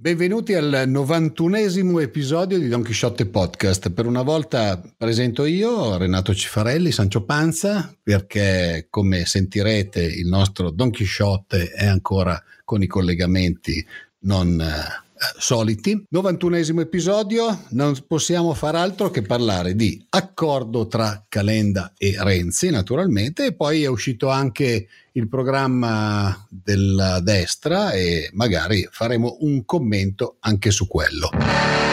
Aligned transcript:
Benvenuti 0.00 0.54
al 0.54 0.84
91esimo 0.86 2.00
episodio 2.00 2.56
di 2.56 2.68
Don 2.68 2.84
Chisciotte 2.84 3.26
Podcast. 3.26 3.90
Per 3.90 4.06
una 4.06 4.22
volta 4.22 4.80
presento 4.96 5.44
io, 5.44 5.96
Renato 5.96 6.32
Cifarelli, 6.32 6.92
Sancio 6.92 7.24
Panza, 7.24 7.92
perché 8.00 8.86
come 8.90 9.24
sentirete 9.24 10.00
il 10.00 10.28
nostro 10.28 10.70
Don 10.70 10.90
Chisciotte 10.90 11.72
è 11.72 11.86
ancora 11.86 12.40
con 12.64 12.80
i 12.80 12.86
collegamenti 12.86 13.84
non 14.20 14.60
eh, 14.60 15.07
soliti. 15.38 16.04
91esimo 16.12 16.80
episodio, 16.80 17.64
non 17.70 17.96
possiamo 18.06 18.54
far 18.54 18.74
altro 18.74 19.10
che 19.10 19.22
parlare 19.22 19.74
di 19.74 20.04
accordo 20.10 20.86
tra 20.86 21.24
Calenda 21.28 21.92
e 21.96 22.14
Renzi, 22.18 22.70
naturalmente, 22.70 23.46
e 23.46 23.54
poi 23.54 23.82
è 23.82 23.88
uscito 23.88 24.28
anche 24.28 24.88
il 25.12 25.28
programma 25.28 26.46
della 26.48 27.20
destra 27.20 27.90
e 27.92 28.30
magari 28.32 28.86
faremo 28.90 29.38
un 29.40 29.64
commento 29.64 30.36
anche 30.40 30.70
su 30.70 30.86
quello. 30.86 31.87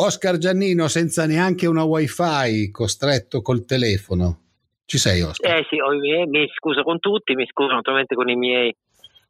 Oscar 0.00 0.38
Giannino 0.38 0.86
senza 0.86 1.26
neanche 1.26 1.66
una 1.66 1.82
wifi, 1.82 2.70
costretto 2.70 3.42
col 3.42 3.64
telefono. 3.64 4.46
Ci 4.84 4.96
sei 4.96 5.22
Oscar? 5.22 5.58
Eh 5.58 5.66
sì, 5.68 5.76
mi 6.28 6.48
scuso 6.54 6.82
con 6.82 7.00
tutti, 7.00 7.34
mi 7.34 7.46
scuso 7.46 7.74
naturalmente 7.74 8.14
con 8.14 8.28
i 8.28 8.36
miei 8.36 8.74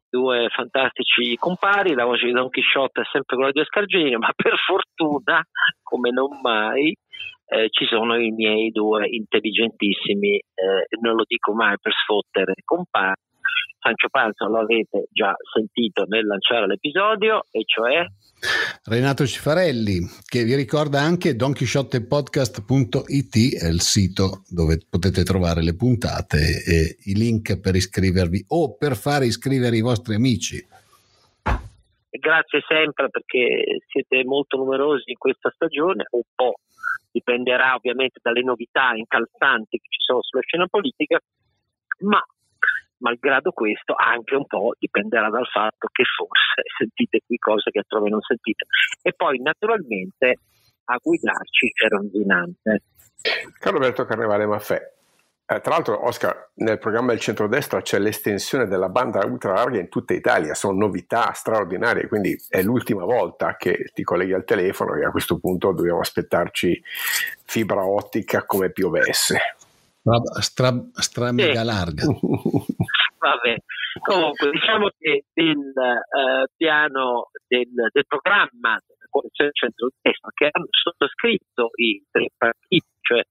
due 0.07 0.47
fantastici 0.49 1.35
compari, 1.37 1.93
la 1.93 2.05
voce 2.05 2.27
di 2.27 2.31
Don 2.31 2.49
Chisciotte 2.49 3.01
è 3.01 3.09
sempre 3.11 3.35
quella 3.35 3.51
di 3.51 3.59
Oscar 3.59 3.85
Giannino, 3.85 4.19
ma 4.19 4.31
per 4.35 4.53
fortuna, 4.57 5.43
come 5.81 6.11
non 6.11 6.39
mai, 6.41 6.95
eh, 7.47 7.67
ci 7.71 7.85
sono 7.85 8.15
i 8.15 8.29
miei 8.29 8.69
due 8.69 9.07
intelligentissimi, 9.09 10.35
eh, 10.35 10.97
non 11.01 11.15
lo 11.15 11.23
dico 11.25 11.51
mai 11.53 11.75
per 11.81 11.93
sfottere, 11.93 12.53
compari, 12.63 13.19
Sancio 13.79 14.09
Panza 14.09 14.47
lo 14.47 14.59
avete 14.59 15.07
già 15.11 15.35
sentito 15.53 16.05
nel 16.07 16.25
lanciare 16.25 16.67
l'episodio, 16.67 17.43
e 17.51 17.63
cioè 17.65 18.05
Renato 18.85 19.25
Cifarelli, 19.25 19.99
che 20.25 20.43
vi 20.43 20.55
ricorda 20.55 21.01
anche 21.01 21.35
donchisciottepodcast.it, 21.35 23.61
è 23.61 23.67
il 23.67 23.81
sito 23.81 24.43
dove 24.49 24.79
potete 24.89 25.23
trovare 25.23 25.61
le 25.61 25.75
puntate 25.75 26.63
e 26.65 26.97
i 27.05 27.15
link 27.15 27.59
per 27.59 27.75
iscrivervi 27.75 28.45
o 28.49 28.75
per 28.75 28.95
fare 28.95 29.25
iscrivere 29.25 29.77
i 29.77 29.81
vostri 29.81 30.15
amici. 30.15 30.65
Grazie 32.09 32.61
sempre 32.67 33.09
perché 33.09 33.81
siete 33.87 34.23
molto 34.25 34.57
numerosi 34.57 35.11
in 35.11 35.17
questa 35.17 35.51
stagione, 35.53 36.05
un 36.11 36.23
po' 36.35 36.55
dipenderà 37.11 37.75
ovviamente 37.75 38.19
dalle 38.21 38.41
novità 38.41 38.93
incalzanti 38.93 39.77
che 39.77 39.87
ci 39.89 40.01
sono 40.01 40.21
sulla 40.21 40.43
scena 40.43 40.67
politica, 40.67 41.19
ma 41.99 42.21
malgrado 42.99 43.51
questo 43.51 43.93
anche 43.95 44.35
un 44.35 44.45
po' 44.45 44.73
dipenderà 44.77 45.29
dal 45.29 45.47
fatto 45.47 45.87
che 45.91 46.03
forse 46.03 46.61
sentite 46.77 47.21
qui 47.25 47.37
cose 47.37 47.71
che 47.71 47.79
altrove 47.79 48.09
non 48.09 48.21
sentite. 48.21 48.65
E 49.01 49.13
poi 49.13 49.41
naturalmente 49.41 50.39
a 50.85 50.97
guidarci 51.01 51.71
c'è 51.73 51.87
Ronzinante. 51.87 52.83
Carlo 53.59 53.77
Alberto 53.77 54.05
Carnevale 54.05 54.45
Maffè. 54.45 54.97
Eh, 55.51 55.61
tra 55.61 55.73
l'altro, 55.73 56.05
Oscar, 56.05 56.51
nel 56.55 56.77
programma 56.77 57.09
del 57.09 57.19
centrodestra 57.19 57.81
c'è 57.81 57.97
l'estensione 57.97 58.67
della 58.67 58.87
banda 58.87 59.25
ultra 59.25 59.53
larga 59.53 59.79
in 59.79 59.89
tutta 59.89 60.13
Italia, 60.13 60.53
sono 60.53 60.77
novità 60.77 61.31
straordinarie, 61.33 62.07
quindi 62.07 62.39
è 62.49 62.61
l'ultima 62.61 63.03
volta 63.03 63.55
che 63.55 63.89
ti 63.91 64.03
colleghi 64.03 64.33
al 64.33 64.43
telefono 64.43 64.93
e 64.93 65.05
a 65.05 65.09
questo 65.09 65.39
punto 65.39 65.71
dobbiamo 65.71 66.01
aspettarci 66.01 66.79
fibra 67.45 67.83
ottica 67.83 68.45
come 68.45 68.71
piovesse. 68.71 69.55
Stra, 70.01 70.71
stra, 70.93 71.31
mega 71.31 71.63
larga. 71.63 72.03
Vabbè, 73.19 73.55
comunque 73.99 74.49
diciamo 74.51 74.89
che 74.97 75.25
il 75.33 75.57
uh, 75.57 76.45
piano 76.55 77.29
del, 77.47 77.67
del 77.91 78.05
programma 78.07 78.79
della 78.87 79.07
coalizione 79.09 79.51
centro-destra 79.51 80.29
che 80.33 80.47
hanno 80.51 80.67
sottoscritto 80.69 81.71
i 81.75 82.01
tre 82.09 82.29
partiti, 82.37 82.87
cioè 83.01 83.21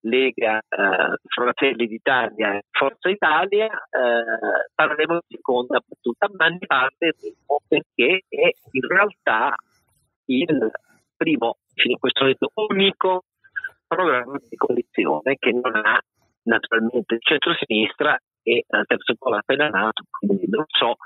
Lega, 0.00 0.56
uh, 0.56 1.14
Fratelli 1.28 1.86
d'Italia 1.86 2.54
e 2.54 2.62
Forza 2.70 3.10
Italia, 3.10 3.66
uh, 3.66 4.72
parleremo 4.74 5.20
di 5.26 5.36
seconda 5.36 5.82
battuta, 5.84 6.28
ma 6.34 6.48
ne 6.48 6.64
parleremo 6.64 7.60
perché 7.68 8.24
è 8.26 8.50
in 8.70 8.86
realtà 8.88 9.54
il 10.26 10.70
primo, 11.14 11.58
fino 11.74 11.96
a 11.96 11.98
questo 11.98 12.20
momento, 12.22 12.50
unico 12.54 13.24
programma 13.88 14.38
di 14.48 14.56
coalizione 14.56 15.36
che 15.38 15.50
non 15.50 15.74
ha 15.74 15.98
naturalmente 16.42 17.14
il 17.14 17.20
centro-sinistra 17.22 18.16
e 18.42 18.64
il 18.66 18.84
terzo 18.86 19.14
polo 19.18 19.36
appena 19.36 19.68
nato, 19.68 20.04
quindi 20.10 20.46
non 20.48 20.64
so, 20.66 20.96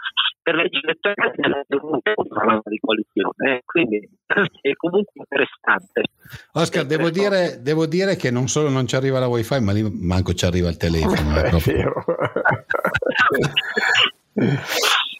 per 0.42 0.54
legge 0.54 0.80
elettorale 0.82 1.34
non 1.36 1.52
è 1.54 1.62
dovuto 1.66 2.12
un 2.14 2.28
programma 2.28 2.62
di 2.64 2.78
coalizione, 2.78 3.56
eh, 3.56 3.62
quindi 3.64 4.08
è 4.26 4.72
comunque 4.74 5.12
interessante. 5.14 6.02
Oscar, 6.52 6.84
devo 6.84 7.10
dire, 7.10 7.60
devo 7.60 7.86
dire, 7.86 8.16
che 8.16 8.30
non 8.30 8.46
solo 8.48 8.68
non 8.68 8.86
ci 8.86 8.94
arriva 8.96 9.18
la 9.18 9.28
wifi, 9.28 9.60
ma 9.60 9.72
lì 9.72 9.82
manco 9.82 10.34
ci 10.34 10.44
arriva 10.44 10.68
il 10.68 10.76
telefono. 10.76 11.36
È, 11.36 11.48
è 11.54 11.58
vero. 11.58 12.04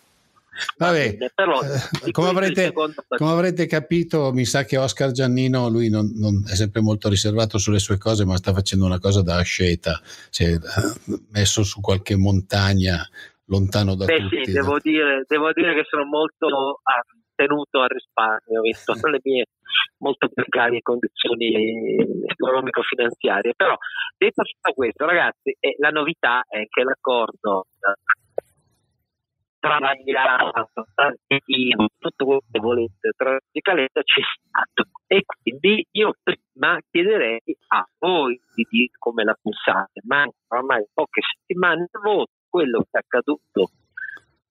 Vabbè, 0.77 1.17
però, 1.35 1.61
eh, 1.63 2.11
come, 2.11 2.29
avrete, 2.29 2.73
come, 2.73 3.31
avrete, 3.31 3.67
capito, 3.67 4.33
mi 4.33 4.45
sa 4.45 4.65
che 4.65 4.77
Oscar 4.77 5.11
Giannino, 5.11 5.69
lui 5.69 5.89
non, 5.89 6.11
non, 6.15 6.45
è 6.47 6.55
sempre 6.55 6.81
molto 6.81 7.09
riservato 7.09 7.59
sulle 7.59 7.79
sue 7.79 7.99
cose, 7.99 8.25
ma 8.25 8.37
sta 8.37 8.53
facendo 8.53 8.85
una 8.85 8.99
cosa 8.99 9.23
da 9.23 9.37
asceta, 9.37 10.01
si 10.31 10.45
è 10.45 10.53
eh, 10.55 11.21
messo 11.31 11.63
su 11.63 11.81
qualche 11.81 12.17
montagna 12.17 13.07
lontano 13.47 13.95
da 13.95 14.07
Beh, 14.07 14.21
tutti. 14.21 14.45
Sì, 14.45 14.53
devo 14.53 14.79
dire, 14.81 15.25
devo 15.27 15.53
dire 15.53 15.75
che 15.75 15.85
sono 15.89 16.05
molto 16.05 16.81
ah, 16.83 17.05
tenuto 17.35 17.81
al 17.81 17.89
risparmio, 17.89 18.61
visto 18.61 18.95
le 19.09 19.21
mie 19.23 19.47
molto 19.99 20.29
precarie 20.29 20.81
condizioni 20.83 21.97
economico-finanziarie. 22.27 23.55
Però, 23.55 23.77
detto 24.17 24.43
tutto 24.43 24.73
questo, 24.75 25.07
ragazzi, 25.07 25.57
eh, 25.59 25.77
la 25.79 25.91
novità 25.91 26.45
è 26.49 26.67
che 26.69 26.83
l'accordo 26.83 27.67
travagliato, 29.63 30.71
tantino, 30.95 31.87
tutto 31.99 32.25
quello 32.25 32.43
che 32.51 32.59
volete, 32.59 33.13
tra 33.17 33.39
Calenda 33.53 34.03
c'è 34.03 34.21
stato. 34.21 34.91
E 35.07 35.23
quindi 35.25 35.87
io 35.93 36.15
prima 36.21 36.79
chiederei 36.91 37.41
a 37.69 37.87
voi 37.99 38.41
di 38.55 38.67
dire 38.69 38.91
come 38.99 39.23
la 39.23 39.37
pensate, 39.41 40.01
ma 40.05 40.27
ormai 40.49 40.85
poche 40.93 41.21
settimane 41.23 41.87
di 41.91 41.99
voto, 42.03 42.33
quello 42.49 42.81
che 42.81 42.89
è 42.91 42.99
accaduto 42.99 43.71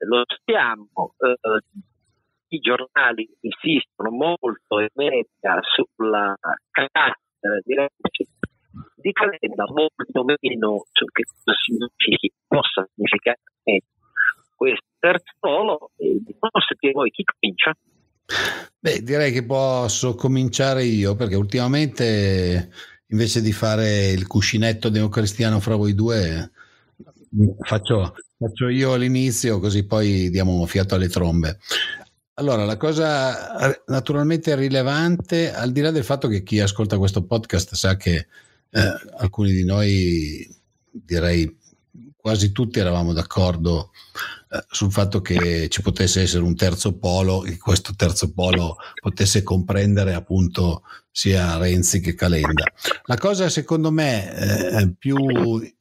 lo 0.03 0.23
sappiamo, 0.25 1.13
eh, 1.19 1.59
i 2.47 2.59
giornali 2.59 3.29
insistono 3.41 4.11
molto 4.11 4.79
in 4.79 4.87
media 4.93 5.59
sulla 5.61 6.33
carattere 6.71 7.61
di 7.65 7.75
di 8.95 9.11
Calenda, 9.11 9.65
molto 9.67 10.23
meno 10.23 10.85
su 10.91 11.05
che 11.05 11.23
cosa 11.23 11.57
significhi, 11.57 12.31
possa 12.47 12.87
significare 12.93 13.39
questo 14.55 14.90
terzo 15.01 15.33
polo 15.39 15.91
non 15.97 16.49
sapete 16.67 16.93
voi 16.93 17.09
chi 17.09 17.23
comincia. 17.23 17.75
Beh, 18.79 19.01
direi 19.01 19.33
che 19.33 19.43
posso 19.43 20.15
cominciare 20.15 20.83
io 20.83 21.15
perché 21.15 21.35
ultimamente 21.35 22.71
invece 23.07 23.41
di 23.41 23.51
fare 23.51 24.11
il 24.11 24.25
cuscinetto 24.27 24.87
democristiano 24.87 25.59
fra 25.59 25.75
voi 25.75 25.93
due 25.93 26.49
faccio, 27.59 28.15
faccio 28.37 28.67
io 28.67 28.95
l'inizio 28.95 29.59
così 29.59 29.85
poi 29.85 30.29
diamo 30.29 30.65
fiato 30.65 30.95
alle 30.95 31.09
trombe. 31.09 31.59
Allora, 32.35 32.65
la 32.65 32.77
cosa 32.77 33.81
naturalmente 33.87 34.55
rilevante, 34.55 35.53
al 35.53 35.71
di 35.71 35.81
là 35.81 35.91
del 35.91 36.03
fatto 36.03 36.27
che 36.27 36.43
chi 36.43 36.59
ascolta 36.59 36.97
questo 36.97 37.23
podcast 37.25 37.73
sa 37.75 37.97
che 37.97 38.27
eh, 38.69 38.93
alcuni 39.17 39.51
di 39.51 39.63
noi, 39.63 40.49
direi 40.89 41.59
quasi 42.21 42.51
tutti, 42.51 42.79
eravamo 42.79 43.13
d'accordo 43.13 43.91
eh, 44.51 44.63
sul 44.69 44.91
fatto 44.91 45.21
che 45.21 45.67
ci 45.69 45.81
potesse 45.81 46.21
essere 46.21 46.43
un 46.43 46.55
terzo 46.55 46.97
polo 46.97 47.43
e 47.43 47.57
questo 47.57 47.93
terzo 47.95 48.31
polo 48.31 48.77
potesse 49.01 49.43
comprendere 49.43 50.13
appunto 50.13 50.83
sia 51.09 51.57
Renzi 51.57 51.99
che 51.99 52.13
Calenda. 52.13 52.63
La 53.05 53.17
cosa 53.17 53.49
secondo 53.49 53.91
me 53.91 54.33
eh, 54.35 54.93
più 54.97 55.17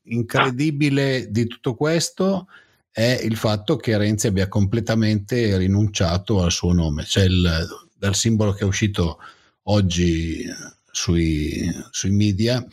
incredibile 0.05 1.31
di 1.31 1.47
tutto 1.47 1.75
questo 1.75 2.49
è 2.91 3.21
il 3.23 3.37
fatto 3.37 3.77
che 3.77 3.97
Renzi 3.97 4.27
abbia 4.27 4.49
completamente 4.49 5.57
rinunciato 5.57 6.43
al 6.43 6.51
suo 6.51 6.73
nome, 6.73 7.05
cioè 7.05 7.25
il, 7.25 7.67
dal 7.97 8.15
simbolo 8.15 8.53
che 8.53 8.63
è 8.63 8.67
uscito 8.67 9.19
oggi 9.65 10.45
sui, 10.91 11.71
sui 11.91 12.11
media 12.11 12.65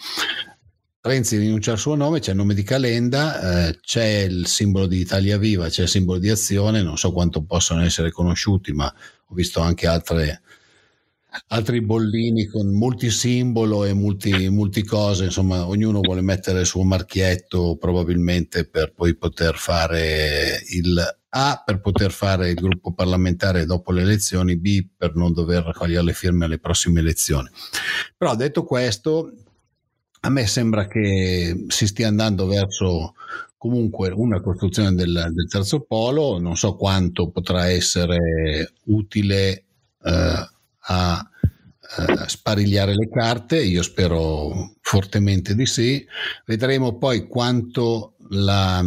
Renzi 1.07 1.37
rinuncia 1.37 1.71
al 1.71 1.77
suo 1.77 1.95
nome, 1.95 2.19
c'è 2.19 2.31
il 2.31 2.37
nome 2.37 2.53
di 2.53 2.63
Calenda, 2.63 3.69
eh, 3.69 3.79
c'è 3.79 4.25
il 4.29 4.45
simbolo 4.45 4.87
di 4.87 4.99
Italia 4.99 5.37
Viva, 5.37 5.69
c'è 5.69 5.83
il 5.83 5.87
simbolo 5.87 6.19
di 6.19 6.29
Azione, 6.29 6.83
non 6.83 6.97
so 6.97 7.13
quanto 7.13 7.43
possono 7.45 7.81
essere 7.81 8.11
conosciuti, 8.11 8.73
ma 8.73 8.93
ho 9.27 9.33
visto 9.33 9.61
anche 9.61 9.87
altre, 9.87 10.41
altri 11.47 11.81
bollini 11.81 12.47
con 12.47 12.67
multisimbolo 12.67 13.85
e 13.85 13.93
multi, 13.93 14.49
multi 14.49 14.83
cose, 14.83 15.23
insomma 15.23 15.65
ognuno 15.65 16.01
vuole 16.01 16.21
mettere 16.21 16.59
il 16.59 16.65
suo 16.65 16.83
marchietto 16.83 17.77
probabilmente 17.77 18.67
per 18.67 18.91
poi 18.93 19.15
poter 19.15 19.55
fare 19.55 20.61
il 20.71 21.19
A 21.29 21.61
per 21.65 21.79
poter 21.79 22.11
fare 22.11 22.49
il 22.49 22.55
gruppo 22.55 22.93
parlamentare 22.93 23.65
dopo 23.65 23.93
le 23.93 24.01
elezioni, 24.01 24.57
B 24.57 24.87
per 24.97 25.15
non 25.15 25.31
dover 25.31 25.63
raccogliere 25.63 26.03
le 26.03 26.13
firme 26.13 26.45
alle 26.45 26.59
prossime 26.59 26.99
elezioni. 26.99 27.49
Però 28.17 28.35
detto 28.35 28.63
questo, 28.63 29.31
a 30.21 30.29
me 30.29 30.47
sembra 30.47 30.87
che 30.87 31.65
si 31.67 31.87
stia 31.87 32.07
andando 32.07 32.47
verso 32.47 33.13
comunque 33.57 34.09
una 34.09 34.39
costruzione 34.41 34.93
del, 34.93 35.31
del 35.33 35.47
terzo 35.49 35.81
polo, 35.81 36.39
non 36.39 36.55
so 36.55 36.75
quanto 36.75 37.29
potrà 37.29 37.69
essere 37.69 38.73
utile 38.85 39.63
eh, 40.03 40.49
a 40.79 41.29
eh, 41.97 42.27
sparigliare 42.27 42.93
le 42.93 43.09
carte, 43.09 43.63
io 43.63 43.81
spero 43.81 44.75
fortemente 44.81 45.55
di 45.55 45.65
sì. 45.65 46.05
Vedremo 46.45 46.97
poi 46.97 47.27
quanto 47.27 48.15
la, 48.29 48.83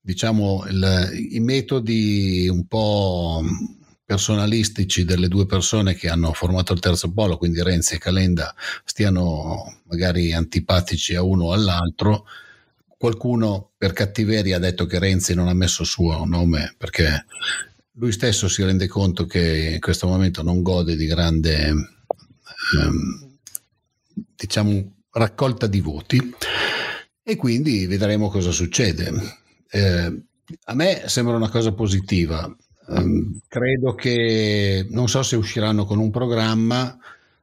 diciamo, 0.00 0.64
il, 0.68 1.10
i 1.30 1.40
metodi 1.40 2.48
un 2.48 2.66
po' 2.66 3.42
personalistici 4.08 5.04
delle 5.04 5.28
due 5.28 5.44
persone 5.44 5.94
che 5.94 6.08
hanno 6.08 6.32
formato 6.32 6.72
il 6.72 6.80
terzo 6.80 7.12
polo, 7.12 7.36
quindi 7.36 7.62
Renzi 7.62 7.96
e 7.96 7.98
Calenda, 7.98 8.54
stiano 8.82 9.80
magari 9.82 10.32
antipatici 10.32 11.14
a 11.14 11.22
uno 11.22 11.44
o 11.44 11.52
all'altro. 11.52 12.24
Qualcuno 12.96 13.72
per 13.76 13.92
cattiveria 13.92 14.56
ha 14.56 14.60
detto 14.60 14.86
che 14.86 14.98
Renzi 14.98 15.34
non 15.34 15.48
ha 15.48 15.52
messo 15.52 15.82
il 15.82 15.88
suo 15.88 16.24
nome 16.24 16.74
perché 16.78 17.26
lui 17.96 18.10
stesso 18.10 18.48
si 18.48 18.64
rende 18.64 18.86
conto 18.86 19.26
che 19.26 19.72
in 19.74 19.80
questo 19.80 20.06
momento 20.06 20.42
non 20.42 20.62
gode 20.62 20.96
di 20.96 21.04
grande 21.04 21.66
ehm, 22.78 23.36
diciamo 24.34 24.94
raccolta 25.10 25.66
di 25.66 25.80
voti 25.82 26.34
e 27.22 27.36
quindi 27.36 27.84
vedremo 27.84 28.30
cosa 28.30 28.52
succede. 28.52 29.12
Eh, 29.68 30.22
a 30.64 30.74
me 30.74 31.02
sembra 31.08 31.36
una 31.36 31.50
cosa 31.50 31.72
positiva. 31.72 32.50
Um, 32.88 33.38
credo 33.48 33.94
che 33.94 34.86
non 34.90 35.08
so 35.08 35.22
se 35.22 35.36
usciranno 35.36 35.84
con 35.84 35.98
un 35.98 36.10
programma. 36.10 36.96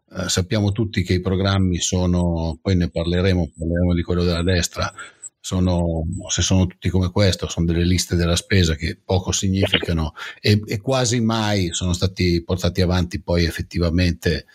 Uh, 0.07 0.27
sappiamo 0.27 0.71
tutti 0.71 1.03
che 1.03 1.13
i 1.13 1.21
programmi 1.21 1.77
sono, 1.79 2.57
poi 2.61 2.75
ne 2.75 2.89
parleremo, 2.89 3.51
parleremo 3.57 3.93
di 3.93 4.01
quello 4.01 4.23
della 4.23 4.43
destra, 4.43 4.91
sono, 5.39 6.03
se 6.27 6.41
sono 6.41 6.65
tutti 6.65 6.89
come 6.89 7.11
questo, 7.11 7.47
sono 7.47 7.67
delle 7.67 7.85
liste 7.85 8.15
della 8.15 8.35
spesa 8.35 8.73
che 8.73 8.97
poco 9.03 9.31
significano 9.31 10.13
e, 10.41 10.59
e 10.65 10.81
quasi 10.81 11.21
mai 11.21 11.71
sono 11.71 11.93
stati 11.93 12.41
portati 12.43 12.81
avanti 12.81 13.21
poi 13.21 13.45
effettivamente 13.45 14.47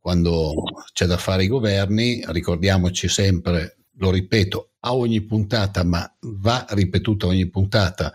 quando 0.00 0.64
c'è 0.92 1.06
da 1.06 1.18
fare 1.18 1.44
i 1.44 1.48
governi. 1.48 2.22
Ricordiamoci 2.26 3.08
sempre, 3.08 3.76
lo 3.98 4.10
ripeto 4.10 4.70
a 4.80 4.94
ogni 4.96 5.20
puntata, 5.22 5.84
ma 5.84 6.12
va 6.20 6.66
ripetuto 6.70 7.28
ogni 7.28 7.48
puntata, 7.48 8.12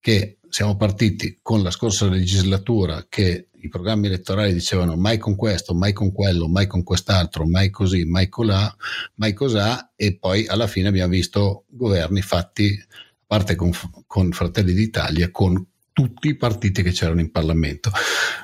che 0.00 0.38
siamo 0.54 0.76
partiti 0.76 1.40
con 1.42 1.64
la 1.64 1.72
scorsa 1.72 2.06
legislatura 2.06 3.06
che 3.08 3.48
i 3.50 3.68
programmi 3.68 4.06
elettorali 4.06 4.52
dicevano 4.52 4.94
mai 4.94 5.18
con 5.18 5.34
questo, 5.34 5.74
mai 5.74 5.92
con 5.92 6.12
quello, 6.12 6.46
mai 6.46 6.68
con 6.68 6.84
quest'altro, 6.84 7.44
mai 7.44 7.70
così, 7.70 8.04
mai 8.04 8.28
colà, 8.28 8.72
mai 9.16 9.32
cos'ha 9.32 9.94
e 9.96 10.16
poi 10.16 10.46
alla 10.46 10.68
fine 10.68 10.86
abbiamo 10.86 11.10
visto 11.10 11.64
governi 11.70 12.22
fatti, 12.22 12.80
a 12.80 12.86
parte 13.26 13.56
con, 13.56 13.72
con 14.06 14.30
Fratelli 14.30 14.74
d'Italia, 14.74 15.28
con 15.32 15.60
tutti 15.92 16.28
i 16.28 16.36
partiti 16.36 16.84
che 16.84 16.92
c'erano 16.92 17.18
in 17.18 17.32
Parlamento, 17.32 17.90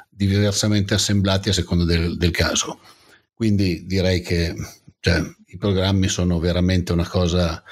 diversamente 0.09 0.95
assemblati 0.95 1.51
a 1.51 1.53
seconda 1.53 1.85
del, 1.85 2.17
del 2.17 2.33
caso. 2.33 2.81
Quindi 3.33 3.87
direi 3.87 4.21
che 4.21 4.53
cioè, 4.99 5.23
i 5.47 5.57
programmi 5.57 6.09
sono 6.09 6.41
veramente 6.41 6.91
una 6.91 7.07
cosa... 7.07 7.63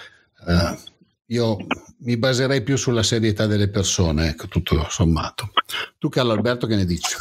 Uh, 0.46 0.96
io 1.30 1.56
mi 1.98 2.16
baserei 2.16 2.62
più 2.62 2.76
sulla 2.76 3.02
serietà 3.02 3.46
delle 3.46 3.68
persone, 3.68 4.28
ecco, 4.28 4.46
tutto 4.48 4.86
sommato. 4.88 5.50
Tu, 5.98 6.08
Carlo 6.08 6.32
Alberto, 6.32 6.66
che 6.66 6.76
ne 6.76 6.84
dici? 6.84 7.16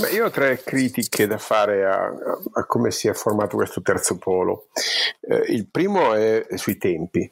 Beh, 0.00 0.10
io 0.10 0.26
ho 0.26 0.30
tre 0.30 0.62
critiche 0.62 1.26
da 1.26 1.36
fare 1.36 1.84
a, 1.84 2.06
a, 2.52 2.64
come 2.64 2.90
si 2.90 3.08
è 3.08 3.12
formato 3.12 3.56
questo 3.56 3.82
terzo 3.82 4.16
polo. 4.16 4.68
Eh, 5.20 5.52
il 5.52 5.66
primo 5.66 6.14
è, 6.14 6.46
sui 6.54 6.78
tempi. 6.78 7.30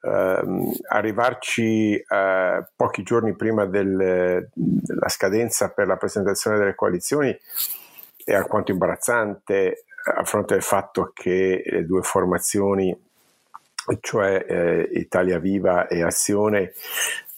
Uh, 0.00 0.70
arrivarci 0.90 1.94
uh, 1.94 2.62
pochi 2.76 3.02
giorni 3.02 3.34
prima 3.34 3.64
del, 3.64 4.50
della 4.52 5.08
scadenza 5.08 5.70
per 5.70 5.86
la 5.86 5.96
presentazione 5.96 6.58
delle 6.58 6.74
coalizioni 6.74 7.34
è 8.22 8.34
alquanto 8.34 8.70
imbarazzante 8.70 9.86
a 10.14 10.22
fronte 10.24 10.52
del 10.52 10.62
fatto 10.62 11.10
che 11.14 11.62
le 11.64 11.86
due 11.86 12.02
formazioni 12.02 12.94
cioè 14.00 14.44
eh, 14.48 14.88
Italia 14.92 15.38
Viva 15.38 15.86
e 15.86 16.02
Azione, 16.02 16.72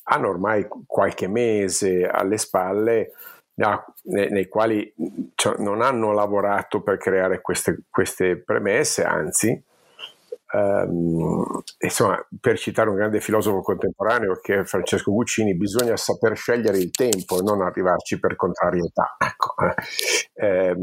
hanno 0.05 0.29
ormai 0.29 0.67
qualche 0.87 1.27
mese 1.27 2.07
alle 2.07 2.39
spalle 2.39 3.13
nei, 3.55 4.31
nei 4.31 4.49
quali 4.49 4.93
cioè, 5.35 5.57
non 5.59 5.81
hanno 5.83 6.13
lavorato 6.13 6.83
per 6.83 6.99
creare 6.99 7.41
queste, 7.41 7.81
queste 7.91 8.37
premesse, 8.37 9.03
anzi 9.05 9.63
Um, 10.53 11.63
insomma, 11.81 12.25
per 12.41 12.57
citare 12.57 12.89
un 12.89 12.95
grande 12.95 13.21
filosofo 13.21 13.63
contemporaneo 13.63 14.39
che 14.41 14.61
è 14.61 14.65
Francesco 14.65 15.11
Guccini, 15.13 15.57
bisogna 15.57 15.97
saper 15.97 16.37
scegliere 16.37 16.79
il 16.79 16.91
tempo 16.91 17.41
e 17.41 17.43
non 17.43 17.63
arrivarci 17.63 18.21
per 18.21 18.37
contrarietà. 18.37 19.17
Ecco. 19.19 19.55
Eh, 20.35 20.75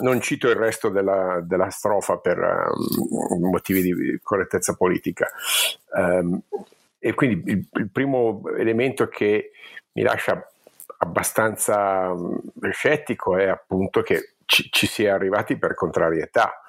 non 0.00 0.20
cito 0.20 0.48
il 0.48 0.56
resto 0.56 0.88
della, 0.88 1.40
della 1.42 1.70
strofa 1.70 2.18
per 2.18 2.38
um, 2.38 3.48
motivi 3.50 3.82
di 3.82 4.18
correttezza 4.22 4.74
politica. 4.74 5.28
Um, 5.94 6.40
e 6.98 7.14
quindi 7.14 7.50
il, 7.50 7.68
il, 7.72 7.90
primo 7.90 8.42
elemento 8.56 9.08
che 9.08 9.52
mi 9.92 10.02
lascia 10.02 10.46
abbastanza 10.98 12.14
scettico 12.70 13.36
è 13.36 13.46
appunto 13.46 14.02
che 14.02 14.34
ci, 14.44 14.68
ci 14.70 14.86
si 14.86 15.04
è 15.04 15.08
arrivati 15.08 15.56
per 15.56 15.74
contrarietà 15.74 16.60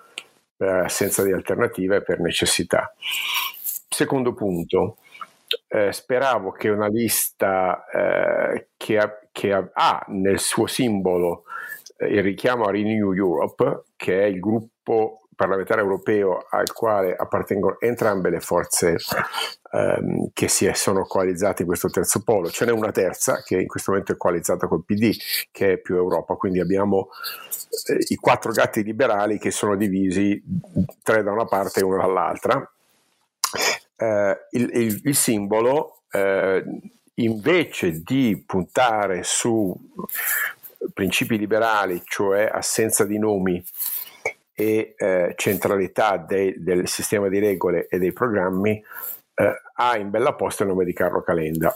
per 0.61 0.69
eh, 0.69 0.79
assenza 0.85 1.23
di 1.23 1.31
alternative 1.31 1.97
e 1.97 2.03
per 2.03 2.19
necessità. 2.19 2.93
Secondo 3.89 4.33
punto, 4.33 4.97
eh, 5.67 5.91
speravo 5.91 6.51
che 6.51 6.69
una 6.69 6.87
lista 6.87 7.85
eh, 7.89 8.67
che, 8.77 8.97
ha, 8.99 9.19
che 9.31 9.51
ha, 9.53 10.05
nel 10.09 10.39
suo 10.39 10.67
simbolo 10.67 11.45
eh, 11.97 12.07
il 12.07 12.21
richiamo 12.21 12.65
a 12.65 12.71
Renew 12.71 13.11
Europe, 13.11 13.85
che 13.95 14.21
è 14.21 14.25
il 14.25 14.39
gruppo 14.39 15.20
parlamentare 15.35 15.81
europeo 15.81 16.45
al 16.49 16.71
quale 16.73 17.15
appartengono 17.15 17.79
entrambe 17.79 18.29
le 18.29 18.39
forze 18.39 18.97
ehm, 19.71 20.29
che 20.33 20.47
si 20.47 20.69
sono 20.73 21.05
coalizzate 21.05 21.61
in 21.61 21.67
questo 21.67 21.89
terzo 21.89 22.21
polo. 22.23 22.49
Ce 22.49 22.65
n'è 22.65 22.71
una 22.71 22.91
terza 22.91 23.41
che 23.43 23.59
in 23.59 23.67
questo 23.67 23.91
momento 23.91 24.13
è 24.13 24.17
coalizzata 24.17 24.67
col 24.67 24.83
PD, 24.85 25.15
che 25.51 25.73
è 25.73 25.77
più 25.77 25.95
Europa, 25.95 26.35
quindi 26.35 26.59
abbiamo 26.59 27.09
eh, 27.87 28.05
i 28.09 28.15
quattro 28.15 28.51
gatti 28.51 28.83
liberali 28.83 29.37
che 29.37 29.51
sono 29.51 29.75
divisi 29.75 30.41
tre 31.01 31.23
da 31.23 31.31
una 31.31 31.45
parte 31.45 31.79
e 31.79 31.83
uno 31.83 31.97
dall'altra. 31.97 32.69
Eh, 33.95 34.37
il, 34.51 34.69
il, 34.73 35.01
il, 35.03 35.15
simbolo, 35.15 36.01
eh, 36.11 36.63
invece 37.15 38.01
di 38.01 38.43
puntare 38.45 39.23
su 39.23 39.75
principi 40.93 41.37
liberali, 41.37 42.01
cioè 42.05 42.49
assenza 42.51 43.05
di 43.05 43.19
nomi 43.19 43.63
e 44.61 44.93
eh, 44.95 45.33
centralità 45.37 46.17
dei, 46.17 46.53
del 46.61 46.87
sistema 46.87 47.29
di 47.29 47.39
regole 47.39 47.87
e 47.87 47.97
dei 47.97 48.13
programmi, 48.13 48.83
eh, 49.33 49.61
ha 49.73 49.97
in 49.97 50.11
bella 50.11 50.33
posta 50.33 50.61
il 50.63 50.69
nome 50.69 50.85
di 50.85 50.93
Carlo 50.93 51.21
Calenda. 51.23 51.75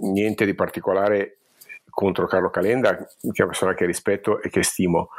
Niente 0.00 0.44
di 0.44 0.54
particolare 0.54 1.36
contro 1.88 2.26
Carlo 2.26 2.50
Calenda, 2.50 2.96
che 2.96 3.04
è 3.04 3.42
una 3.42 3.46
persona 3.46 3.74
che 3.74 3.86
rispetto 3.86 4.42
e 4.42 4.50
che 4.50 4.64
stimo, 4.64 5.10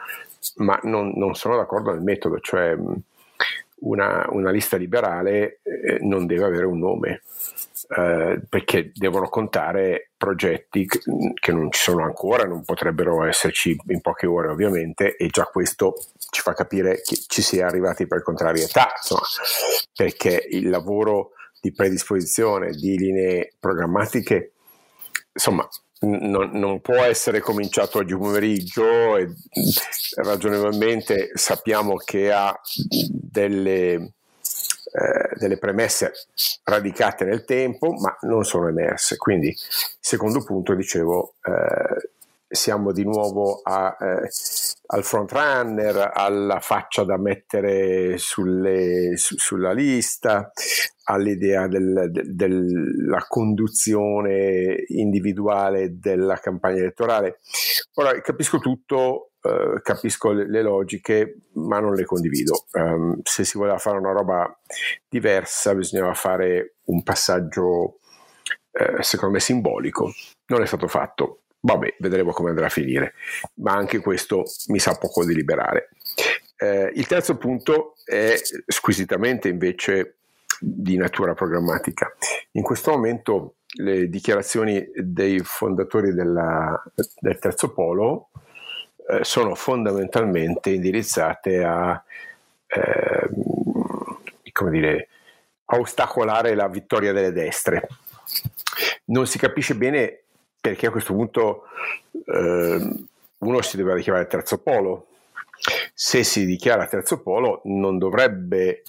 ma 0.58 0.78
non, 0.84 1.14
non 1.16 1.36
sono 1.36 1.56
d'accordo 1.56 1.92
nel 1.92 2.02
metodo, 2.02 2.40
cioè 2.42 2.76
una, 3.80 4.26
una 4.30 4.52
lista 4.52 4.76
liberale 4.76 5.60
eh, 5.64 6.00
non 6.02 6.26
deve 6.26 6.44
avere 6.44 6.66
un 6.66 6.80
nome. 6.80 7.22
Eh, 7.96 8.42
perché 8.50 8.92
devono 8.96 9.30
contare 9.30 10.12
progetti 10.18 10.88
che, 10.88 11.52
non 11.52 11.72
ci 11.72 11.80
sono 11.80 12.04
ancora, 12.04 12.46
non 12.46 12.64
potrebbero 12.64 13.24
esserci 13.24 13.78
in 13.88 14.02
poche 14.02 14.26
ore 14.26 14.48
ovviamente 14.48 15.16
e 15.16 15.28
già 15.28 15.44
questo 15.44 15.94
ci 16.32 16.42
fa 16.42 16.54
capire 16.54 17.02
che 17.02 17.16
ci 17.28 17.44
si 17.44 17.60
è 17.60 17.62
arrivati 17.62 18.08
per 18.08 18.24
contrarietà, 18.24 18.94
insomma, 18.98 19.22
perché 19.96 20.48
il 20.50 20.70
lavoro 20.70 21.34
di 21.62 21.72
predisposizione 21.72 22.72
di 22.72 22.98
linee 22.98 23.54
programmatiche 23.60 24.54
insomma 25.32 25.68
non, 26.02 26.50
non, 26.52 26.82
può 26.82 26.96
essere 26.96 27.40
cominciato 27.42 28.00
oggi 28.00 28.18
pomeriggio 28.18 29.18
e 29.18 29.30
ragionevolmente 30.16 31.32
sappiamo 31.36 31.96
che 31.96 32.32
ha 32.32 32.54
delle, 33.10 34.14
eh, 34.94 35.30
delle 35.36 35.58
premesse 35.58 36.14
radicate 36.64 37.26
nel 37.26 37.46
tempo 37.46 37.92
ma 37.94 38.16
non 38.22 38.44
sono 38.44 38.68
emerse 38.68 39.18
quindi 39.18 39.56
secondo 40.00 40.44
punto 40.44 40.76
dicevo 40.76 41.36
eh, 41.44 42.12
siamo 42.54 42.92
di 42.92 43.04
nuovo 43.04 43.62
a, 43.64 43.98
eh, 44.00 44.30
al 44.88 45.04
front 45.04 45.32
runner, 45.32 46.12
alla 46.14 46.60
faccia 46.60 47.04
da 47.04 47.18
mettere 47.18 48.18
sulle, 48.20 49.18
su, 49.18 49.36
sulla 49.38 49.74
lista, 49.74 50.52
all'idea 51.06 51.68
del, 51.68 52.10
del, 52.12 52.36
della 52.36 53.26
conduzione 53.28 54.84
individuale 54.90 56.00
della 56.00 56.38
campagna 56.38 56.78
elettorale. 56.78 57.40
Ora 57.96 58.22
capisco 58.22 58.60
tutto, 58.60 59.32
eh, 59.44 59.82
capisco 59.82 60.32
le, 60.32 60.50
le, 60.50 60.62
logiche, 60.62 61.38
ma 61.54 61.80
non 61.80 61.94
le 61.94 62.06
condivido. 62.06 62.66
Um, 62.72 63.20
se 63.24 63.44
si 63.44 63.58
voleva 63.58 63.78
fare 63.78 63.98
una 63.98 64.12
roba 64.12 64.58
diversa, 65.08 65.76
bisognava 65.76 66.14
fare 66.14 66.76
un 66.86 67.04
passaggio, 67.04 68.00
eh, 68.72 69.04
secondo 69.04 69.36
me, 69.36 69.40
simbolico. 69.40 70.12
Non 70.48 70.62
è 70.62 70.66
stato 70.66 70.88
fatto 70.88 71.40
Vabbè, 71.66 71.96
vedremo 72.00 72.34
come 72.34 72.50
andrà 72.50 72.66
a 72.66 72.70
finire, 72.70 73.14
ma 73.56 73.72
anche 73.72 74.00
questo 74.00 74.44
mi 74.68 74.80
sa 74.80 74.98
poco 74.98 75.24
deliberare. 75.24 75.92
Eh, 76.58 76.92
il 76.96 77.08
terzo 77.08 77.38
punto 77.38 77.94
è 78.04 78.36
squisitamente 78.68 79.48
invece 79.48 80.18
di 80.60 80.98
natura 80.98 81.34
programmatica. 81.34 82.14
In 82.52 82.64
questo 82.64 82.92
momento 82.92 83.56
le 83.76 84.10
dichiarazioni 84.10 84.86
dei 84.94 85.40
fondatori 85.40 86.14
della, 86.14 86.84
del 87.20 87.40
terzo 87.40 87.72
polo 87.72 88.32
eh, 89.10 89.24
sono 89.24 89.56
fondamentalmente 89.56 90.70
indirizzate 90.70 91.64
a, 91.64 92.04
eh, 92.68 93.30
come 94.52 94.72
dire, 94.72 95.08
a 95.66 95.80
ostacolare 95.80 96.56
la 96.56 96.68
vittoria 96.68 97.12
delle 97.12 97.32
destre. 97.32 97.88
Non 99.06 99.28
si 99.28 99.38
capisce 99.38 99.76
bene 99.76 100.20
perché 100.60 100.88
a 100.88 100.92
questo 100.92 101.14
punto 101.14 101.64
eh, 102.26 103.06
uno 103.40 103.62
si 103.62 103.78
deve 103.78 103.96
dichiarare 103.96 104.28
terzo 104.28 104.60
polo. 104.60 105.08
Se 105.94 106.24
si 106.24 106.46
dichiara 106.46 106.88
terzo 106.88 107.22
polo 107.22 107.62
non 107.66 107.98
dovrebbe 107.98 108.84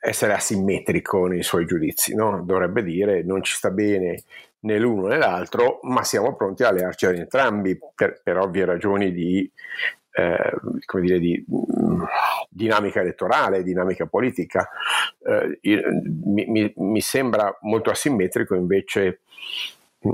essere 0.00 0.34
asimmetrico 0.34 1.26
nei 1.26 1.42
suoi 1.42 1.64
giudizi, 1.64 2.14
no? 2.14 2.42
dovrebbe 2.44 2.82
dire 2.82 3.22
non 3.22 3.42
ci 3.42 3.54
sta 3.54 3.70
bene 3.70 4.22
né 4.64 4.78
l'uno 4.78 5.08
né 5.08 5.18
l'altro, 5.18 5.80
ma 5.82 6.02
siamo 6.02 6.34
pronti 6.34 6.62
a 6.62 6.68
allearci 6.68 7.06
ad 7.06 7.16
entrambi 7.16 7.78
per, 7.94 8.20
per 8.22 8.38
ovvie 8.38 8.64
ragioni 8.64 9.12
di, 9.12 9.50
eh, 10.12 10.52
come 10.84 11.02
dire, 11.02 11.18
di 11.18 11.44
mh, 11.46 11.86
mm, 11.86 12.02
dinamica 12.48 13.00
elettorale, 13.00 13.62
dinamica 13.62 14.06
politica. 14.06 14.68
Eh, 15.26 15.58
mi, 16.24 16.46
mi, 16.46 16.72
mi, 16.76 17.00
sembra 17.00 17.56
molto 17.62 17.90
asimmetrico 17.90 18.54
invece 18.54 19.20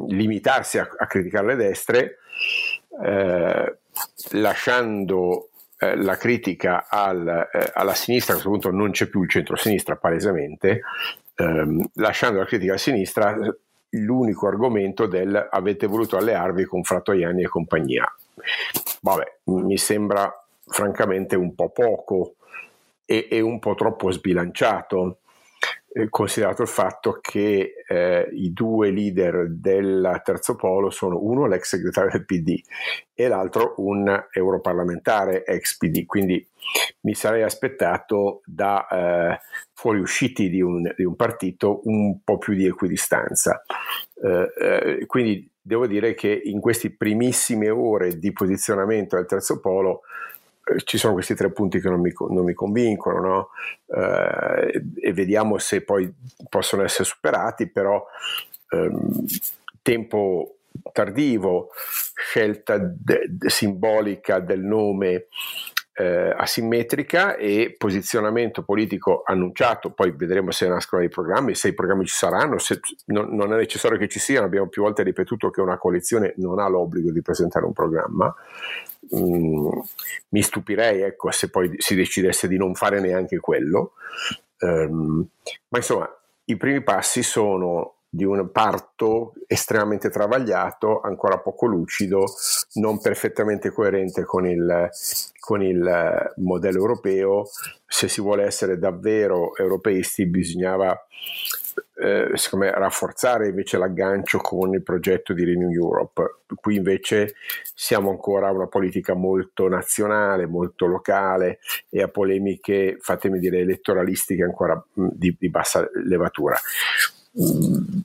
limitarsi 0.08 0.78
a, 0.78 0.88
a 0.96 1.06
criticare 1.06 1.46
le 1.46 1.56
destre, 1.56 2.18
eh, 3.04 3.78
lasciando 4.32 5.50
eh, 5.78 5.96
la 5.96 6.16
critica 6.16 6.86
al, 6.88 7.48
eh, 7.52 7.70
alla 7.74 7.94
sinistra, 7.94 8.34
a 8.34 8.36
questo 8.40 8.50
punto 8.50 8.76
non 8.76 8.90
c'è 8.90 9.06
più 9.06 9.22
il 9.22 9.30
centro-sinistra 9.30 9.96
palesemente, 9.96 10.82
ehm, 11.36 11.90
lasciando 11.94 12.38
la 12.38 12.44
critica 12.44 12.74
a 12.74 12.78
sinistra 12.78 13.36
l'unico 13.90 14.46
argomento 14.46 15.06
del 15.06 15.48
avete 15.50 15.86
voluto 15.86 16.16
allearvi 16.16 16.64
con 16.64 16.82
Frattoiani 16.82 17.42
e 17.42 17.48
compagnia. 17.48 18.14
Vabbè, 19.00 19.38
mi 19.44 19.76
sembra 19.76 20.32
francamente 20.66 21.36
un 21.36 21.54
po' 21.54 21.70
poco 21.70 22.34
e, 23.04 23.28
e 23.30 23.40
un 23.40 23.58
po' 23.58 23.74
troppo 23.74 24.10
sbilanciato 24.10 25.18
considerato 26.08 26.62
il 26.62 26.68
fatto 26.68 27.18
che 27.20 27.82
eh, 27.86 28.28
i 28.32 28.52
due 28.52 28.90
leader 28.90 29.48
del 29.50 30.20
terzo 30.24 30.54
polo 30.54 30.90
sono 30.90 31.18
uno 31.20 31.46
l'ex 31.46 31.68
segretario 31.68 32.10
del 32.12 32.24
PD 32.24 32.60
e 33.12 33.28
l'altro 33.28 33.74
un 33.78 34.26
europarlamentare 34.30 35.44
ex 35.44 35.76
PD, 35.76 36.06
quindi 36.06 36.46
mi 37.00 37.14
sarei 37.14 37.42
aspettato 37.42 38.42
da 38.44 38.86
eh, 38.86 39.40
fuoriusciti 39.72 40.48
di 40.48 40.60
un, 40.60 40.92
di 40.96 41.04
un, 41.04 41.16
partito 41.16 41.80
un 41.84 42.22
po' 42.22 42.38
più 42.38 42.54
di 42.54 42.66
equidistanza. 42.66 43.62
Eh, 44.22 44.52
eh, 44.60 45.06
quindi 45.06 45.50
devo 45.60 45.86
dire 45.86 46.14
che 46.14 46.40
in 46.44 46.60
queste 46.60 46.94
primissime 46.94 47.68
ore 47.68 48.18
di 48.18 48.32
posizionamento 48.32 49.16
del 49.16 49.26
terzo 49.26 49.60
polo 49.60 50.02
ci 50.84 50.98
sono 50.98 51.14
questi 51.14 51.34
tre 51.34 51.50
punti 51.50 51.80
che 51.80 51.88
non 51.88 52.00
mi, 52.00 52.12
non 52.28 52.44
mi 52.44 52.54
convincono 52.54 53.20
no? 53.20 53.48
eh, 53.96 54.82
e 55.00 55.12
vediamo 55.12 55.58
se 55.58 55.82
poi 55.82 56.12
possono 56.48 56.84
essere 56.84 57.04
superati, 57.04 57.68
però 57.68 58.04
ehm, 58.70 59.24
tempo 59.82 60.56
tardivo, 60.92 61.70
scelta 62.14 62.78
de- 62.78 63.26
de- 63.28 63.50
simbolica 63.50 64.38
del 64.38 64.60
nome 64.60 65.26
eh, 65.92 66.32
asimmetrica 66.36 67.36
e 67.36 67.74
posizionamento 67.76 68.62
politico 68.62 69.22
annunciato, 69.24 69.90
poi 69.90 70.12
vedremo 70.12 70.50
se 70.50 70.68
nascono 70.68 71.00
dei 71.00 71.10
programmi, 71.10 71.54
se 71.54 71.68
i 71.68 71.74
programmi 71.74 72.06
ci 72.06 72.14
saranno, 72.14 72.58
se, 72.58 72.80
non, 73.06 73.34
non, 73.34 73.52
è 73.52 73.56
necessario 73.56 73.98
che 73.98 74.08
ci 74.08 74.18
siano, 74.18 74.46
abbiamo 74.46 74.68
più 74.68 74.82
volte 74.82 75.02
ripetuto 75.02 75.50
che 75.50 75.60
una 75.60 75.78
coalizione 75.78 76.34
non 76.36 76.58
ha 76.58 76.68
l'obbligo 76.68 77.10
di 77.10 77.22
presentare 77.22 77.66
un 77.66 77.72
programma, 77.72 78.34
mm, 79.14 79.68
mi 80.28 80.42
stupirei 80.42 81.02
ecco, 81.02 81.30
se 81.30 81.50
poi 81.50 81.74
si 81.78 81.94
decidesse 81.94 82.48
di 82.48 82.56
non 82.56 82.74
fare 82.74 83.00
neanche 83.00 83.38
quello, 83.38 83.92
um, 84.60 85.26
ma 85.68 85.78
insomma 85.78 86.08
i 86.44 86.56
primi 86.56 86.82
passi 86.82 87.22
sono 87.22 87.99
di 88.12 88.24
un 88.24 88.50
parto 88.50 89.34
estremamente 89.46 90.10
travagliato, 90.10 91.00
ancora 91.00 91.38
poco 91.38 91.66
lucido, 91.66 92.24
non 92.74 93.00
perfettamente 93.00 93.70
coerente 93.70 94.24
con 94.24 94.46
il, 94.46 94.90
con 95.38 95.62
il 95.62 96.32
modello 96.38 96.78
europeo. 96.78 97.44
Se 97.86 98.08
si 98.08 98.20
vuole 98.20 98.44
essere 98.44 98.78
davvero 98.78 99.54
europeisti 99.56 100.26
bisognava 100.26 101.06
eh, 102.00 102.32
me, 102.54 102.70
rafforzare 102.70 103.48
invece 103.48 103.76
l'aggancio 103.76 104.38
con 104.38 104.74
il 104.74 104.82
progetto 104.82 105.32
di 105.32 105.44
Renew 105.44 105.70
Europe. 105.70 106.40
Qui 106.46 106.76
invece 106.76 107.34
siamo 107.74 108.10
ancora 108.10 108.48
a 108.48 108.52
una 108.52 108.66
politica 108.66 109.14
molto 109.14 109.68
nazionale, 109.68 110.46
molto 110.46 110.86
locale 110.86 111.58
e 111.88 112.02
a 112.02 112.08
polemiche, 112.08 112.96
fatemi 113.00 113.38
dire, 113.38 113.58
elettoralistiche 113.58 114.42
ancora 114.42 114.82
di, 114.92 115.36
di 115.38 115.48
bassa 115.48 115.88
levatura 116.04 116.56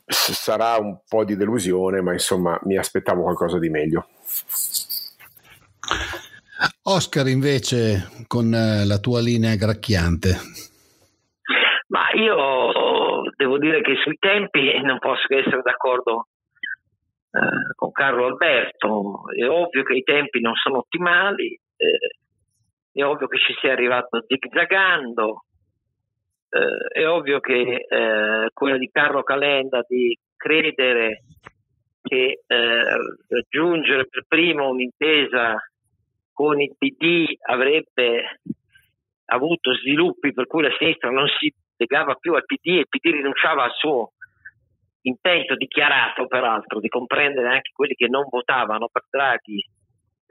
sarà 0.05 0.77
un 0.77 1.00
po' 1.08 1.24
di 1.24 1.36
delusione, 1.36 2.01
ma 2.01 2.13
insomma 2.13 2.60
mi 2.63 2.77
aspettavo 2.77 3.24
qualcosa 3.24 3.60
di 3.60 3.70
meglio. 3.70 4.08
Oscar 6.84 7.27
invece 7.27 8.25
con 8.27 8.53
eh, 8.53 8.86
la 8.86 9.00
tua 9.00 9.20
linea 9.22 9.55
gracchiante. 9.55 10.36
Ma 11.88 12.12
io 12.13 13.22
devo 13.36 13.58
dire 13.58 13.82
che 13.82 13.96
sui 14.03 14.17
tempi 14.20 14.82
non 14.82 15.00
posso 15.00 15.25
che 15.27 15.39
essere 15.39 15.62
d'accordo 15.62 16.27
eh, 17.32 17.74
con 17.75 17.91
Carlo 17.91 18.25
Alberto. 18.25 19.24
È 19.36 19.48
ovvio 19.48 19.84
che 19.84 19.94
i 19.94 20.03
tempi 20.03 20.41
non 20.41 20.53
sono 20.55 20.79
ottimali, 20.79 21.60
eh, 21.77 22.17
è 22.91 23.03
ovvio 23.03 23.27
che 23.27 23.38
ci 23.38 23.53
sia 23.60 23.72
arrivato 23.72 24.24
zigzagando, 24.25 25.45
eh, 26.56 27.02
è 27.02 27.08
ovvio 27.08 27.40
che 27.40 27.86
eh, 27.88 28.50
quella 28.54 28.78
di 28.78 28.90
Carlo 28.92 29.24
Calenda 29.24 29.84
di 29.88 30.18
credere 30.38 31.24
che 32.02 32.44
eh, 32.46 32.84
raggiungere 33.28 34.08
per 34.08 34.24
primo 34.28 34.70
un'intesa 34.70 35.56
con 36.32 36.62
il 36.62 36.76
PD 36.78 37.26
avrebbe 37.42 38.42
avuto 39.26 39.74
sviluppi 39.74 40.34
per 40.34 40.48
cui 40.48 40.62
la 40.62 40.76
sinistra 40.78 41.10
non 41.10 41.28
si 41.40 41.54
legava 41.78 42.16
più 42.16 42.34
al 42.36 42.46
PD 42.46 42.68
e 42.68 42.80
il 42.80 42.88
PD 42.88 43.12
rinunciava 43.12 43.64
al 43.64 43.74
suo 43.74 44.12
intento 45.02 45.56
dichiarato 45.56 46.28
peraltro 46.28 46.80
di 46.80 46.88
comprendere 46.88 47.50
anche 47.50 47.72
quelli 47.74 47.96
che 47.96 48.08
non 48.08 48.28
votavano 48.30 48.88
per 48.92 49.04
Draghi 49.10 49.64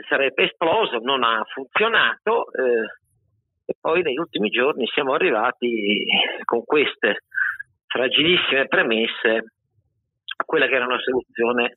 sarebbe 0.08 0.44
esploso, 0.44 0.98
non 0.98 1.22
ha 1.22 1.44
funzionato. 1.52 2.52
Eh, 2.52 3.02
e 3.64 3.74
poi 3.80 4.02
negli 4.02 4.18
ultimi 4.18 4.50
giorni 4.50 4.86
siamo 4.88 5.14
arrivati 5.14 6.06
con 6.44 6.64
queste 6.64 7.24
fragilissime 7.86 8.66
premesse 8.66 9.36
a 10.36 10.44
quella 10.44 10.66
che 10.66 10.74
era 10.74 10.86
una 10.86 10.98
soluzione 10.98 11.76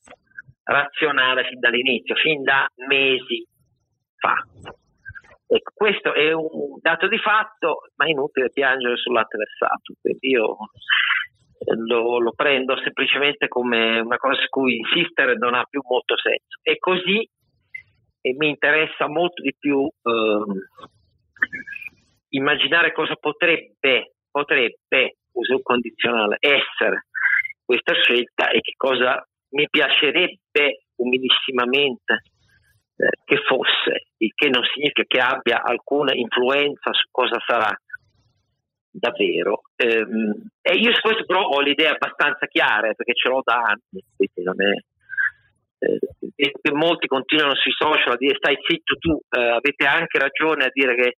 razionale 0.64 1.46
fin 1.46 1.60
dall'inizio, 1.60 2.16
fin 2.16 2.44
da 2.44 2.68
mesi 2.88 3.46
fa. 4.18 4.36
E 5.50 5.62
questo 5.74 6.14
è 6.14 6.34
un 6.34 6.78
dato 6.82 7.08
di 7.08 7.18
fatto, 7.20 7.84
ma 7.96 8.06
è 8.06 8.10
inutile 8.10 8.52
piangere 8.52 8.98
sul 8.98 9.14
versato. 9.14 9.94
Io 10.22 10.58
lo, 11.88 12.20
lo, 12.20 12.34
prendo 12.34 12.76
semplicemente 12.82 13.48
come 13.48 14.00
una 14.00 14.18
cosa 14.18 14.42
su 14.42 14.48
cui 14.50 14.78
insistere 14.78 15.36
non 15.36 15.54
ha 15.54 15.64
più 15.64 15.82
molto 15.88 16.18
senso. 16.18 16.60
E 16.64 16.78
così 16.80 17.28
e 18.20 18.36
mi 18.38 18.50
interessa 18.50 19.08
molto 19.08 19.42
di 19.42 19.56
più 19.58 19.86
eh, 19.86 20.44
immaginare 22.30 22.92
cosa 22.92 23.16
potrebbe, 23.16 24.14
potrebbe, 24.30 25.18
uso 25.32 25.60
condizionale, 25.62 26.38
essere 26.40 27.06
questa 27.64 27.94
scelta 27.94 28.50
e 28.50 28.62
che 28.62 28.74
cosa 28.76 29.24
mi 29.50 29.68
piacerebbe 29.70 30.86
umilissimamente 30.96 32.24
eh, 32.96 33.10
che 33.24 33.38
fosse, 33.46 34.08
il 34.18 34.32
che 34.34 34.50
non 34.50 34.64
significa 34.74 35.04
che 35.06 35.20
abbia 35.20 35.62
alcuna 35.62 36.14
influenza 36.14 36.92
su 36.94 37.08
cosa 37.12 37.38
sarà 37.46 37.70
davvero. 38.90 39.62
Ehm, 39.76 40.50
e 40.62 40.74
io 40.74 40.94
su 40.94 41.02
questo 41.02 41.26
però 41.26 41.44
ho 41.44 41.62
le 41.62 41.72
idee 41.72 41.90
abbastanza 41.90 42.48
chiare 42.48 42.96
perché 42.96 43.14
ce 43.14 43.30
l'ho 43.30 43.42
da 43.44 43.62
anni, 43.62 44.04
quindi 44.16 44.44
non 44.44 44.62
è, 44.62 44.74
eh, 45.80 46.72
molti 46.72 47.08
continuano 47.08 47.56
sui 47.56 47.72
social 47.72 48.14
a 48.14 48.18
dire 48.18 48.36
stai 48.38 48.58
zitto 48.68 48.96
tu, 48.96 49.20
eh, 49.30 49.50
avete 49.50 49.86
anche 49.86 50.18
ragione 50.18 50.66
a 50.66 50.72
dire 50.74 50.96
che 50.96 51.18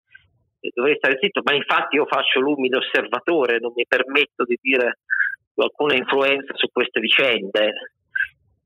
dovrei 0.74 0.96
stare 0.96 1.18
zitto, 1.20 1.40
ma 1.44 1.54
infatti 1.54 1.96
io 1.96 2.06
faccio 2.06 2.40
l'umido 2.40 2.78
osservatore, 2.78 3.58
non 3.58 3.72
mi 3.74 3.86
permetto 3.86 4.44
di 4.44 4.58
dire 4.60 4.98
alcuna 5.62 5.94
influenza 5.94 6.52
su 6.54 6.68
queste 6.72 7.00
vicende. 7.00 7.92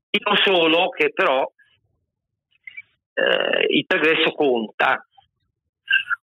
Dico 0.09 0.35
solo 0.43 0.89
che 0.89 1.11
però 1.11 1.49
eh, 3.13 3.65
il 3.69 3.85
progresso 3.85 4.31
conta. 4.31 5.05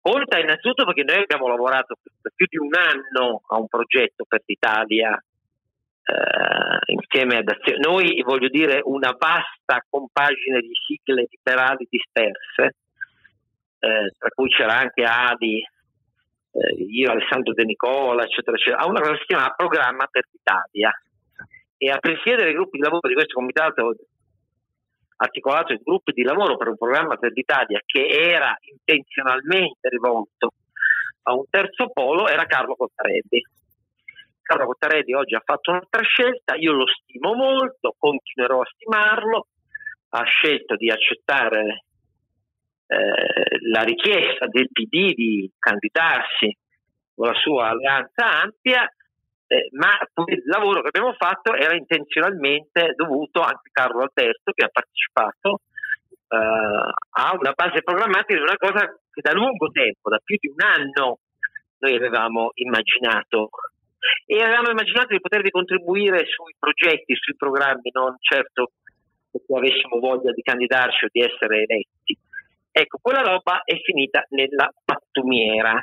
Conta 0.00 0.38
innanzitutto 0.38 0.84
perché 0.84 1.02
noi 1.02 1.22
abbiamo 1.22 1.48
lavorato 1.48 1.96
per 2.20 2.32
più 2.34 2.46
di 2.48 2.58
un 2.58 2.70
anno 2.74 3.42
a 3.48 3.58
un 3.58 3.66
progetto 3.66 4.24
per 4.26 4.42
l'Italia 4.46 5.12
eh, 5.12 6.92
insieme 6.92 7.38
ad 7.38 7.48
azione. 7.48 7.78
Noi, 7.80 8.22
voglio 8.22 8.48
dire, 8.48 8.80
una 8.84 9.16
vasta 9.18 9.84
compagine 9.88 10.60
di 10.60 10.72
sigle 10.86 11.26
liberali 11.28 11.86
disperse, 11.90 12.76
eh, 13.86 14.12
tra 14.18 14.28
cui 14.34 14.48
c'era 14.48 14.78
anche 14.78 15.04
Adi, 15.04 15.58
eh, 15.58 16.74
io, 16.88 17.10
Alessandro 17.10 17.52
De 17.52 17.64
Nicola, 17.64 18.24
eccetera, 18.24 18.56
eccetera, 18.56 18.82
a 18.82 18.86
una 18.86 19.00
cosa 19.00 19.12
che 19.12 19.18
si 19.20 19.26
chiama 19.26 19.54
Programma 19.54 20.06
per 20.10 20.26
l'Italia. 20.30 20.90
E 21.78 21.90
a 21.90 21.98
presiedere 21.98 22.50
i 22.50 22.54
gruppi 22.54 22.78
di 22.78 22.84
lavoro 22.84 23.06
di 23.06 23.14
questo 23.14 23.34
comitato 23.34 23.94
articolato 25.18 25.72
in 25.72 25.80
gruppi 25.82 26.12
di 26.12 26.22
lavoro 26.22 26.56
per 26.56 26.68
un 26.68 26.76
programma 26.76 27.16
per 27.16 27.32
l'Italia 27.32 27.80
che 27.84 28.06
era 28.06 28.54
intenzionalmente 28.60 29.88
rivolto 29.88 30.52
a 31.28 31.34
un 31.34 31.44
terzo 31.50 31.88
polo 31.88 32.28
era 32.28 32.44
Carlo 32.44 32.76
Cottarelli. 32.76 33.44
Carlo 34.42 34.66
Cottarelli 34.66 35.12
oggi 35.12 35.34
ha 35.34 35.42
fatto 35.44 35.72
un'altra 35.72 36.02
scelta, 36.02 36.54
io 36.54 36.72
lo 36.72 36.86
stimo 36.86 37.34
molto, 37.34 37.94
continuerò 37.98 38.60
a 38.60 38.70
stimarlo, 38.72 39.46
ha 40.10 40.22
scelto 40.22 40.76
di 40.76 40.88
accettare 40.88 41.84
eh, 42.86 43.58
la 43.70 43.82
richiesta 43.82 44.46
del 44.46 44.68
PD 44.70 45.14
di 45.14 45.50
candidarsi 45.58 46.56
con 47.14 47.28
la 47.28 47.34
sua 47.34 47.68
alleanza 47.68 48.42
ampia, 48.42 48.88
eh, 49.48 49.68
ma 49.72 49.98
il 50.26 50.42
lavoro 50.46 50.82
che 50.82 50.88
abbiamo 50.88 51.14
fatto 51.14 51.54
era 51.54 51.74
intenzionalmente 51.74 52.92
dovuto 52.94 53.40
anche 53.40 53.68
a 53.68 53.72
Carlo 53.72 54.02
Alberto 54.02 54.52
che 54.52 54.64
ha 54.64 54.70
partecipato 54.70 55.60
eh, 56.28 56.36
a 56.36 57.36
una 57.38 57.52
base 57.54 57.82
programmatica 57.82 58.34
di 58.34 58.42
una 58.42 58.56
cosa 58.56 58.86
che 58.86 59.20
da 59.20 59.32
lungo 59.32 59.68
tempo, 59.70 60.10
da 60.10 60.20
più 60.22 60.36
di 60.38 60.48
un 60.48 60.62
anno, 60.62 61.18
noi 61.78 61.94
avevamo 61.94 62.50
immaginato 62.54 63.50
e 64.24 64.42
avevamo 64.42 64.70
immaginato 64.70 65.08
di 65.08 65.20
poter 65.20 65.48
contribuire 65.50 66.26
sui 66.26 66.54
progetti, 66.58 67.14
sui 67.16 67.34
programmi, 67.36 67.90
non 67.92 68.16
certo 68.20 68.72
perché 69.30 69.54
avessimo 69.54 69.98
voglia 69.98 70.32
di 70.32 70.42
candidarci 70.42 71.04
o 71.04 71.08
di 71.10 71.20
essere 71.20 71.62
eletti. 71.62 72.16
Ecco, 72.78 72.98
quella 73.00 73.22
roba 73.22 73.62
è 73.64 73.74
finita 73.80 74.22
nella 74.28 74.70
pattumiera. 74.84 75.82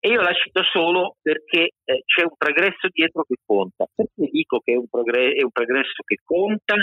E 0.00 0.08
io 0.08 0.20
la 0.20 0.32
cito 0.32 0.64
solo 0.64 1.18
perché 1.22 1.70
eh, 1.84 2.02
c'è 2.04 2.24
un 2.24 2.34
progresso 2.36 2.88
dietro 2.90 3.22
che 3.22 3.36
conta. 3.46 3.86
Perché 3.94 4.28
dico 4.28 4.58
che 4.58 4.72
è 4.72 4.76
un, 4.76 4.88
progresso, 4.88 5.36
è 5.36 5.42
un 5.44 5.52
progresso 5.52 6.02
che 6.04 6.18
conta? 6.24 6.74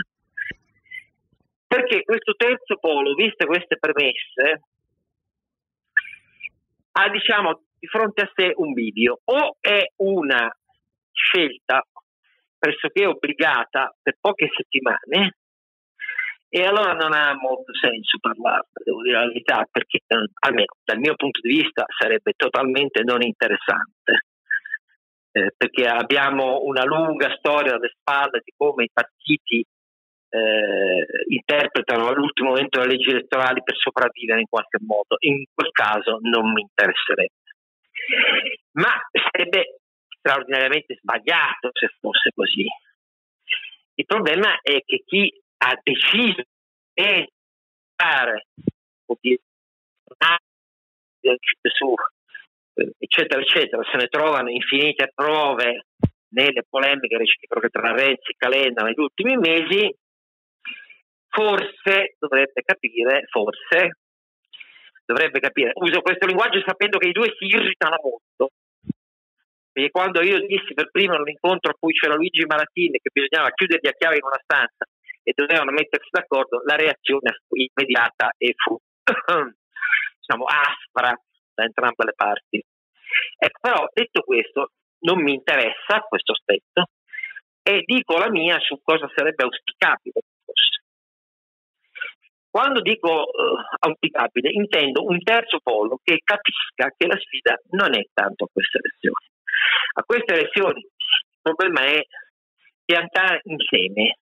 Perché 1.68 2.04
questo 2.04 2.36
terzo 2.38 2.78
polo, 2.80 3.16
viste 3.16 3.46
queste 3.46 3.78
premesse, 3.78 4.62
ha 6.94 7.10
diciamo 7.10 7.63
di 7.78 7.88
fronte 7.88 8.22
a 8.22 8.32
sé 8.34 8.54
un 8.56 8.72
bivio. 8.72 9.19
O 9.26 9.58
è 9.60 9.91
una 9.98 10.50
scelta 11.12 11.86
pressoché 12.58 13.06
obbligata 13.06 13.93
per 14.02 14.15
poche 14.22 14.48
settimane, 14.56 15.36
e 16.56 16.63
allora 16.63 16.94
non 16.94 17.12
ha 17.12 17.36
molto 17.36 17.76
senso 17.76 18.18
parlarne, 18.18 18.80
devo 18.82 19.02
dire 19.02 19.20
la 19.20 19.28
verità, 19.28 19.68
perché 19.70 19.98
eh, 20.08 20.30
almeno 20.39 20.72
dal 20.86 21.00
mio 21.00 21.13
punto 21.18 21.41
di 21.41 21.50
vista 21.50 21.84
sarebbe 22.00 22.32
totalmente 22.38 23.04
non 23.04 23.22
interessante. 23.24 24.24
Eh, 25.34 25.52
perché 25.58 25.86
abbiamo 25.86 26.62
una 26.63 26.86
lunga 26.86 27.36
storia 27.36 27.76
alle 27.76 27.91
spalle 28.00 28.39
di 28.41 28.54
come 28.56 28.86
i 28.86 28.89
partiti 28.89 29.65
eh, 30.30 31.06
interpretano 31.28 32.08
all'ultimo 32.08 32.52
momento 32.52 32.80
le 32.80 32.88
leggi 32.88 33.10
elettorali 33.10 33.62
per 33.62 33.76
sopravvivere 33.76 34.39
in 34.39 34.48
qualche 34.48 34.80
modo. 34.80 35.18
In 35.28 35.44
quel 35.54 35.72
caso 35.72 36.20
non 36.22 36.54
mi 36.54 36.62
interesserebbe. 36.62 37.52
Ma 38.80 38.94
sarebbe 39.12 39.80
straordinariamente 40.08 40.96
sbagliato 41.02 41.72
se 41.74 41.89
fosse 42.00 42.32
così. 42.34 42.65
Il 43.96 44.06
problema 44.06 44.58
è 44.62 44.80
che 44.86 45.04
chi 45.06 45.44
ha 45.58 45.80
deciso 45.82 46.44
di 46.94 47.28
fare 47.96 48.46
su 51.62 51.94
eccetera 52.98 53.41
eccetera. 53.41 53.84
Se 53.89 53.98
ne 53.98 54.08
trovano 54.08 54.50
infinite 54.50 55.12
prove 55.13 55.86
nelle 56.30 56.63
polemiche 56.68 57.18
reciproche 57.18 57.70
tra 57.70 57.94
Renzi 57.94 58.32
e 58.32 58.36
Calenda 58.38 58.84
negli 58.84 59.00
ultimi 59.00 59.38
mesi 59.38 59.94
forse 61.28 62.15
dovrebbe 62.20 62.62
capire 62.63 63.26
forse 63.30 63.98
dovrebbe 65.06 65.39
capire. 65.39 65.72
Uso 65.76 66.02
questo 66.02 66.26
linguaggio 66.26 66.62
sapendo 66.65 66.98
che 66.98 67.10
i 67.10 67.12
due 67.12 67.34
si 67.38 67.46
irritano 67.46 67.98
molto. 68.02 68.50
Perché 69.72 69.91
quando 69.91 70.22
io 70.24 70.39
dissi 70.46 70.74
per 70.74 70.89
primo 70.89 71.15
nell'incontro 71.15 71.72
a 71.72 71.76
cui 71.78 71.94
c'era 71.94 72.15
Luigi 72.15 72.46
Maratini 72.46 72.98
che 72.98 73.12
bisognava 73.13 73.52
chiuderli 73.52 73.88
a 73.88 73.91
chiave 73.91 74.15
in 74.15 74.24
una 74.24 74.39
stanza 74.41 74.86
e 75.26 75.34
dovevano 75.36 75.72
mettersi 75.72 76.10
d'accordo, 76.12 76.62
la 76.66 76.76
reazione 76.76 77.42
fu 77.48 77.56
immediata 77.58 78.30
e 78.38 78.54
fu 78.56 78.78
diciamo, 80.22 80.46
aspra 80.46 81.20
da 81.54 81.64
entrambe 81.64 82.06
le 82.06 82.14
parti. 82.16 82.64
Ecco, 83.38 83.60
però 83.60 83.86
detto 83.92 84.22
questo, 84.22 84.72
non 85.00 85.22
mi 85.22 85.34
interessa 85.34 86.06
questo 86.08 86.34
aspetto 86.34 86.90
e 87.64 87.82
dico 87.86 88.18
la 88.18 88.30
mia 88.30 88.60
su 88.60 88.80
cosa 88.84 89.10
sarebbe 89.16 89.44
auspicabile 89.44 90.22
Quando 92.50 92.82
dico 92.82 93.10
uh, 93.10 93.58
auspicabile, 93.80 94.52
intendo 94.52 95.04
un 95.04 95.18
terzo 95.24 95.60
polo 95.64 96.00
che 96.04 96.22
capisca 96.24 96.94
che 96.96 97.08
la 97.08 97.18
sfida 97.18 97.60
non 97.72 97.98
è 97.98 98.04
tanto 98.14 98.46
a 98.46 98.50
queste 98.52 98.78
elezioni. 98.78 99.26
A 99.98 100.04
queste 100.04 100.34
elezioni 100.34 100.80
il 100.80 101.40
problema 101.42 101.82
è 101.82 102.02
piantare 102.86 103.42
insieme 103.44 104.20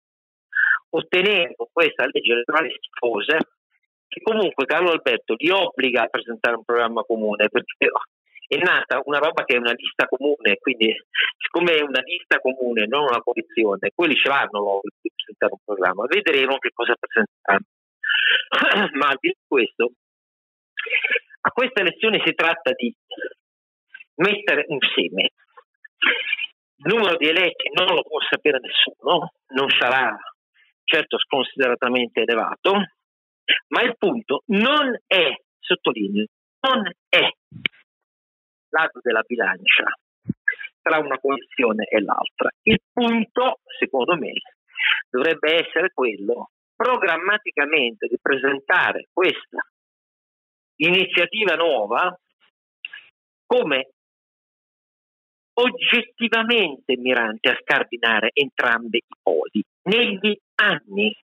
ottenere 0.89 1.54
con 1.56 1.67
questa 1.71 2.06
legge 2.06 2.32
elettorale 2.32 2.73
schifosa 2.75 3.38
che 4.08 4.21
comunque 4.21 4.65
Carlo 4.65 4.91
Alberto 4.91 5.36
li 5.38 5.49
obbliga 5.49 6.04
a 6.04 6.08
presentare 6.08 6.56
un 6.56 6.63
programma 6.63 7.04
comune 7.04 7.47
perché 7.47 7.91
è 8.47 8.58
nata 8.58 8.99
una 9.06 9.19
roba 9.19 9.45
che 9.45 9.56
è 9.56 9.60
una 9.60 9.73
lista 9.73 10.08
comune, 10.08 10.58
quindi 10.58 10.91
siccome 11.38 11.75
è 11.75 11.84
una 11.84 12.02
lista 12.02 12.39
comune, 12.39 12.88
non 12.88 13.04
una 13.04 13.21
coalizione, 13.21 13.91
quelli 13.93 14.15
ce 14.15 14.28
l'hanno 14.28 14.60
l'obbligo 14.60 14.97
di 14.99 15.12
presentare 15.13 15.54
un 15.54 15.60
programma, 15.63 16.06
vedremo 16.08 16.58
che 16.58 16.71
cosa 16.73 16.95
presenteranno. 16.97 17.69
Ma 18.97 19.10
al 19.10 19.17
di 19.19 19.36
questo, 19.47 19.91
a 21.41 21.52
questa 21.52 21.82
elezione 21.82 22.23
si 22.25 22.34
tratta 22.34 22.71
di 22.73 22.91
mettere 24.15 24.65
un 24.69 24.80
seme. 24.95 25.30
Il 26.82 26.95
numero 26.95 27.17
di 27.17 27.28
eletti 27.28 27.69
non 27.73 27.93
lo 27.93 28.02
può 28.02 28.19
sapere 28.28 28.60
nessuno, 28.60 29.32
non 29.49 29.69
sarà 29.78 30.17
certo 30.89 31.19
sconsideratamente 31.19 32.21
elevato, 32.21 32.73
ma 33.67 33.82
il 33.84 33.95
punto 33.97 34.41
non 34.47 34.97
è, 35.06 35.36
sottolineo, 35.60 36.25
non 36.62 36.91
è 37.08 37.30
lato 38.69 38.99
della 39.02 39.21
bilancia 39.25 39.86
tra 40.82 40.97
una 40.97 41.19
coalizione 41.19 41.86
e 41.86 42.02
l'altra. 42.02 42.49
Il 42.63 42.80
punto, 42.91 43.60
secondo 43.78 44.15
me, 44.15 44.34
dovrebbe 45.10 45.65
essere 45.65 45.91
quello 45.93 46.49
programmaticamente 46.75 48.08
di 48.08 48.17
presentare 48.19 49.10
questa 49.13 49.60
iniziativa 50.78 51.56
nuova 51.56 52.17
come 53.45 53.91
oggettivamente 55.54 56.95
mirante 56.97 57.49
a 57.49 57.58
scardinare 57.62 58.32
entrambi 58.34 58.97
i 58.97 59.15
poli 59.21 59.63
negli 59.84 60.38
anni. 60.56 61.15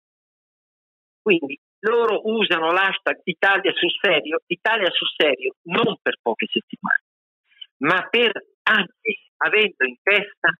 Quindi 1.20 1.58
loro 1.80 2.20
usano 2.24 2.72
l'hashtag 2.72 3.20
Italia 3.24 3.72
sul 3.72 3.90
serio, 4.00 4.40
Italia 4.46 4.90
sul 4.90 5.08
serio 5.16 5.54
non 5.62 5.96
per 6.00 6.18
poche 6.22 6.46
settimane, 6.50 7.04
ma 7.78 8.06
per 8.08 8.32
anni, 8.62 9.18
avendo 9.38 9.84
in 9.86 9.96
testa 10.02 10.50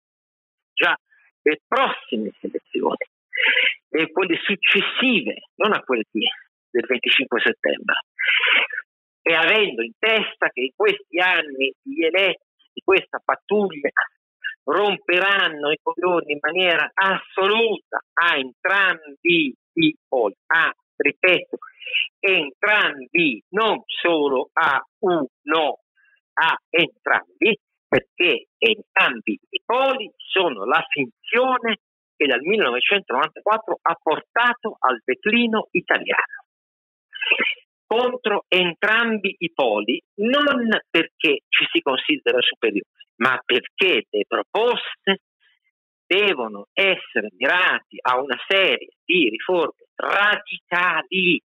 già 0.73 0.97
le 1.43 1.61
prossime 1.67 2.31
selezioni. 2.41 3.15
e 3.89 4.11
quelle 4.13 4.39
successive, 4.43 5.35
non 5.57 5.73
a 5.73 5.81
quelle 5.81 6.05
del 6.71 6.87
25 6.87 7.41
settembre, 7.41 7.95
e 9.23 9.35
avendo 9.35 9.83
in 9.83 9.93
testa 9.99 10.49
che 10.51 10.61
in 10.61 10.73
questi 10.75 11.19
anni 11.21 11.73
gli 11.83 12.05
eletti 12.05 12.45
di 12.73 12.81
questa 12.85 13.21
pattuglia 13.25 13.91
romperanno 14.67 15.71
i 15.71 15.79
coglioni 15.81 16.33
in 16.33 16.39
maniera 16.41 16.91
assoluta 16.93 18.03
a 18.13 18.37
entrambi 18.37 19.55
i 19.75 19.97
poli, 20.09 20.35
a, 20.47 20.73
ripeto, 20.97 21.59
entrambi, 22.19 23.43
non 23.51 23.83
solo 23.87 24.51
a 24.53 24.83
uno, 25.01 25.81
a 26.35 26.57
entrambi, 26.69 27.59
perché 27.87 28.49
entrambi 28.59 29.39
i 29.49 29.63
poli 29.65 30.11
sono 30.17 30.65
la 30.65 30.85
finzione 30.89 31.79
che 32.17 32.27
dal 32.27 32.41
1994 32.41 33.79
ha 33.83 33.95
portato 34.03 34.77
al 34.81 35.01
declino 35.05 35.69
italiano 35.71 36.45
contro 37.87 38.44
entrambi 38.49 39.35
i 39.38 39.53
poli, 39.53 40.01
non 40.16 40.68
perché 40.90 41.42
ci 41.49 41.66
si 41.70 41.81
considera 41.81 42.40
superiori, 42.40 42.88
ma 43.16 43.40
perché 43.44 44.07
le 44.11 44.25
proposte 44.27 45.20
devono 46.07 46.66
essere 46.72 47.29
mirate 47.37 47.96
a 48.01 48.20
una 48.20 48.38
serie 48.46 48.88
di 49.05 49.29
riforme 49.29 49.87
radicali 49.94 51.40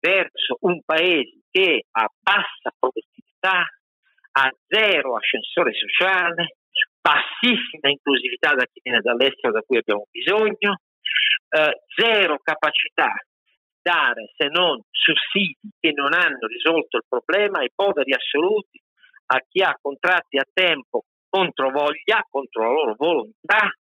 verso 0.00 0.56
un 0.60 0.80
paese 0.84 1.42
che 1.50 1.84
ha 1.90 2.06
bassa 2.20 2.72
produttività, 2.78 3.64
ha 4.32 4.50
zero 4.66 5.16
ascensore 5.16 5.72
sociale, 5.74 6.58
bassissima 7.00 7.88
inclusività 7.90 8.54
da 8.54 8.64
chi 8.66 8.80
viene 8.82 9.00
dall'estero 9.00 9.52
da 9.52 9.62
cui 9.62 9.78
abbiamo 9.78 10.06
bisogno, 10.10 10.80
eh, 11.48 11.82
zero 11.96 12.38
capacità 12.42 13.12
dare 13.88 14.32
se 14.36 14.48
non 14.48 14.78
sussidi 14.90 15.72
che 15.80 15.92
non 15.94 16.12
hanno 16.12 16.46
risolto 16.46 16.98
il 16.98 17.04
problema 17.08 17.60
ai 17.60 17.70
poveri 17.74 18.12
assoluti, 18.12 18.78
a 19.30 19.40
chi 19.48 19.62
ha 19.62 19.78
contratti 19.80 20.36
a 20.36 20.44
tempo 20.52 21.04
contro 21.28 21.70
voglia, 21.70 22.24
contro 22.28 22.62
la 22.64 22.70
loro 22.70 22.94
volontà 22.98 23.72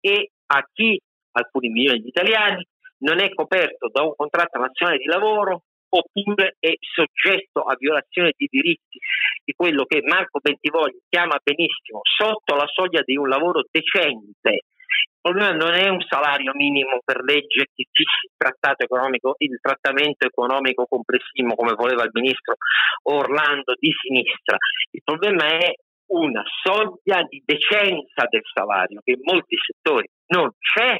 e 0.00 0.30
a 0.46 0.68
chi, 0.72 1.00
alcuni 1.32 1.68
milioni 1.68 2.00
di 2.00 2.08
italiani, 2.08 2.66
non 2.98 3.18
è 3.18 3.32
coperto 3.32 3.88
da 3.90 4.02
un 4.02 4.14
contratto 4.14 4.58
nazionale 4.58 4.98
di 4.98 5.06
lavoro 5.06 5.62
oppure 5.88 6.56
è 6.60 6.72
soggetto 6.78 7.62
a 7.62 7.74
violazione 7.78 8.32
di 8.36 8.46
diritti 8.48 8.98
di 9.42 9.52
quello 9.54 9.84
che 9.84 10.02
Marco 10.02 10.38
Bentivogli 10.40 11.00
chiama 11.08 11.38
benissimo 11.42 12.00
sotto 12.02 12.54
la 12.54 12.66
soglia 12.66 13.02
di 13.02 13.16
un 13.16 13.28
lavoro 13.28 13.64
decente. 13.70 14.64
Il 15.00 15.20
problema 15.20 15.52
non 15.52 15.74
è 15.74 15.88
un 15.88 16.00
salario 16.00 16.52
minimo 16.54 17.00
per 17.04 17.22
legge 17.22 17.68
che 17.74 17.86
fissi 17.90 18.26
il 18.26 18.32
trattato 18.36 18.84
economico, 18.84 19.34
il 19.38 19.58
trattamento 19.60 20.26
economico 20.26 20.86
complessivo 20.86 21.54
come 21.54 21.74
voleva 21.74 22.04
il 22.04 22.10
ministro 22.12 22.56
Orlando 23.02 23.74
di 23.78 23.92
sinistra. 24.00 24.56
Il 24.90 25.02
problema 25.04 25.46
è 25.46 25.72
una 26.12 26.42
soglia 26.62 27.22
di 27.28 27.42
decenza 27.44 28.26
del 28.28 28.42
salario 28.52 29.00
che 29.04 29.12
in 29.12 29.20
molti 29.22 29.56
settori 29.56 30.08
non 30.28 30.50
c'è 30.58 30.96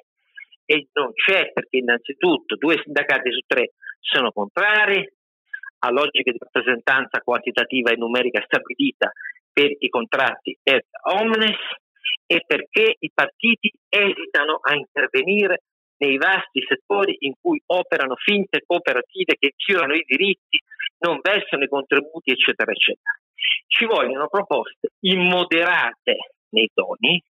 e 0.64 0.86
non 0.92 1.12
c'è 1.14 1.50
perché 1.52 1.78
innanzitutto 1.78 2.56
due 2.56 2.80
sindacati 2.82 3.32
su 3.32 3.40
tre 3.46 3.72
sono 3.98 4.30
contrari 4.30 5.04
a 5.82 5.90
logiche 5.90 6.32
di 6.32 6.38
rappresentanza 6.38 7.20
quantitativa 7.20 7.90
e 7.90 7.96
numerica 7.96 8.42
stabilita 8.44 9.10
per 9.52 9.70
i 9.78 9.88
contratti 9.88 10.56
et 10.62 10.86
omnes 11.02 11.58
e 12.32 12.44
perché 12.46 12.94
i 12.96 13.10
partiti 13.12 13.72
esitano 13.88 14.60
a 14.62 14.76
intervenire 14.76 15.62
nei 15.96 16.16
vasti 16.16 16.62
settori 16.64 17.16
in 17.26 17.32
cui 17.40 17.60
operano 17.66 18.14
finte 18.14 18.62
cooperative 18.64 19.34
che 19.36 19.54
violano 19.66 19.94
i 19.94 20.04
diritti, 20.06 20.62
non 21.00 21.18
versano 21.20 21.64
i 21.64 21.68
contributi, 21.68 22.30
eccetera, 22.30 22.70
eccetera. 22.70 23.18
Ci 23.66 23.84
vogliono 23.84 24.28
proposte 24.28 24.90
immoderate 25.00 26.36
nei 26.50 26.70
toni, 26.72 27.20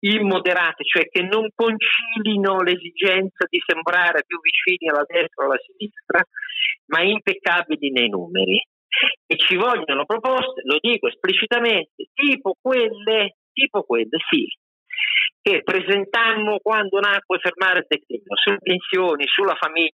immoderate, 0.00 0.82
cioè 0.82 1.08
che 1.08 1.22
non 1.22 1.48
concilino 1.54 2.60
l'esigenza 2.60 3.46
di 3.48 3.62
sembrare 3.64 4.24
più 4.26 4.40
vicini 4.40 4.90
alla 4.90 5.04
destra 5.06 5.44
o 5.44 5.46
alla 5.46 5.60
sinistra, 5.64 6.20
ma 6.86 7.02
impeccabili 7.02 7.92
nei 7.92 8.08
numeri. 8.08 8.60
E 9.26 9.36
ci 9.36 9.54
vogliono 9.54 10.04
proposte, 10.06 10.62
lo 10.64 10.78
dico 10.80 11.06
esplicitamente, 11.06 12.08
tipo 12.14 12.56
quelle, 12.60 13.36
tipo 13.58 13.82
quelle 13.82 14.18
sì, 14.30 14.46
che 15.42 15.62
presentammo 15.62 16.58
quando 16.62 17.00
nacque 17.00 17.38
Fermare 17.38 17.80
il 17.80 17.86
declino, 17.88 18.36
sulle 18.36 18.58
pensioni, 18.62 19.24
sulla 19.26 19.56
famiglia, 19.56 19.96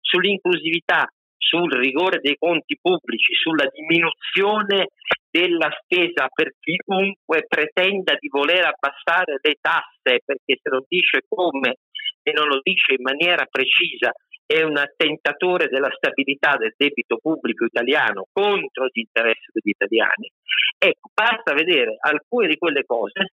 sull'inclusività, 0.00 1.06
sul 1.36 1.70
rigore 1.72 2.20
dei 2.22 2.36
conti 2.38 2.78
pubblici, 2.80 3.34
sulla 3.34 3.66
diminuzione 3.68 4.88
della 5.28 5.70
spesa 5.82 6.28
per 6.32 6.52
chiunque 6.60 7.44
pretenda 7.46 8.16
di 8.18 8.28
voler 8.28 8.64
abbassare 8.64 9.38
le 9.40 9.56
tasse, 9.60 10.20
perché 10.24 10.58
se 10.60 10.70
lo 10.70 10.84
dice 10.88 11.20
come 11.28 11.76
e 12.22 12.32
non 12.32 12.46
lo 12.46 12.60
dice 12.62 12.94
in 12.94 13.02
maniera 13.02 13.44
precisa 13.46 14.12
è 14.52 14.62
un 14.62 14.76
attentatore 14.76 15.68
della 15.68 15.90
stabilità 15.90 16.56
del 16.56 16.74
debito 16.76 17.16
pubblico 17.16 17.64
italiano 17.64 18.26
contro 18.30 18.86
gli 18.86 19.00
interessi 19.00 19.50
degli 19.52 19.70
italiani. 19.70 20.30
Ecco, 20.78 21.10
basta 21.14 21.54
vedere 21.54 21.96
alcune 21.98 22.48
di 22.48 22.58
quelle 22.58 22.84
cose 22.84 23.32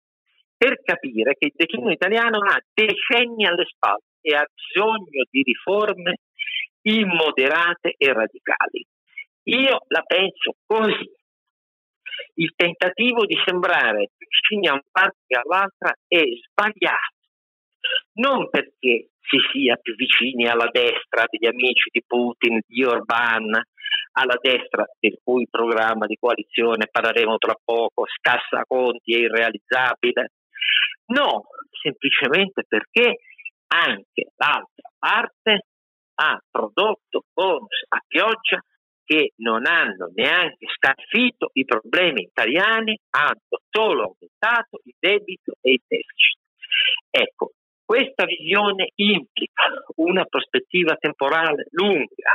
per 0.57 0.81
capire 0.83 1.35
che 1.35 1.47
il 1.47 1.53
declino 1.55 1.91
italiano 1.91 2.39
ha 2.39 2.61
decenni 2.73 3.47
alle 3.47 3.65
spalle 3.67 4.11
e 4.21 4.35
ha 4.35 4.47
bisogno 4.53 5.25
di 5.31 5.43
riforme 5.43 6.17
immoderate 6.83 7.95
e 7.97 8.13
radicali. 8.13 8.85
Io 9.45 9.85
la 9.89 10.03
penso 10.03 10.57
così 10.67 11.11
il 12.35 12.53
tentativo 12.57 13.25
di 13.27 13.37
sembrare 13.45 14.11
vicini 14.17 14.69
a 14.69 14.73
un 14.73 14.83
parte 14.91 15.19
che 15.27 15.39
all'altra 15.39 15.95
è 16.07 16.23
sbagliato. 16.23 17.14
Non 18.15 18.49
perché 18.49 19.11
si 19.21 19.39
sia 19.53 19.77
più 19.77 19.95
vicini 19.95 20.47
alla 20.47 20.69
destra 20.71 21.25
degli 21.29 21.47
amici 21.47 21.91
di 21.91 22.03
Putin, 22.07 22.61
di 22.67 22.85
Orban, 22.85 23.51
alla 24.13 24.39
destra 24.41 24.85
del 24.99 25.19
cui 25.23 25.49
programma 25.51 26.07
di 26.07 26.17
coalizione 26.17 26.89
parleremo 26.91 27.37
tra 27.39 27.55
poco, 27.63 28.05
scassa 28.07 28.65
conti 28.67 29.15
e 29.15 29.21
irrealizzabile. 29.21 30.33
No, 31.07 31.45
semplicemente 31.83 32.65
perché 32.67 33.19
anche 33.67 34.31
l'altra 34.37 34.91
parte 34.99 35.67
ha 36.17 36.39
prodotto 36.51 37.25
bonus 37.33 37.85
a 37.89 37.99
pioggia 38.07 38.63
che 39.05 39.33
non 39.37 39.67
hanno 39.67 40.11
neanche 40.15 40.67
scalfito 40.75 41.51
i 41.55 41.65
problemi 41.65 42.23
italiani, 42.23 42.99
hanno 43.11 43.61
solo 43.69 44.03
aumentato 44.03 44.81
il 44.85 44.95
debito 44.99 45.55
e 45.61 45.73
il 45.73 45.83
deficit. 45.87 46.41
Ecco, 47.11 47.53
questa 47.85 48.25
visione 48.25 48.91
implica 48.95 49.65
una 49.97 50.25
prospettiva 50.25 50.97
temporale 50.97 51.67
lunga, 51.73 52.33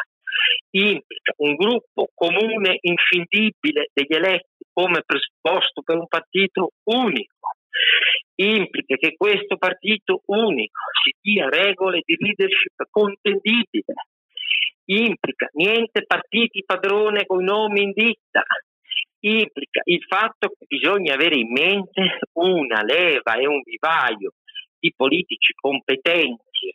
implica 0.72 1.34
un 1.38 1.56
gruppo 1.56 2.10
comune 2.14 2.78
inscindibile 2.82 3.90
degli 3.94 4.16
eletti 4.16 4.66
come 4.72 5.02
presupposto 5.06 5.82
per 5.82 5.98
un 5.98 6.08
partito 6.08 6.72
unico, 6.84 7.56
implica 8.36 8.96
che 8.96 9.16
questo 9.18 9.58
partito 9.58 10.22
unico 10.26 10.82
si 11.04 11.16
dia 11.20 11.50
regole 11.50 12.02
di 12.06 12.16
leadership 12.18 12.88
contendibile, 12.90 13.94
implica 14.86 15.50
niente 15.54 16.06
partiti 16.06 16.64
padrone 16.64 17.26
con 17.26 17.42
i 17.42 17.46
nomi 17.46 17.84
in 17.84 17.92
ditta, 17.92 18.44
implica 19.22 19.82
il 19.86 20.04
fatto 20.08 20.50
che 20.50 20.66
bisogna 20.68 21.16
avere 21.16 21.36
in 21.36 21.52
mente 21.52 22.20
una 22.34 22.82
leva 22.84 23.36
e 23.36 23.48
un 23.48 23.62
vivaio 23.62 24.34
di 24.80 24.94
politici 24.96 25.54
competenti 25.54 26.72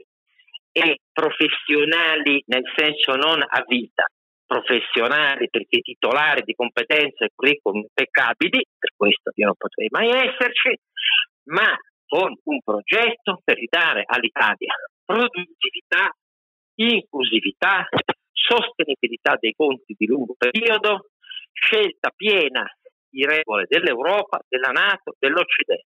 e 0.72 1.00
professionali 1.12 2.42
nel 2.46 2.64
senso 2.76 3.14
non 3.14 3.40
a 3.40 3.64
vita, 3.66 4.04
professionali 4.44 5.48
perché 5.48 5.80
titolari 5.80 6.42
di 6.42 6.54
competenze 6.54 7.24
e 7.24 7.30
curriculum 7.34 7.82
impeccabili, 7.82 8.64
per 8.78 8.90
questo 8.96 9.30
io 9.34 9.46
non 9.46 9.54
potrei 9.56 9.88
mai 9.90 10.10
esserci, 10.10 10.76
ma 11.44 11.74
con 12.06 12.32
un 12.44 12.60
progetto 12.62 13.40
per 13.42 13.56
ridare 13.56 14.04
all'Italia 14.06 14.74
produttività, 15.04 16.10
inclusività, 16.76 17.86
sostenibilità 18.32 19.36
dei 19.38 19.52
conti 19.54 19.94
di 19.96 20.06
lungo 20.06 20.34
periodo, 20.36 21.10
scelta 21.52 22.10
piena 22.14 22.64
di 23.08 23.24
regole 23.24 23.66
dell'Europa, 23.68 24.40
della 24.48 24.70
Nato, 24.70 25.14
dell'Occidente, 25.18 25.86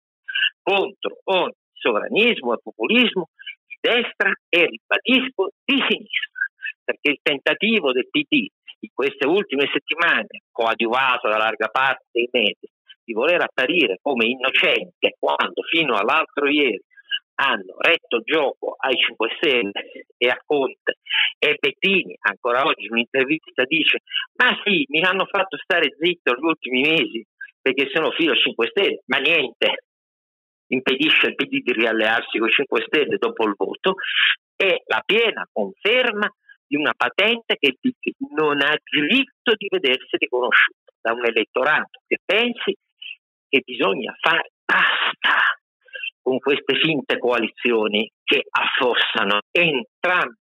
contro 0.62 1.20
ogni 1.26 1.61
sovranismo 1.82 2.54
e 2.54 2.60
populismo 2.62 3.30
di 3.66 3.78
destra 3.82 4.32
e 4.48 4.70
ribadisco 4.70 5.50
di 5.66 5.76
sinistra, 5.90 6.46
perché 6.84 7.12
il 7.12 7.20
tentativo 7.22 7.92
del 7.92 8.08
PD 8.10 8.48
in 8.84 8.90
queste 8.94 9.28
ultime 9.28 9.70
settimane, 9.72 10.46
coadiuvato 10.52 11.28
da 11.28 11.38
larga 11.38 11.68
parte 11.68 12.06
dei 12.12 12.30
media, 12.32 12.70
di 13.04 13.14
voler 13.14 13.42
apparire 13.42 13.98
come 14.02 14.26
innocente 14.26 15.16
quando 15.20 15.62
fino 15.70 15.96
all'altro 15.96 16.48
ieri 16.48 16.82
hanno 17.42 17.76
retto 17.80 18.22
gioco 18.24 18.76
ai 18.78 18.96
5 18.96 19.30
Stelle 19.38 19.72
e 20.18 20.28
a 20.28 20.38
Conte 20.46 21.00
e 21.40 21.58
Bettini 21.60 22.16
ancora 22.22 22.64
oggi 22.64 22.86
in 22.86 22.92
un'intervista 22.92 23.64
dice 23.64 24.00
ma 24.36 24.60
sì 24.64 24.86
mi 24.90 25.02
hanno 25.02 25.26
fatto 25.26 25.58
stare 25.58 25.96
zitto 25.98 26.36
gli 26.36 26.46
ultimi 26.46 26.82
mesi 26.82 27.26
perché 27.60 27.90
sono 27.92 28.12
filo 28.12 28.36
5 28.36 28.68
Stelle 28.68 29.02
ma 29.06 29.18
niente 29.18 29.86
impedisce 30.74 31.28
al 31.28 31.36
PD 31.36 31.62
di 31.62 31.74
riallearsi 31.74 32.38
con 32.38 32.48
i 32.48 32.52
5 32.52 32.84
Stelle 32.88 33.18
dopo 33.18 33.46
il 33.46 33.54
voto 33.56 33.96
è 34.56 34.76
la 34.86 35.02
piena 35.06 35.48
conferma 35.52 36.30
di 36.66 36.78
una 36.78 36.94
patente 36.96 37.58
che 37.60 37.76
non 38.36 38.62
ha 38.62 38.76
diritto 38.90 39.54
di 39.56 39.68
vedersi 39.70 40.16
riconosciuta 40.18 40.92
da 41.02 41.14
un 41.14 41.26
elettorato 41.26 42.00
che 42.08 42.18
pensi 42.24 42.76
che 43.50 43.62
bisogna 43.66 44.16
fare 44.20 44.52
basta 44.64 45.60
con 46.22 46.38
queste 46.40 46.76
finte 46.76 47.18
coalizioni 47.18 48.10
che 48.24 48.44
affossano 48.50 49.42
entrambe 49.52 50.38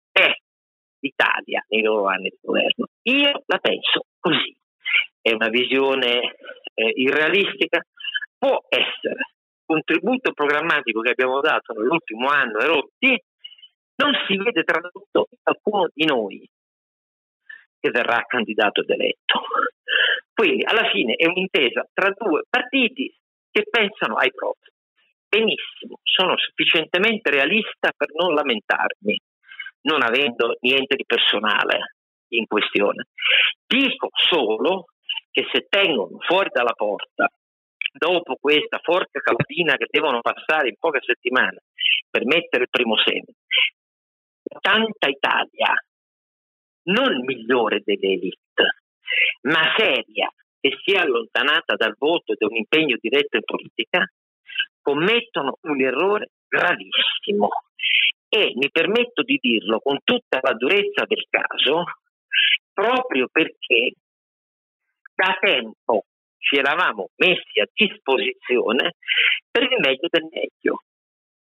l'Italia 1.00 1.62
nei 1.68 1.82
loro 1.82 2.06
anni 2.06 2.30
di 2.30 2.38
governo. 2.40 2.86
Io 3.02 3.42
la 3.44 3.58
penso 3.58 4.06
così. 4.18 4.56
È 5.20 5.32
una 5.32 5.48
visione 5.48 6.36
eh, 6.74 6.92
irrealistica, 6.94 7.84
può 8.38 8.64
essere 8.68 9.33
contributo 9.64 10.32
programmatico 10.32 11.00
che 11.00 11.10
abbiamo 11.10 11.40
dato 11.40 11.72
nell'ultimo 11.72 12.28
anno 12.28 12.58
e 12.58 12.66
rotti, 12.66 13.22
non 13.96 14.12
si 14.26 14.36
vede 14.36 14.64
tradotto 14.64 15.28
in 15.30 15.38
qualcuno 15.42 15.88
di 15.92 16.04
noi 16.04 16.48
che 17.78 17.90
verrà 17.90 18.24
candidato 18.26 18.80
ed 18.80 18.90
eletto. 18.90 19.42
Quindi 20.32 20.64
alla 20.64 20.88
fine 20.90 21.14
è 21.14 21.26
un'intesa 21.26 21.86
tra 21.92 22.10
due 22.16 22.42
partiti 22.48 23.14
che 23.50 23.64
pensano 23.70 24.16
ai 24.16 24.32
propri. 24.32 24.72
Benissimo, 25.28 26.00
sono 26.02 26.36
sufficientemente 26.36 27.30
realista 27.30 27.92
per 27.96 28.08
non 28.14 28.34
lamentarmi, 28.34 29.20
non 29.82 30.02
avendo 30.02 30.56
niente 30.60 30.96
di 30.96 31.04
personale 31.04 31.96
in 32.28 32.46
questione. 32.46 33.08
Dico 33.66 34.08
solo 34.12 34.86
che 35.30 35.46
se 35.52 35.66
tengono 35.68 36.18
fuori 36.20 36.48
dalla 36.52 36.72
porta 36.72 37.28
dopo 37.96 38.36
questa 38.40 38.80
forte 38.82 39.20
caudina 39.20 39.76
che 39.76 39.86
devono 39.88 40.20
passare 40.20 40.68
in 40.68 40.76
poche 40.78 41.00
settimane 41.00 41.62
per 42.10 42.24
mettere 42.26 42.64
il 42.64 42.68
primo 42.70 42.96
seme, 42.98 43.38
tanta 44.60 45.08
Italia, 45.08 45.74
non 46.84 47.24
migliore 47.24 47.82
delle 47.84 48.12
elite, 48.12 48.82
ma 49.42 49.62
seria, 49.76 50.28
che 50.60 50.78
si 50.82 50.92
è 50.92 50.98
allontanata 50.98 51.74
dal 51.76 51.94
voto 51.96 52.32
e 52.32 52.36
da 52.38 52.46
un 52.46 52.56
impegno 52.56 52.96
diretto 53.00 53.36
in 53.36 53.44
politica, 53.44 54.04
commettono 54.80 55.58
un 55.62 55.80
errore 55.80 56.30
gravissimo. 56.48 57.48
E 58.28 58.52
mi 58.56 58.68
permetto 58.70 59.22
di 59.22 59.38
dirlo 59.40 59.78
con 59.78 59.98
tutta 60.02 60.40
la 60.42 60.54
durezza 60.54 61.04
del 61.06 61.24
caso, 61.30 61.84
proprio 62.72 63.28
perché 63.30 63.92
da 65.14 65.36
tempo 65.40 66.06
ci 66.44 66.56
eravamo 66.56 67.08
messi 67.16 67.58
a 67.60 67.68
disposizione 67.72 68.96
per 69.50 69.62
il 69.62 69.78
meglio 69.80 70.08
del 70.10 70.28
meglio, 70.30 70.84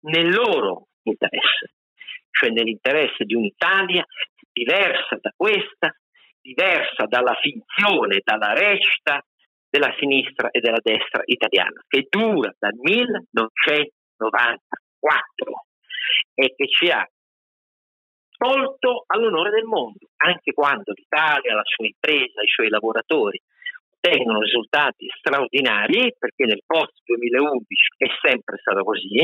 nel 0.03 0.31
loro 0.31 0.89
interesse, 1.03 1.73
cioè 2.31 2.51
nell'interesse 2.51 3.25
di 3.25 3.35
un'Italia 3.35 4.05
diversa 4.53 5.17
da 5.19 5.33
questa, 5.35 5.97
diversa 6.41 7.07
dalla 7.07 7.35
finzione, 7.41 8.21
dalla 8.23 8.53
recita 8.53 9.25
della 9.69 9.93
sinistra 9.99 10.51
e 10.51 10.61
della 10.61 10.81
destra 10.83 11.23
italiana, 11.25 11.83
che 11.89 12.07
dura 12.11 12.55
dal 12.59 12.75
1994 12.75 15.65
e 16.35 16.55
che 16.55 16.69
ci 16.69 16.91
ha 16.91 17.09
tolto 18.37 19.05
all'onore 19.07 19.49
del 19.51 19.65
mondo, 19.65 20.11
anche 20.17 20.53
quando 20.53 20.93
l'Italia, 20.93 21.55
la 21.55 21.65
sua 21.65 21.87
impresa, 21.87 22.43
i 22.43 22.49
suoi 22.49 22.69
lavoratori 22.69 23.41
ottengono 24.03 24.41
risultati 24.41 25.07
straordinari 25.19 26.13
perché 26.19 26.45
nel 26.45 26.63
post 26.67 26.93
2011 27.05 27.63
è 27.97 28.07
sempre 28.21 28.59
stato 28.59 28.83
così, 28.83 29.23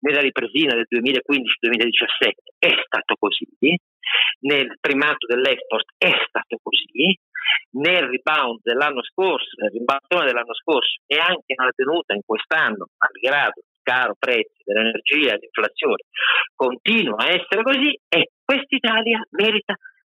nella 0.00 0.20
ripresina 0.20 0.74
del 0.74 0.86
2015-2017 0.88 2.32
è 2.58 2.72
stato 2.86 3.14
così, 3.18 3.46
nel 4.40 4.76
primato 4.80 5.26
dell'export 5.26 5.92
è 5.98 6.10
stato 6.26 6.58
così, 6.62 7.16
nel 7.76 8.08
rebound 8.08 8.60
dell'anno 8.62 9.02
scorso, 9.02 9.60
nel 9.60 9.70
ribaltone 9.70 10.26
dell'anno 10.26 10.54
scorso 10.54 11.00
e 11.06 11.18
anche 11.18 11.54
nella 11.54 11.72
tenuta 11.74 12.14
in 12.14 12.22
quest'anno, 12.24 12.88
malgrado 12.96 13.60
il 13.60 13.80
caro 13.82 14.16
prezzi 14.18 14.62
dell'energia 14.64 15.34
e 15.34 15.36
dell'inflazione, 15.36 16.04
continua 16.54 17.16
a 17.24 17.28
essere 17.28 17.62
così 17.62 17.92
e 18.08 18.30
quest'Italia 18.42 19.20
merita 19.30 19.74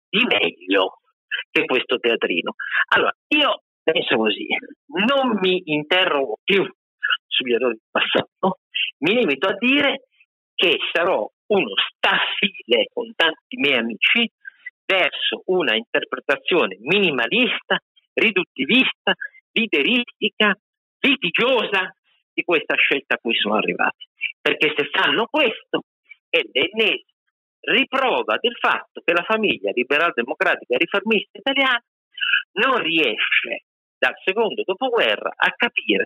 di 0.09 0.25
meglio 0.25 0.97
che 1.51 1.65
questo 1.65 1.97
teatrino. 1.97 2.55
Allora, 2.95 3.13
io 3.27 3.61
penso 3.91 4.17
così, 4.17 4.47
non 5.07 5.37
mi 5.41 5.61
interrogo 5.65 6.37
più 6.43 6.63
sugli 7.27 7.53
errori 7.53 7.75
del 7.75 7.89
passato, 7.89 8.59
mi 8.99 9.15
limito 9.15 9.47
a 9.47 9.55
dire 9.57 10.03
che 10.53 10.77
sarò 10.91 11.27
uno 11.47 11.73
staffile 11.87 12.85
con 12.93 13.11
tanti 13.15 13.57
miei 13.57 13.79
amici 13.79 14.29
verso 14.85 15.41
una 15.45 15.75
interpretazione 15.75 16.77
minimalista, 16.81 17.79
riduttivista, 18.13 19.13
lideristica, 19.51 20.55
litigiosa 20.99 21.93
di 22.33 22.43
questa 22.43 22.75
scelta 22.75 23.15
a 23.15 23.19
cui 23.19 23.35
sono 23.35 23.55
arrivati. 23.55 24.05
Perché 24.41 24.73
se 24.75 24.89
fanno 24.91 25.25
questo 25.25 25.83
è 26.29 26.41
l'ennesima 26.51 27.07
riprova 27.61 28.37
del 28.39 28.55
fatto 28.57 29.01
che 29.03 29.11
la 29.11 29.23
famiglia 29.23 29.71
liberal 29.73 30.13
democratica 30.13 30.77
riformista 30.77 31.39
italiana 31.39 31.83
non 32.53 32.81
riesce 32.81 33.65
dal 33.99 34.15
secondo 34.23 34.63
dopoguerra 34.63 35.33
a 35.35 35.53
capire 35.55 36.05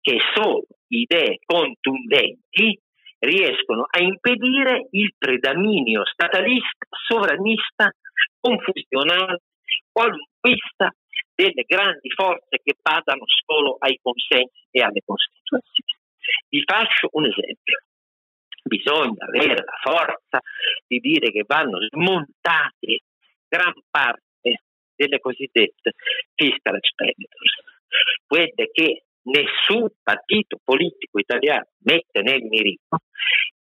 che 0.00 0.18
solo 0.34 0.64
idee 0.88 1.38
contundenti 1.44 2.80
riescono 3.18 3.86
a 3.88 4.02
impedire 4.02 4.88
il 4.90 5.14
predominio 5.16 6.04
statalista, 6.06 6.86
sovranista, 7.06 7.90
confusionale, 8.40 9.42
qualunquista 9.92 10.90
delle 11.34 11.64
grandi 11.66 12.10
forze 12.10 12.60
che 12.62 12.74
badano 12.80 13.24
solo 13.26 13.76
ai 13.78 13.98
consensi 14.02 14.66
e 14.70 14.80
alle 14.82 15.02
costituzioni. 15.04 15.62
Vi 16.48 16.62
faccio 16.64 17.08
un 17.12 17.26
esempio. 17.26 17.78
Bisogna 18.62 19.26
avere 19.26 19.56
la 19.56 19.78
forza 19.82 20.40
di 20.86 20.98
dire 20.98 21.30
che 21.30 21.44
vanno 21.46 21.78
smontate 21.90 23.02
gran 23.46 23.74
parte 23.90 24.23
delle 24.96 25.18
cosiddette 25.18 25.92
fiscal 26.34 26.76
expenditures, 26.76 27.54
quelle 28.26 28.70
che 28.72 29.04
nessun 29.24 29.88
partito 30.02 30.58
politico 30.62 31.18
italiano 31.18 31.68
mette 31.84 32.20
nel 32.22 32.42
mirino 32.42 33.00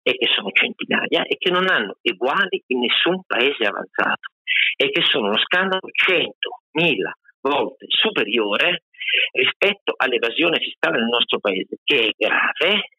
e 0.02 0.18
che 0.18 0.28
sono 0.34 0.52
centinaia 0.52 1.24
e 1.24 1.36
che 1.38 1.50
non 1.52 1.68
hanno 1.70 1.98
uguali 2.02 2.64
in 2.68 2.80
nessun 2.80 3.22
paese 3.26 3.66
avanzato 3.66 4.32
e 4.78 4.90
che 4.90 5.02
sono 5.04 5.28
uno 5.28 5.38
scandalo 5.38 5.88
100.000 5.90 7.12
volte 7.42 7.86
superiore 7.88 8.84
rispetto 9.32 9.94
all'evasione 9.96 10.60
fiscale 10.60 11.00
nel 11.00 11.08
nostro 11.08 11.40
paese, 11.40 11.78
che 11.84 12.10
è 12.10 12.12
grave, 12.16 12.90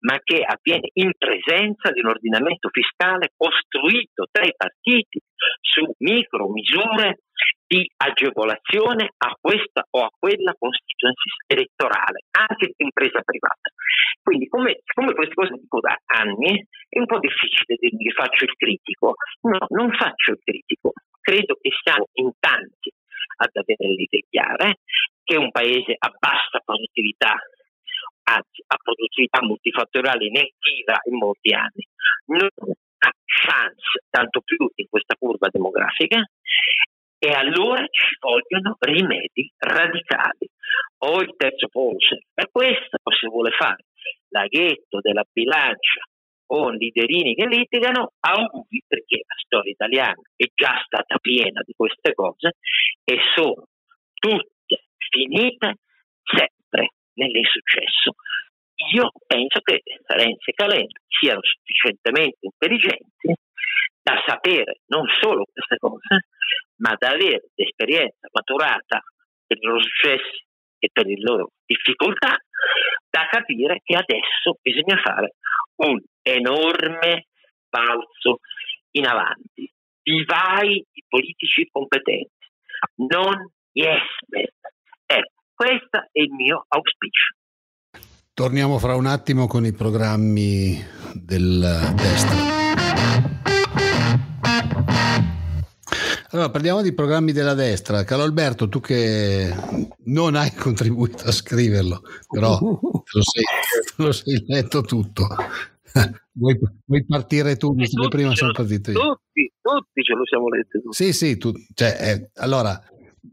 ma 0.00 0.18
che 0.22 0.42
avviene 0.42 0.90
in 0.94 1.12
presenza 1.16 1.90
di 1.90 2.00
un 2.00 2.08
ordinamento 2.08 2.68
fiscale 2.70 3.32
costruito 3.36 4.26
dai 4.30 4.52
partiti 4.56 5.20
su 5.60 5.84
micro 5.98 6.48
misure 6.48 7.24
di 7.66 7.88
agevolazione 7.96 9.14
a 9.16 9.36
questa 9.40 9.86
o 9.90 10.04
a 10.04 10.10
quella 10.18 10.54
constituenza 10.58 11.22
elettorale, 11.46 12.26
anche 12.30 12.74
di 12.76 12.84
impresa 12.84 13.22
privata. 13.22 13.70
Quindi, 14.22 14.48
come, 14.48 14.82
come 14.92 15.14
queste 15.14 15.34
cose 15.34 15.54
dico 15.54 15.80
da 15.80 15.96
anni, 16.06 16.66
è 16.88 16.98
un 16.98 17.06
po' 17.06 17.20
difficile 17.20 17.78
dirmi 17.78 18.04
che 18.04 18.12
faccio 18.12 18.44
il 18.44 18.54
critico. 18.56 19.14
No, 19.42 19.58
non 19.68 19.92
faccio 19.92 20.32
il 20.32 20.40
critico. 20.42 20.92
Credo 21.20 21.56
che 21.60 21.70
siamo 21.82 22.08
in 22.14 22.30
tanti 22.38 22.90
ad 23.36 23.50
avere 23.54 23.94
le 23.94 24.02
idee 24.02 24.26
chiare, 24.28 24.80
che 25.22 25.36
un 25.36 25.50
paese 25.50 25.94
a 25.96 26.10
bassa 26.18 26.60
produttività 26.64 27.38
a 28.72 28.76
produttività 28.82 29.42
multifattoriale 29.42 30.30
negativa 30.30 31.00
in 31.10 31.16
molti 31.16 31.52
anni, 31.52 31.84
non 32.26 32.48
ha 33.02 33.10
chance 33.24 34.04
tanto 34.08 34.40
più 34.42 34.70
in 34.74 34.86
questa 34.88 35.16
curva 35.18 35.48
demografica 35.50 36.22
e 37.18 37.30
allora 37.32 37.84
ci 37.86 38.16
vogliono 38.18 38.76
rimedi 38.78 39.50
radicali. 39.58 40.48
O 41.02 41.20
il 41.20 41.34
terzo 41.36 41.66
polo 41.68 41.96
per 42.32 42.48
questo, 42.50 42.96
o 43.02 43.10
se 43.12 43.26
vuole 43.26 43.50
fare 43.50 43.84
laghetto 44.28 45.00
della 45.00 45.24
bilancia 45.30 46.04
o 46.52 46.70
liderini 46.70 47.34
che 47.34 47.46
litigano, 47.46 48.12
auguri 48.20 48.82
perché 48.86 49.22
la 49.26 49.34
storia 49.44 49.70
italiana 49.70 50.20
è 50.36 50.46
già 50.54 50.80
stata 50.84 51.18
piena 51.18 51.62
di 51.64 51.74
queste 51.76 52.12
cose 52.14 52.56
e 53.04 53.18
sono 53.34 53.66
tutte 54.14 54.88
finite 55.10 55.78
sempre 56.22 56.94
nell'insuccesso. 57.14 58.14
Io 58.92 59.10
penso 59.26 59.60
che 59.60 59.82
Renzi 60.06 60.50
e 60.50 60.52
Calenda 60.54 61.00
siano 61.06 61.40
sufficientemente 61.42 62.38
intelligenti 62.40 63.34
da 64.02 64.22
sapere 64.26 64.80
non 64.86 65.06
solo 65.20 65.44
queste 65.52 65.76
cose, 65.76 66.26
ma 66.76 66.94
da 66.96 67.10
avere 67.10 67.50
l'esperienza 67.54 68.28
maturata 68.32 69.02
per 69.46 69.58
i 69.58 69.64
loro 69.64 69.82
successi 69.82 70.44
e 70.78 70.88
per 70.90 71.06
le 71.06 71.20
loro 71.20 71.50
difficoltà, 71.66 72.36
da 73.10 73.26
capire 73.28 73.80
che 73.84 73.96
adesso 73.96 74.58
bisogna 74.62 74.96
fare 75.02 75.34
un 75.76 76.00
enorme 76.22 77.26
balzo 77.68 78.38
in 78.92 79.06
avanti. 79.06 79.70
Vivai 80.02 80.76
i 80.76 81.04
politici 81.06 81.68
competenti, 81.70 82.48
non 83.08 83.52
yes 83.72 84.02
men. 84.28 84.48
Ecco, 85.06 85.42
questo 85.54 85.98
è 86.10 86.20
il 86.20 86.32
mio 86.32 86.64
auspicio. 86.68 87.34
Torniamo 88.32 88.78
fra 88.78 88.94
un 88.94 89.06
attimo 89.06 89.46
con 89.46 89.66
i 89.66 89.72
programmi 89.72 90.82
del 91.14 91.92
destra. 91.94 92.50
Allora, 96.32 96.48
parliamo 96.50 96.80
di 96.80 96.92
programmi 96.94 97.32
della 97.32 97.54
destra. 97.54 98.04
Carlo 98.04 98.22
Alberto, 98.22 98.68
tu 98.68 98.80
che 98.80 99.52
non 100.04 100.36
hai 100.36 100.54
contribuito 100.54 101.24
a 101.24 101.32
scriverlo, 101.32 102.02
però 102.28 102.56
te 102.58 103.18
lo 103.18 103.22
sei, 103.22 103.44
te 103.96 104.02
lo 104.02 104.12
sei 104.12 104.44
letto 104.46 104.82
tutto. 104.82 105.26
Vuoi, 106.32 106.56
vuoi, 106.86 107.04
partire 107.04 107.56
tu, 107.56 107.74
visto 107.74 108.00
che 108.02 108.08
prima 108.08 108.34
sono 108.36 108.52
partito 108.52 108.92
io? 108.92 108.98
Tutti, 108.98 109.52
tutti 109.60 110.02
ce 110.02 110.14
lo 110.14 110.24
siamo 110.24 110.48
letti. 110.48 110.80
Tutti. 110.80 110.94
Sì, 110.94 111.12
sì, 111.12 111.36
tu, 111.36 111.52
cioè, 111.74 111.96
eh, 112.00 112.30
allora, 112.36 112.80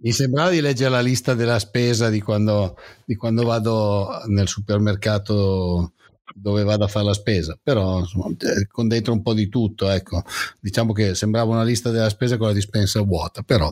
mi 0.02 0.12
sembrava 0.12 0.50
di 0.50 0.62
leggere 0.62 0.90
la 0.90 1.02
lista 1.02 1.34
della 1.34 1.60
spesa 1.60 2.10
di 2.10 2.22
quando, 2.22 2.78
di 3.06 3.16
quando 3.16 3.44
vado 3.44 4.22
nel 4.28 4.48
supermercato 4.48 5.94
dove 6.34 6.64
vado 6.64 6.84
a 6.84 6.88
fare 6.88 7.06
la 7.06 7.14
spesa, 7.14 7.58
però 7.62 8.00
insomma, 8.00 8.28
eh, 8.28 8.68
con 8.68 8.88
dentro 8.88 9.14
un 9.14 9.22
po' 9.22 9.34
di 9.34 9.50
tutto, 9.50 9.90
ecco. 9.90 10.24
Diciamo 10.60 10.94
che 10.94 11.16
sembrava 11.16 11.52
una 11.52 11.64
lista 11.64 11.90
della 11.90 12.10
spesa 12.10 12.38
con 12.38 12.48
la 12.48 12.54
dispensa 12.54 13.02
vuota, 13.02 13.42
però 13.42 13.72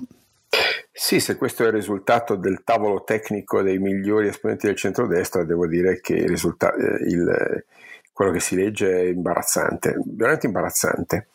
sì, 0.97 1.19
se 1.19 1.35
questo 1.35 1.63
è 1.63 1.67
il 1.67 1.73
risultato 1.73 2.35
del 2.35 2.61
tavolo 2.63 3.03
tecnico 3.03 3.61
dei 3.61 3.79
migliori 3.79 4.29
esponenti 4.29 4.67
del 4.67 4.77
centrodestra, 4.77 5.43
devo 5.43 5.67
dire 5.67 5.99
che 5.99 6.13
il 6.13 6.29
risulta- 6.29 6.73
eh, 6.73 7.03
il, 7.09 7.65
quello 8.13 8.31
che 8.31 8.39
si 8.39 8.55
legge 8.55 9.01
è 9.01 9.03
imbarazzante, 9.03 9.97
veramente 10.05 10.45
imbarazzante. 10.45 11.27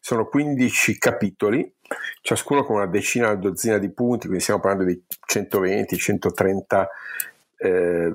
Sono 0.00 0.28
15 0.28 0.98
capitoli, 0.98 1.68
ciascuno 2.20 2.64
con 2.64 2.76
una 2.76 2.86
decina, 2.86 3.30
una 3.30 3.36
dozzina 3.36 3.78
di 3.78 3.90
punti, 3.90 4.26
quindi 4.26 4.42
stiamo 4.42 4.60
parlando 4.60 4.84
di 4.84 5.02
120, 5.26 5.96
130 5.96 6.88
eh, 7.56 8.12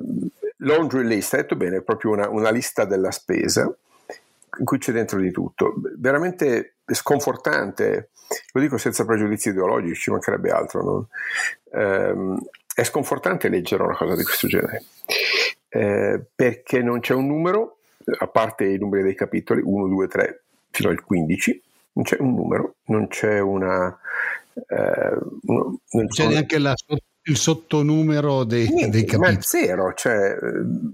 laundry 0.57 1.05
list, 1.05 1.33
hai 1.33 1.41
detto 1.41 1.55
bene, 1.55 1.77
è 1.77 1.81
proprio 1.81 2.11
una, 2.11 2.29
una 2.29 2.49
lista 2.49 2.85
della 2.85 3.11
spesa 3.11 3.73
in 4.59 4.65
cui 4.65 4.77
c'è 4.77 4.91
dentro 4.91 5.19
di 5.19 5.31
tutto. 5.31 5.73
Veramente 5.97 6.75
sconfortante, 6.85 8.09
lo 8.51 8.61
dico 8.61 8.77
senza 8.77 9.05
pregiudizi 9.05 9.49
ideologici, 9.49 10.01
ci 10.01 10.11
mancherebbe 10.11 10.51
altro. 10.51 11.07
Ehm, 11.71 12.39
è 12.75 12.83
sconfortante 12.83 13.49
leggere 13.49 13.83
una 13.83 13.95
cosa 13.95 14.15
di 14.15 14.23
questo 14.23 14.47
genere, 14.47 14.83
eh, 15.69 16.21
perché 16.33 16.81
non 16.81 16.99
c'è 16.99 17.13
un 17.13 17.27
numero, 17.27 17.77
a 18.19 18.27
parte 18.27 18.65
i 18.65 18.77
numeri 18.77 19.03
dei 19.03 19.15
capitoli, 19.15 19.61
1, 19.63 19.87
2, 19.87 20.07
3 20.07 20.41
fino 20.71 20.89
al 20.89 21.03
15, 21.03 21.61
non 21.93 22.03
c'è 22.03 22.17
un 22.19 22.33
numero, 22.33 22.75
non 22.85 23.07
c'è 23.07 23.39
una... 23.39 23.97
Eh, 24.53 25.17
non 25.45 26.07
c'è 26.07 26.27
neanche 26.27 26.59
la, 26.59 26.73
il 27.23 27.37
sottonumero 27.37 28.43
dei, 28.43 28.67
Niente, 28.67 28.89
dei 28.89 29.05
capitoli. 29.05 29.35
Ma 29.35 29.41
zero, 29.41 29.93
cioè 29.93 30.35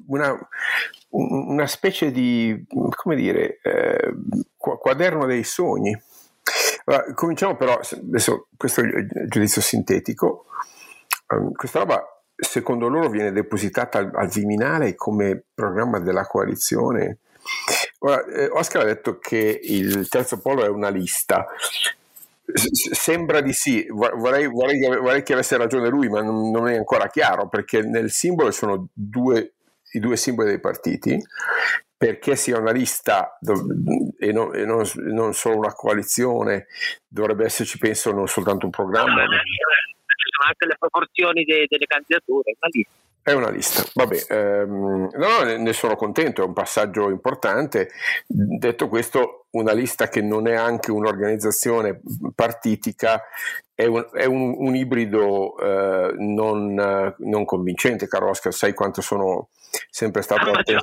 una, 0.07 0.37
una 1.09 1.67
specie 1.67 2.11
di, 2.11 2.65
come 2.95 3.15
dire, 3.15 3.59
eh, 3.61 4.13
quaderno 4.55 5.25
dei 5.25 5.43
sogni. 5.43 5.99
Allora, 6.85 7.13
cominciamo 7.13 7.55
però, 7.55 7.79
adesso 7.91 8.47
questo 8.57 8.81
è 8.81 8.85
il 8.85 9.27
giudizio 9.27 9.61
sintetico, 9.61 10.45
um, 11.33 11.51
questa 11.51 11.79
roba 11.79 12.03
secondo 12.35 12.87
loro 12.87 13.09
viene 13.09 13.31
depositata 13.31 13.97
al, 13.97 14.11
al 14.13 14.29
Viminale 14.29 14.95
come 14.95 15.43
programma 15.53 15.99
della 15.99 16.25
coalizione. 16.25 17.19
Ora, 17.99 18.25
eh, 18.25 18.47
Oscar 18.47 18.83
ha 18.83 18.85
detto 18.85 19.19
che 19.19 19.59
il 19.61 20.07
terzo 20.07 20.39
polo 20.39 20.63
è 20.63 20.69
una 20.69 20.89
lista. 20.89 21.45
Sembra 22.51 23.41
di 23.41 23.53
sì, 23.53 23.85
vorrei, 23.89 24.47
vorrei, 24.47 24.79
vorrei, 24.87 25.21
che 25.21 25.33
avesse 25.33 25.57
ragione 25.57 25.89
lui, 25.89 26.09
ma 26.09 26.21
non, 26.21 26.49
non, 26.49 26.67
è 26.67 26.75
ancora 26.75 27.07
chiaro 27.07 27.47
perché 27.47 27.81
nel 27.81 28.09
simbolo 28.09 28.49
sono 28.51 28.87
due, 28.91 29.53
i 29.91 29.99
due 29.99 30.17
simboli 30.17 30.49
dei 30.49 30.59
partiti. 30.59 31.21
Perché 31.99 32.37
sia 32.37 32.57
una 32.57 32.71
lista 32.71 33.37
e, 34.17 34.31
non, 34.31 34.55
e 34.55 34.63
non, 34.63 34.89
non, 34.95 35.33
solo 35.33 35.57
una 35.57 35.73
coalizione, 35.73 36.67
dovrebbe 37.05 37.43
esserci, 37.43 37.77
penso, 37.77 38.13
non 38.13 38.25
soltanto 38.25 38.63
un 38.63 38.71
programma. 38.71 39.15
Ma 39.15 39.25
sono 39.25 40.47
anche 40.47 40.65
le 40.65 40.75
proporzioni 40.79 41.43
de, 41.43 41.65
delle 41.67 41.85
candidature, 41.85 42.55
una 42.57 42.69
lista. 42.71 42.91
È 43.21 43.33
una 43.33 43.49
lista, 43.49 43.83
vabbè, 43.93 44.25
ehm, 44.29 45.09
no, 45.13 45.43
ne 45.43 45.73
sono 45.73 45.95
contento, 45.95 46.41
è 46.41 46.45
un 46.45 46.53
passaggio 46.53 47.09
importante. 47.09 47.89
Detto 48.25 48.87
questo, 48.87 49.45
una 49.51 49.73
lista 49.73 50.07
che 50.07 50.21
non 50.21 50.47
è 50.47 50.55
anche 50.55 50.91
un'organizzazione 50.91 52.01
partitica 52.35 53.23
è 53.79 53.85
un, 53.85 54.05
è 54.11 54.25
un, 54.25 54.55
un 54.57 54.75
ibrido 54.75 55.57
eh, 55.57 56.13
non, 56.17 57.15
non, 57.17 57.45
convincente, 57.45 58.09
caro 58.09 58.27
Oscar, 58.27 58.53
sai 58.53 58.73
quanto 58.73 58.99
sono 59.01 59.47
sempre 59.89 60.21
stato 60.21 60.49
ah, 60.49 60.59
attento. 60.59 60.81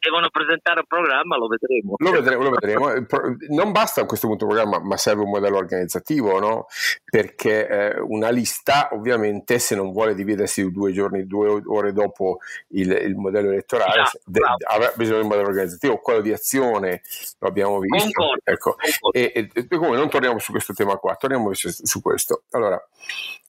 Devono 0.00 0.28
presentare 0.30 0.80
un 0.80 0.86
programma, 0.86 1.36
lo 1.36 1.46
vedremo. 1.46 1.94
Lo 1.98 2.10
vedremo, 2.10 2.42
lo 2.42 2.50
vedremo. 2.50 3.06
Non 3.48 3.72
basta 3.72 4.00
a 4.00 4.06
questo 4.06 4.28
punto 4.28 4.44
il 4.44 4.50
programma, 4.54 4.78
ma 4.78 4.96
serve 4.96 5.24
un 5.24 5.30
modello 5.30 5.56
organizzativo, 5.56 6.38
no? 6.38 6.66
Perché 7.04 7.68
eh, 7.68 8.00
una 8.00 8.30
lista, 8.30 8.88
ovviamente, 8.92 9.58
se 9.58 9.74
non 9.74 9.92
vuole 9.92 10.14
dividersi 10.14 10.70
due 10.70 10.92
giorni, 10.92 11.26
due 11.26 11.62
ore 11.66 11.92
dopo 11.92 12.38
il, 12.68 12.90
il 12.92 13.16
modello 13.16 13.50
elettorale, 13.50 14.02
esatto, 14.02 14.20
de, 14.24 14.40
avrà 14.70 14.92
bisogno 14.96 15.18
di 15.18 15.22
un 15.24 15.28
modello 15.28 15.48
organizzativo. 15.48 15.98
Quello 15.98 16.20
di 16.20 16.32
azione 16.32 17.02
lo 17.44 17.48
abbiamo 17.48 17.78
visto. 17.78 18.10
Concordo, 18.12 18.42
ecco. 18.44 18.76
concordo. 18.76 19.12
E, 19.12 19.50
e, 19.52 19.68
come 19.68 19.96
non 19.96 20.08
torniamo 20.08 20.38
su 20.38 20.50
questo 20.50 20.72
tema 20.72 20.96
qua, 20.96 21.14
torniamo 21.16 21.52
su, 21.52 21.68
su 21.70 22.00
questo. 22.00 22.44
Allora, 22.50 22.82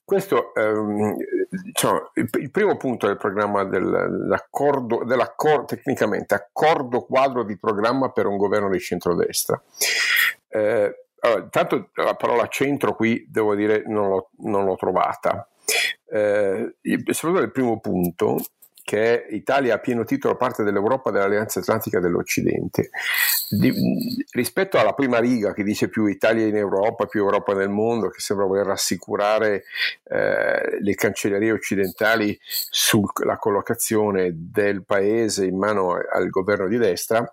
questo 0.04 0.54
ehm, 0.54 1.16
diciamo, 1.48 2.10
il, 2.14 2.28
il, 2.40 2.50
primo 2.50 2.76
punto 2.76 3.06
del 3.06 3.16
programma 3.16 3.64
dell'accordo, 3.64 5.02
dell'accordo, 5.04 5.64
tecnicamente 5.64 6.34
accordo 6.34 7.04
quadro 7.04 7.42
di 7.42 7.58
programma 7.58 8.10
per 8.10 8.26
un 8.26 8.36
governo 8.36 8.68
di 8.68 8.78
centrodestra. 8.78 9.60
Eh, 10.48 11.06
allora, 11.20 11.42
intanto 11.42 11.88
la 11.94 12.14
parola 12.14 12.46
centro 12.48 12.94
qui 12.94 13.26
devo 13.28 13.54
dire 13.54 13.82
non 13.86 14.10
l'ho, 14.10 14.30
non 14.40 14.64
l'ho 14.64 14.76
trovata. 14.76 15.48
Eh, 16.08 16.76
soprattutto 17.10 17.42
il 17.42 17.50
primo 17.50 17.80
punto 17.80 18.38
che 18.86 19.26
è 19.26 19.34
Italia 19.34 19.74
a 19.74 19.78
pieno 19.78 20.04
titolo 20.04 20.36
parte 20.36 20.62
dell'Europa 20.62 21.10
dell'Alleanza 21.10 21.58
Atlantica 21.58 21.98
dell'Occidente. 21.98 22.90
Di, 23.50 23.74
rispetto 24.30 24.78
alla 24.78 24.92
prima 24.92 25.18
riga 25.18 25.52
che 25.52 25.64
dice 25.64 25.88
più 25.88 26.06
Italia 26.06 26.46
in 26.46 26.54
Europa, 26.54 27.06
più 27.06 27.22
Europa 27.22 27.52
nel 27.52 27.68
mondo, 27.68 28.10
che 28.10 28.20
sembra 28.20 28.46
voler 28.46 28.64
rassicurare 28.64 29.64
eh, 30.04 30.78
le 30.80 30.94
cancellerie 30.94 31.50
occidentali 31.50 32.38
sulla 32.40 33.38
collocazione 33.38 34.30
del 34.32 34.84
paese 34.84 35.46
in 35.46 35.58
mano 35.58 35.94
al 35.94 36.28
governo 36.28 36.68
di 36.68 36.78
destra, 36.78 37.28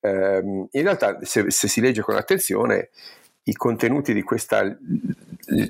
ehm, 0.00 0.68
in 0.70 0.82
realtà 0.82 1.18
se, 1.20 1.50
se 1.50 1.68
si 1.68 1.82
legge 1.82 2.00
con 2.00 2.16
attenzione 2.16 2.88
i 3.42 3.52
contenuti 3.52 4.14
di 4.14 4.22
questa 4.22 4.62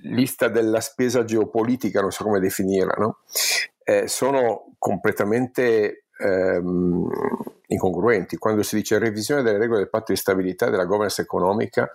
lista 0.03 0.47
della 0.47 0.81
spesa 0.81 1.25
geopolitica, 1.25 2.01
non 2.01 2.13
so 2.13 2.23
come 2.23 2.39
definirla, 2.39 2.95
no? 2.97 3.19
Eh, 3.89 4.09
sono 4.09 4.75
completamente 4.79 6.07
ehm, 6.19 7.09
incongruenti. 7.69 8.37
Quando 8.37 8.65
si 8.65 8.75
dice 8.75 8.99
revisione 8.99 9.43
delle 9.43 9.59
regole 9.59 9.79
del 9.79 9.89
patto 9.89 10.13
di 10.13 10.19
stabilità 10.19 10.67
e 10.67 10.71
della 10.71 10.87
governance 10.87 11.23
economica 11.23 11.89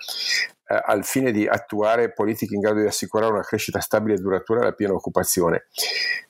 eh, 0.68 0.82
al 0.86 1.04
fine 1.04 1.32
di 1.32 1.46
attuare 1.46 2.14
politiche 2.14 2.56
in 2.56 2.62
grado 2.62 2.80
di 2.80 2.86
assicurare 2.86 3.34
una 3.34 3.44
crescita 3.44 3.82
stabile 3.82 4.16
e 4.16 4.22
duratura 4.22 4.62
e 4.62 4.64
la 4.64 4.72
piena 4.72 4.94
occupazione. 4.94 5.66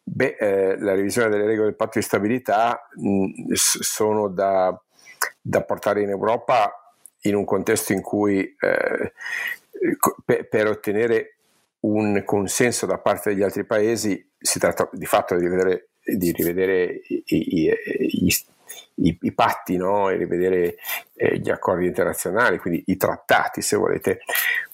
Beh, 0.02 0.36
eh, 0.40 0.80
la 0.80 0.96
revisione 0.96 1.30
delle 1.30 1.46
regole 1.46 1.68
del 1.68 1.76
patto 1.76 2.00
di 2.00 2.06
stabilità 2.06 2.88
mh, 2.96 3.54
sono 3.54 4.30
da, 4.30 4.76
da, 5.40 5.62
portare 5.62 6.02
in 6.02 6.10
Europa 6.10 6.96
in 7.22 7.36
un 7.36 7.46
contesto 7.46 7.94
in 7.94 8.02
cui 8.02 8.44
eh, 8.60 9.14
per, 10.26 10.48
per 10.48 10.68
ottenere 10.68 11.36
un 11.82 12.22
consenso 12.26 12.86
da 12.86 12.98
parte 12.98 13.32
degli 13.32 13.44
altri 13.44 13.66
paesi 13.66 14.30
si 14.38 14.60
tratta 14.60 14.90
di 14.92 15.06
fatto 15.06 15.36
di 15.36 15.44
rivedere, 15.44 15.90
di 16.04 16.32
rivedere 16.32 17.02
i, 17.08 17.24
i, 17.26 17.74
i, 18.96 19.18
i, 19.22 19.34
patti 19.34 19.78
no? 19.78 20.10
e 20.10 20.18
rivedere 20.18 20.76
eh, 21.16 21.40
gli 21.40 21.50
accordi 21.50 21.86
internazionali, 21.86 22.60
quindi 22.60 22.84
i 22.88 22.98
trattati 22.98 23.62
se 23.62 23.78
volete, 23.78 24.22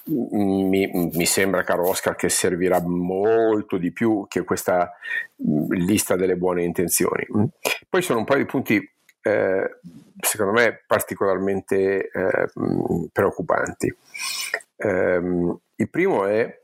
mi, 0.04 0.86
mi, 1.12 1.26
sembra, 1.26 1.64
caro 1.64 1.88
Oscar, 1.88 2.14
che 2.14 2.28
servirà 2.28 2.80
molto 2.80 3.76
di 3.78 3.92
più 3.92 4.26
che 4.28 4.44
questa 4.44 4.92
lista 5.36 6.16
delle 6.16 6.36
buone 6.36 6.64
intenzioni. 6.64 7.26
Poi 7.88 8.02
sono 8.02 8.20
un 8.20 8.24
paio 8.24 8.40
di 8.40 8.46
punti 8.46 8.92
eh, 9.28 9.78
secondo 10.20 10.52
me 10.52 10.82
particolarmente 10.86 12.10
eh, 12.10 12.48
preoccupanti. 13.12 13.94
Eh, 14.76 15.20
il 15.76 15.88
primo 15.90 16.26
è 16.26 16.60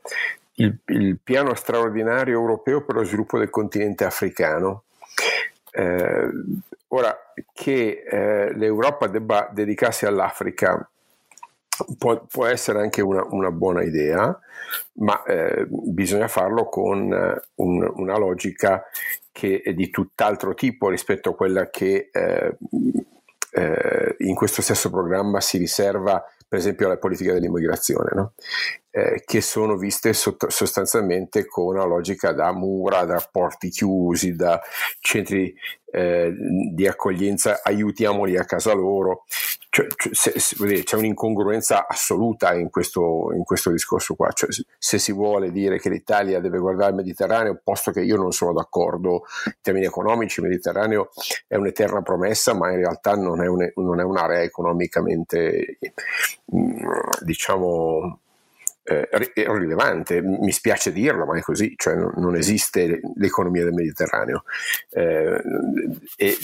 il, 0.55 0.77
il, 0.85 1.19
piano 1.21 1.53
straordinario 1.53 2.39
europeo 2.39 2.83
per 2.83 2.95
lo 2.95 3.03
sviluppo 3.03 3.37
del 3.37 3.49
continente 3.49 4.03
africano. 4.03 4.83
Eh, 5.71 6.29
ora 6.87 7.17
che 7.53 8.03
eh, 8.09 8.53
l'Europa 8.55 9.07
debba 9.07 9.49
dedicarsi 9.51 10.05
all'Africa 10.05 10.89
Può, 11.97 12.25
può, 12.25 12.45
essere 12.45 12.79
anche 12.79 13.01
una, 13.01 13.25
una 13.29 13.51
buona 13.51 13.83
idea, 13.83 14.37
ma 14.93 15.23
eh, 15.23 15.65
bisogna 15.69 16.27
farlo 16.27 16.69
con 16.69 17.11
un, 17.55 17.91
una 17.95 18.17
logica 18.17 18.83
che 19.31 19.61
è 19.63 19.73
di 19.73 19.89
tutt'altro 19.89 20.53
tipo 20.53 20.89
rispetto 20.89 21.31
a 21.31 21.35
quella 21.35 21.69
che 21.69 22.09
eh, 22.11 22.57
eh, 23.51 24.15
in 24.19 24.35
questo 24.35 24.61
stesso 24.61 24.89
programma 24.89 25.41
si 25.41 25.57
riserva 25.57 26.23
per 26.47 26.59
esempio 26.59 26.85
alla 26.85 26.97
politica 26.97 27.33
dell'immigrazione, 27.33 28.11
no? 28.13 28.33
eh, 28.91 29.23
che 29.25 29.41
sono 29.41 29.75
viste 29.75 30.13
sotto, 30.13 30.49
sostanzialmente 30.49 31.45
con 31.45 31.75
una 31.75 31.83
logica 31.83 32.31
da 32.31 32.53
mura, 32.53 33.03
da 33.03 33.21
porti 33.29 33.69
chiusi, 33.69 34.35
da 34.35 34.61
centri 34.99 35.53
eh, 35.91 36.33
di 36.71 36.87
accoglienza, 36.87 37.61
aiutiamoli 37.63 38.37
a 38.37 38.45
casa 38.45 38.73
loro. 38.73 39.25
Cioè, 39.75 39.87
cioè, 39.97 40.37
se, 40.39 40.83
c'è 40.83 40.95
un'incongruenza 40.95 41.85
assoluta 41.85 42.53
in 42.53 42.69
questo, 42.69 43.33
in 43.33 43.43
questo 43.43 43.71
discorso 43.71 44.15
qua. 44.15 44.31
Cioè, 44.31 44.47
se 44.77 44.97
si 44.97 45.11
vuole 45.11 45.51
dire 45.51 45.79
che 45.79 45.89
l'Italia 45.89 46.39
deve 46.39 46.59
guardare 46.59 46.91
il 46.91 46.95
Mediterraneo, 46.95 47.59
posto 47.61 47.91
che 47.91 47.99
io 47.99 48.15
non 48.15 48.31
sono 48.31 48.53
d'accordo 48.53 49.23
in 49.47 49.51
termini 49.59 49.85
economici, 49.85 50.39
il 50.39 50.47
Mediterraneo 50.47 51.09
è 51.45 51.57
un'eterna 51.57 52.01
promessa, 52.03 52.53
ma 52.53 52.71
in 52.71 52.77
realtà 52.77 53.15
non 53.15 53.43
è, 53.43 53.47
un, 53.47 53.69
non 53.75 53.99
è 53.99 54.03
un'area 54.03 54.43
economicamente, 54.43 55.77
mm, 56.55 56.85
diciamo, 57.25 58.19
eh, 58.87 59.09
rilevante, 59.33 60.21
mi 60.21 60.51
spiace 60.51 60.91
dirlo, 60.91 61.25
ma 61.25 61.35
è 61.37 61.41
così, 61.41 61.73
cioè 61.75 61.95
non, 61.95 62.13
non 62.17 62.35
esiste 62.35 63.01
l'economia 63.15 63.63
del 63.63 63.73
Mediterraneo. 63.73 64.43
Eh, 64.91 65.41
e, 66.15 66.37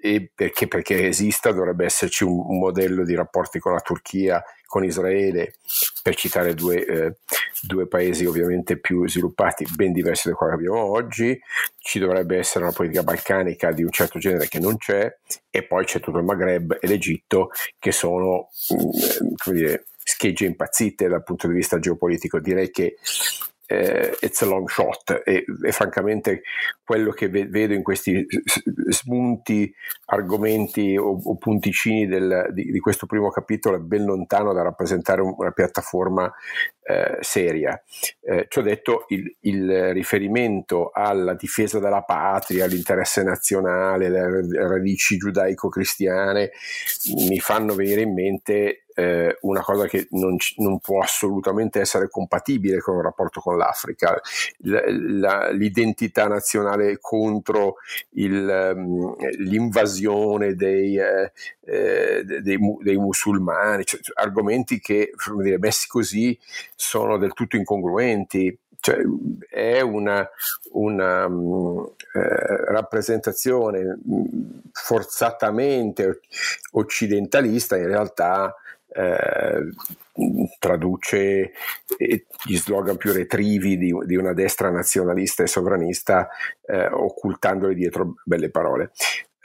e, 0.00 0.30
perché, 0.34 0.68
perché 0.68 1.08
esista 1.08 1.52
dovrebbe 1.52 1.86
esserci 1.86 2.24
un, 2.24 2.38
un, 2.46 2.58
modello 2.58 3.04
di 3.04 3.14
rapporti 3.14 3.58
con 3.58 3.72
la 3.72 3.80
Turchia, 3.80 4.44
con 4.66 4.84
Israele, 4.84 5.54
per 6.02 6.14
citare 6.14 6.52
due, 6.52 6.84
eh, 6.84 7.16
due 7.62 7.86
paesi 7.86 8.26
ovviamente 8.26 8.76
più 8.78 9.08
sviluppati, 9.08 9.66
ben 9.74 9.92
diversi 9.92 10.28
da 10.28 10.34
quello 10.34 10.56
che 10.56 10.58
abbiamo 10.58 10.84
oggi, 10.84 11.40
ci 11.78 11.98
dovrebbe 11.98 12.36
essere 12.36 12.64
una 12.64 12.72
politica 12.74 13.02
balcanica 13.02 13.72
di 13.72 13.82
un 13.82 13.90
certo 13.90 14.18
genere 14.18 14.48
che 14.48 14.58
non 14.58 14.76
c'è 14.76 15.16
e 15.48 15.62
poi 15.62 15.86
c'è 15.86 16.00
tutto 16.00 16.18
il 16.18 16.24
Maghreb 16.24 16.76
e 16.80 16.86
l'Egitto 16.86 17.50
che 17.78 17.92
sono, 17.92 18.50
mm, 18.74 19.34
come 19.42 19.56
dire, 19.56 19.84
schegge 20.08 20.44
impazzite 20.44 21.08
dal 21.08 21.24
punto 21.24 21.48
di 21.48 21.54
vista 21.54 21.80
geopolitico. 21.80 22.38
Direi 22.38 22.70
che 22.70 22.96
eh, 23.66 24.16
it's 24.20 24.42
a 24.42 24.46
long 24.46 24.68
shot 24.68 25.22
e, 25.24 25.44
e, 25.64 25.72
francamente 25.72 26.42
quello 26.84 27.10
che 27.10 27.28
vedo 27.28 27.74
in 27.74 27.82
questi 27.82 28.24
spunti, 28.88 29.74
argomenti 30.04 30.96
o, 30.96 31.20
o 31.20 31.36
punticini 31.36 32.06
del, 32.06 32.50
di, 32.52 32.70
di, 32.70 32.78
questo 32.78 33.06
primo 33.06 33.28
capitolo 33.30 33.76
è 33.76 33.80
ben 33.80 34.04
lontano 34.04 34.52
da 34.52 34.62
rappresentare 34.62 35.20
una 35.20 35.50
piattaforma 35.50 36.32
eh, 36.84 37.18
seria. 37.20 37.82
Eh, 38.20 38.46
ci 38.48 38.58
ho 38.60 38.62
detto 38.62 39.06
il, 39.08 39.36
il, 39.40 39.92
riferimento 39.92 40.90
alla 40.94 41.34
difesa 41.34 41.80
della 41.80 42.02
patria, 42.02 42.66
all'interesse 42.66 43.24
nazionale, 43.24 44.08
le 44.08 44.64
radici 44.64 45.16
giudaico-cristiane 45.16 46.52
mi 47.28 47.40
fanno 47.40 47.74
venire 47.74 48.02
in 48.02 48.14
mente 48.14 48.85
eh, 48.98 49.36
una 49.42 49.60
cosa 49.60 49.86
che 49.86 50.08
non, 50.12 50.38
non, 50.56 50.78
può 50.78 51.02
assolutamente 51.02 51.80
essere 51.80 52.08
compatibile 52.08 52.80
con 52.80 52.96
un 52.96 53.02
rapporto 53.02 53.42
con 53.42 53.58
l'Africa. 53.58 54.18
La, 54.60 54.82
la, 54.86 55.50
l'identità 55.50 56.26
nazionale 56.28 56.96
contro 56.98 57.76
il, 58.12 58.72
um, 58.74 59.14
l'invasione 59.38 60.54
dei, 60.54 60.96
eh, 60.96 61.30
eh 61.66 62.24
dei, 62.24 62.58
dei, 62.80 62.96
musulmani, 62.96 63.84
cioè, 63.84 64.00
argomenti 64.14 64.80
che 64.80 65.12
dire, 65.42 65.58
messi 65.58 65.88
così 65.88 66.38
sono 66.74 67.18
del 67.18 67.34
tutto 67.34 67.56
incongruenti. 67.56 68.58
Cioè, 68.80 68.98
è 69.50 69.80
una, 69.80 70.26
una 70.72 71.26
um, 71.26 71.90
eh, 72.14 72.64
rappresentazione 72.72 73.98
mm, 74.08 74.24
forzatamente 74.72 76.20
occidentalista, 76.70 77.76
in 77.76 77.88
realtà 77.88 78.54
eh, 78.96 79.72
traduce 80.58 81.52
gli 82.44 82.56
slogan 82.56 82.96
più 82.96 83.12
retrivi 83.12 83.76
di, 83.76 83.94
di, 84.04 84.16
una 84.16 84.32
destra 84.32 84.70
nazionalista 84.70 85.42
e 85.42 85.46
sovranista 85.46 86.28
eh, 86.66 86.86
occultandoli 86.86 87.74
dietro 87.74 88.14
belle 88.24 88.50
parole. 88.50 88.92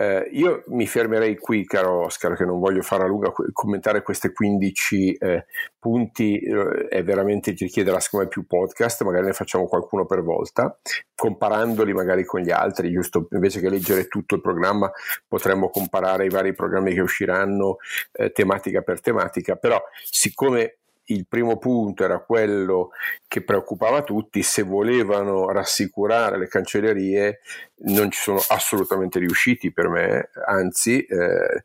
Eh, 0.01 0.29
io 0.31 0.63
mi 0.69 0.87
fermerei 0.87 1.37
qui, 1.37 1.63
caro 1.63 2.05
Oscar, 2.05 2.35
che 2.35 2.43
non 2.43 2.59
voglio 2.59 2.81
fare 2.81 3.03
a 3.03 3.05
lunga 3.05 3.31
commentare 3.53 4.01
questi 4.01 4.31
15 4.31 5.13
eh, 5.13 5.45
punti, 5.77 6.39
eh, 6.39 6.87
è 6.87 7.03
veramente 7.03 7.55
ci 7.55 7.65
richiederà 7.65 7.99
secondo 7.99 8.25
me 8.25 8.31
più 8.31 8.47
podcast, 8.47 9.03
magari 9.03 9.27
ne 9.27 9.33
facciamo 9.33 9.67
qualcuno 9.67 10.07
per 10.07 10.23
volta, 10.23 10.75
comparandoli 11.13 11.93
magari 11.93 12.25
con 12.25 12.41
gli 12.41 12.49
altri, 12.49 12.91
giusto? 12.91 13.27
Invece 13.29 13.59
che 13.59 13.69
leggere 13.69 14.07
tutto 14.07 14.33
il 14.33 14.41
programma 14.41 14.91
potremmo 15.27 15.69
comparare 15.69 16.25
i 16.25 16.29
vari 16.29 16.55
programmi 16.55 16.95
che 16.95 17.01
usciranno 17.01 17.77
eh, 18.13 18.31
tematica 18.31 18.81
per 18.81 19.01
tematica, 19.01 19.55
però 19.55 19.79
siccome 20.03 20.77
il 21.05 21.27
primo 21.27 21.57
punto 21.57 22.03
era 22.03 22.19
quello 22.19 22.89
che 23.27 23.43
preoccupava 23.43 24.03
tutti, 24.03 24.41
se 24.43 24.63
volevano 24.63 25.49
rassicurare 25.51 26.37
le 26.37 26.47
cancellerie 26.47 27.39
non 27.84 28.11
ci 28.11 28.19
sono 28.19 28.41
assolutamente 28.49 29.19
riusciti 29.19 29.71
per 29.71 29.88
me, 29.88 30.29
anzi 30.45 31.03
eh, 31.03 31.63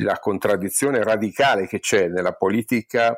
la 0.00 0.18
contraddizione 0.18 1.02
radicale 1.02 1.66
che 1.66 1.78
c'è 1.78 2.08
nella 2.08 2.32
politica 2.32 3.16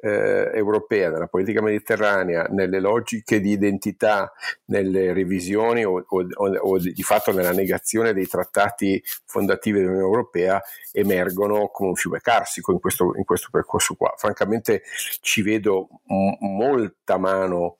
eh, 0.00 0.50
europea, 0.52 1.10
nella 1.10 1.26
politica 1.26 1.62
mediterranea, 1.62 2.44
nelle 2.50 2.78
logiche 2.78 3.40
di 3.40 3.50
identità, 3.50 4.32
nelle 4.66 5.12
revisioni 5.12 5.84
o, 5.84 6.04
o, 6.06 6.26
o, 6.34 6.78
di 6.78 7.02
fatto 7.02 7.32
nella 7.32 7.52
negazione 7.52 8.12
dei 8.12 8.26
trattati 8.26 9.02
fondativi 9.24 9.78
dell'Unione 9.78 10.04
Europea 10.04 10.62
emergono 10.92 11.68
come 11.68 11.90
un 11.90 11.96
fiume 11.96 12.20
carsico 12.20 12.70
in 12.72 12.80
questo, 12.80 13.14
in 13.16 13.24
questo 13.24 13.48
percorso 13.50 13.94
qua. 13.94 14.12
Francamente 14.16 14.82
ci 15.20 15.42
vedo 15.42 15.88
m- 16.06 16.36
molta 16.40 17.18
mano 17.18 17.78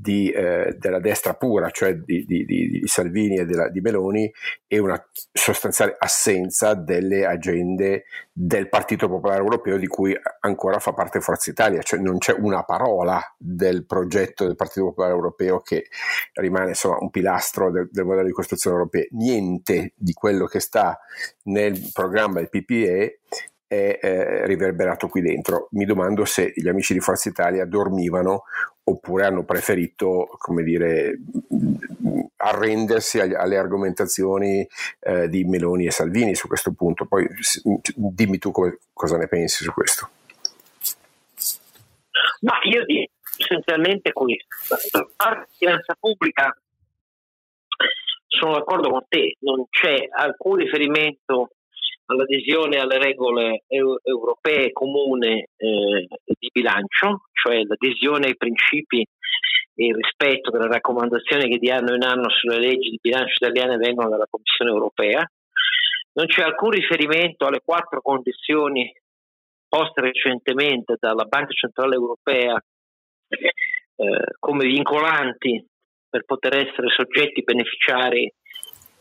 di, 0.00 0.30
eh, 0.30 0.76
della 0.78 0.98
destra 0.98 1.34
pura, 1.34 1.68
cioè 1.70 1.94
di, 1.94 2.24
di, 2.24 2.44
di 2.46 2.82
Salvini 2.86 3.36
e 3.36 3.44
della, 3.44 3.68
di 3.68 3.80
Meloni, 3.80 4.32
e 4.66 4.78
una 4.78 4.98
sostanziale 5.30 5.94
assenza 5.98 6.72
delle 6.72 7.26
agende 7.26 8.04
del 8.32 8.70
Partito 8.70 9.08
Popolare 9.08 9.40
Europeo 9.40 9.76
di 9.76 9.86
cui 9.86 10.16
ancora 10.40 10.78
fa 10.78 10.94
parte 10.94 11.20
Forza 11.20 11.50
Italia, 11.50 11.82
cioè 11.82 12.00
non 12.00 12.16
c'è 12.16 12.32
una 12.32 12.62
parola 12.64 13.20
del 13.36 13.84
progetto 13.84 14.46
del 14.46 14.56
Partito 14.56 14.86
Popolare 14.86 15.12
Europeo 15.12 15.60
che 15.60 15.88
rimane 16.34 16.68
insomma 16.68 16.96
un 16.98 17.10
pilastro 17.10 17.70
del, 17.70 17.88
del 17.90 18.06
modello 18.06 18.26
di 18.26 18.32
costruzione 18.32 18.76
europea, 18.76 19.04
niente 19.10 19.92
di 19.96 20.14
quello 20.14 20.46
che 20.46 20.60
sta 20.60 20.98
nel 21.44 21.90
programma 21.92 22.36
del 22.36 22.48
PPE 22.48 23.20
è 23.70 24.00
eh, 24.02 24.46
riverberato 24.46 25.06
qui 25.06 25.20
dentro. 25.20 25.68
Mi 25.72 25.84
domando 25.84 26.24
se 26.24 26.52
gli 26.56 26.66
amici 26.68 26.92
di 26.92 26.98
Forza 26.98 27.28
Italia 27.28 27.64
dormivano 27.66 28.42
oppure 28.90 29.24
hanno 29.24 29.44
preferito, 29.44 30.28
come 30.38 30.62
dire, 30.62 31.18
arrendersi 32.36 33.20
alle 33.20 33.56
argomentazioni 33.56 34.66
eh, 35.00 35.28
di 35.28 35.44
Meloni 35.44 35.86
e 35.86 35.90
Salvini 35.90 36.34
su 36.34 36.46
questo 36.48 36.72
punto. 36.72 37.06
Poi 37.06 37.26
dimmi 37.94 38.38
tu 38.38 38.50
come, 38.50 38.78
cosa 38.92 39.16
ne 39.16 39.28
pensi 39.28 39.64
su 39.64 39.72
questo. 39.72 40.08
Ma 42.40 42.58
io 42.64 42.84
dico 42.84 43.12
essenzialmente 43.36 44.12
questo. 44.12 44.56
Di 44.68 45.56
finanza 45.58 45.96
pubblica 45.98 46.54
sono 48.26 48.52
d'accordo 48.52 48.90
con 48.90 49.04
te, 49.08 49.36
non 49.40 49.66
c'è 49.68 50.08
alcun 50.10 50.56
riferimento 50.56 51.50
all'adesione 52.10 52.78
alle 52.78 52.98
regole 52.98 53.62
eu- 53.68 53.98
europee 54.02 54.72
comune 54.72 55.48
eh, 55.56 56.06
di 56.38 56.50
bilancio, 56.52 57.22
cioè 57.32 57.62
l'adesione 57.62 58.26
ai 58.26 58.36
principi 58.36 58.98
e 58.98 59.86
il 59.86 59.94
rispetto 59.94 60.50
delle 60.50 60.66
raccomandazioni 60.66 61.48
che 61.48 61.58
di 61.58 61.70
anno 61.70 61.94
in 61.94 62.02
anno 62.02 62.28
sulle 62.28 62.58
leggi 62.58 62.90
di 62.90 62.98
bilancio 63.00 63.34
italiane 63.40 63.76
vengono 63.76 64.10
dalla 64.10 64.26
Commissione 64.28 64.70
europea. 64.70 65.24
non 66.12 66.26
c'è 66.26 66.42
alcun 66.42 66.70
riferimento 66.70 67.46
alle 67.46 67.60
quattro 67.64 68.00
condizioni 68.02 68.92
poste 69.68 70.00
recentemente 70.00 70.96
dalla 70.98 71.24
Banca 71.24 71.52
Centrale 71.52 71.94
Europea 71.94 72.60
eh, 73.28 74.34
come 74.40 74.66
vincolanti 74.66 75.64
per 76.08 76.24
poter 76.24 76.56
essere 76.56 76.88
soggetti 76.88 77.44
beneficiari 77.44 78.28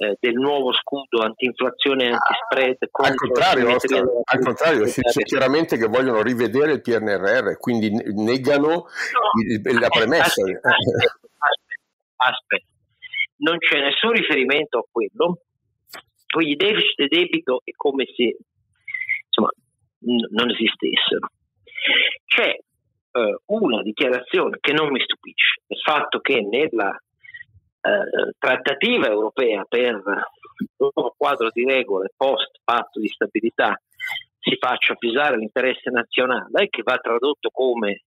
eh, 0.01 0.15
del 0.17 0.35
nuovo 0.35 0.71
scudo 0.71 1.21
anti-inflazione 1.21 2.05
e 2.05 2.11
anti-spread. 2.11 2.77
Al 2.89 3.15
contrario, 3.15 3.75
Oscar, 3.75 4.05
al 4.23 4.39
contrario 4.39 4.85
si 4.85 5.01
dice 5.01 5.23
chiaramente 5.23 5.77
che 5.77 5.87
vogliono 5.87 6.21
rivedere 6.21 6.71
il 6.71 6.81
PNRR, 6.81 7.57
quindi 7.57 7.89
negano 8.13 8.69
no, 8.69 8.85
il, 9.45 9.77
la 9.77 9.89
premessa. 9.89 10.41
Aspetta, 10.41 10.69
aspetta, 10.69 11.19
aspetta, 12.15 12.65
non 13.39 13.57
c'è 13.57 13.81
nessun 13.81 14.11
riferimento 14.11 14.77
a 14.77 14.85
quello, 14.89 15.41
quindi 16.27 16.55
deficit 16.55 16.99
e 16.99 17.07
debito 17.07 17.61
è 17.65 17.71
come 17.75 18.05
se 18.15 18.37
insomma, 19.25 19.49
n- 20.05 20.27
non 20.31 20.49
esistessero. 20.49 21.27
C'è 22.25 22.55
eh, 23.11 23.37
una 23.47 23.81
dichiarazione 23.81 24.59
che 24.61 24.71
non 24.71 24.91
mi 24.91 25.01
stupisce, 25.01 25.61
il 25.67 25.79
fatto 25.81 26.19
che 26.19 26.39
nella 26.39 26.97
eh, 27.81 28.33
trattativa 28.37 29.07
europea 29.07 29.63
per 29.67 29.93
un 29.95 30.89
nuovo 30.93 31.13
quadro 31.17 31.49
di 31.51 31.63
regole 31.63 32.11
post 32.15 32.59
patto 32.63 32.99
di 32.99 33.07
stabilità 33.07 33.79
si 34.39 34.55
faccia 34.57 34.95
pesare 34.95 35.37
l'interesse 35.37 35.89
nazionale 35.89 36.67
che 36.69 36.81
va 36.83 36.97
tradotto 36.97 37.49
come 37.49 38.03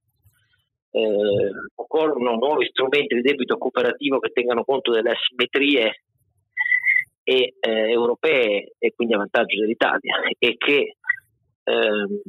eh, 0.91 1.51
occorrono 1.75 2.35
nuovi 2.35 2.66
strumenti 2.66 3.14
di 3.14 3.23
debito 3.23 3.57
cooperativo 3.57 4.18
che 4.18 4.31
tengano 4.31 4.64
conto 4.64 4.93
delle 4.93 5.12
asimmetrie 5.12 6.03
e, 7.23 7.55
eh, 7.61 7.91
europee 7.91 8.73
e 8.79 8.93
quindi 8.95 9.14
a 9.14 9.18
vantaggio 9.18 9.61
dell'Italia 9.61 10.20
e 10.39 10.57
che 10.57 10.97
ehm, 11.64 12.20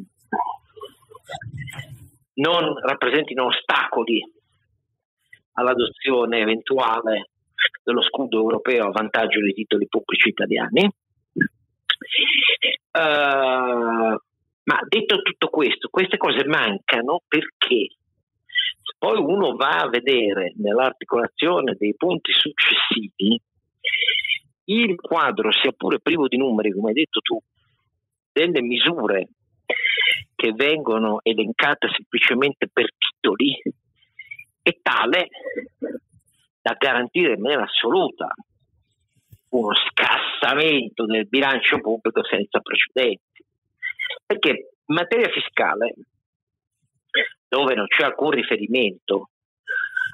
non 2.35 2.79
rappresentino 2.79 3.45
ostacoli 3.45 4.21
all'adozione 5.53 6.39
eventuale 6.39 7.29
dello 7.83 8.01
scudo 8.01 8.39
europeo 8.39 8.87
a 8.87 8.91
vantaggio 8.91 9.39
dei 9.39 9.53
titoli 9.53 9.87
pubblici 9.87 10.29
italiani. 10.29 10.89
Uh, 12.91 14.19
ma 14.65 14.79
detto 14.87 15.21
tutto 15.21 15.47
questo, 15.49 15.89
queste 15.89 16.17
cose 16.17 16.45
mancano 16.45 17.21
perché 17.27 17.95
se 18.83 18.95
poi 18.97 19.19
uno 19.19 19.55
va 19.55 19.81
a 19.81 19.89
vedere 19.89 20.53
nell'articolazione 20.57 21.75
dei 21.77 21.95
punti 21.95 22.31
successivi, 22.31 23.39
il 24.65 24.95
quadro, 24.95 25.51
sia 25.51 25.71
pure 25.71 25.99
privo 25.99 26.27
di 26.27 26.37
numeri, 26.37 26.71
come 26.71 26.89
hai 26.89 26.93
detto 26.95 27.19
tu, 27.19 27.41
delle 28.31 28.61
misure 28.61 29.29
che 30.35 30.51
vengono 30.53 31.19
elencate 31.23 31.89
semplicemente 31.95 32.67
per 32.71 32.89
titoli, 32.97 33.61
è 34.61 34.77
tale 34.81 35.29
da 36.63 36.75
garantire 36.77 37.33
in 37.33 37.41
maniera 37.41 37.63
assoluta 37.63 38.33
uno 39.49 39.73
scassamento 39.75 41.05
del 41.05 41.27
bilancio 41.27 41.79
pubblico 41.79 42.23
senza 42.23 42.59
precedenti. 42.59 43.43
Perché 44.25 44.49
in 44.49 44.95
materia 44.95 45.29
fiscale, 45.29 45.93
dove 47.47 47.75
non 47.75 47.85
c'è 47.87 48.05
alcun 48.05 48.31
riferimento 48.31 49.29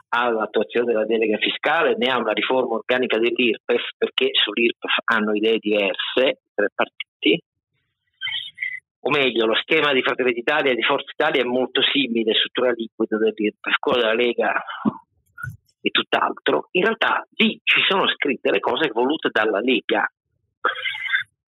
all'attuazione 0.10 0.88
della 0.88 1.06
delega 1.06 1.38
fiscale 1.38 1.96
né 1.96 2.10
a 2.10 2.18
una 2.18 2.34
riforma 2.34 2.76
organica 2.76 3.18
dell'IRPEF, 3.20 3.82
perché 3.96 4.32
sull'IRPEF 4.34 4.92
hanno 5.06 5.36
idee 5.36 5.60
diverse, 5.60 6.42
tre 6.54 6.68
partiti, 6.74 7.42
o 9.02 9.10
meglio, 9.12 9.46
lo 9.46 9.56
schema 9.56 9.94
di 9.94 10.02
Fratelli 10.02 10.34
d'Italia 10.34 10.72
e 10.72 10.76
di 10.76 10.84
Forza 10.84 11.12
Italia 11.14 11.42
è 11.42 11.46
molto 11.46 11.82
simile, 11.82 12.34
struttura 12.34 12.72
liquida 12.72 13.18
dell'IRPEF, 13.18 13.76
quello 13.80 14.00
della 14.00 14.14
Lega 14.14 14.62
tutt'altro, 16.10 16.68
in 16.72 16.84
realtà 16.84 17.26
lì 17.36 17.60
ci 17.64 17.80
sono 17.88 18.08
scritte 18.10 18.52
le 18.52 18.60
cose 18.60 18.90
volute 18.92 19.30
dalla 19.32 19.60
Lega. 19.60 20.12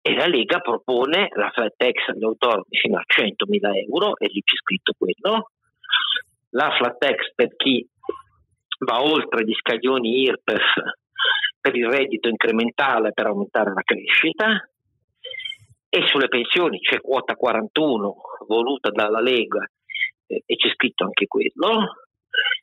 E 0.03 0.15
la 0.15 0.27
Lega 0.27 0.59
propone 0.59 1.29
la 1.33 1.49
flat 1.49 1.73
tax 1.75 2.07
agli 2.07 2.23
autonomi 2.23 2.65
fino 2.69 2.97
a 2.97 3.03
100.000 3.05 3.87
euro 3.87 4.15
e 4.17 4.27
lì 4.27 4.41
c'è 4.41 4.55
scritto 4.55 4.93
quello, 4.97 5.51
la 6.51 6.71
flat 6.77 6.97
tax 6.97 7.33
per 7.35 7.55
chi 7.55 7.87
va 8.79 9.01
oltre 9.01 9.45
gli 9.45 9.53
scaglioni 9.53 10.21
IRPEF 10.21 10.63
per 11.59 11.75
il 11.75 11.87
reddito 11.87 12.29
incrementale 12.29 13.11
per 13.11 13.27
aumentare 13.27 13.73
la 13.73 13.83
crescita. 13.83 14.65
E 15.93 16.07
sulle 16.07 16.29
pensioni 16.29 16.79
c'è 16.79 17.01
quota 17.01 17.35
41 17.35 18.15
voluta 18.47 18.89
dalla 18.91 19.19
Lega 19.19 19.69
e 20.25 20.55
c'è 20.55 20.69
scritto 20.69 21.03
anche 21.03 21.27
quello 21.27 22.10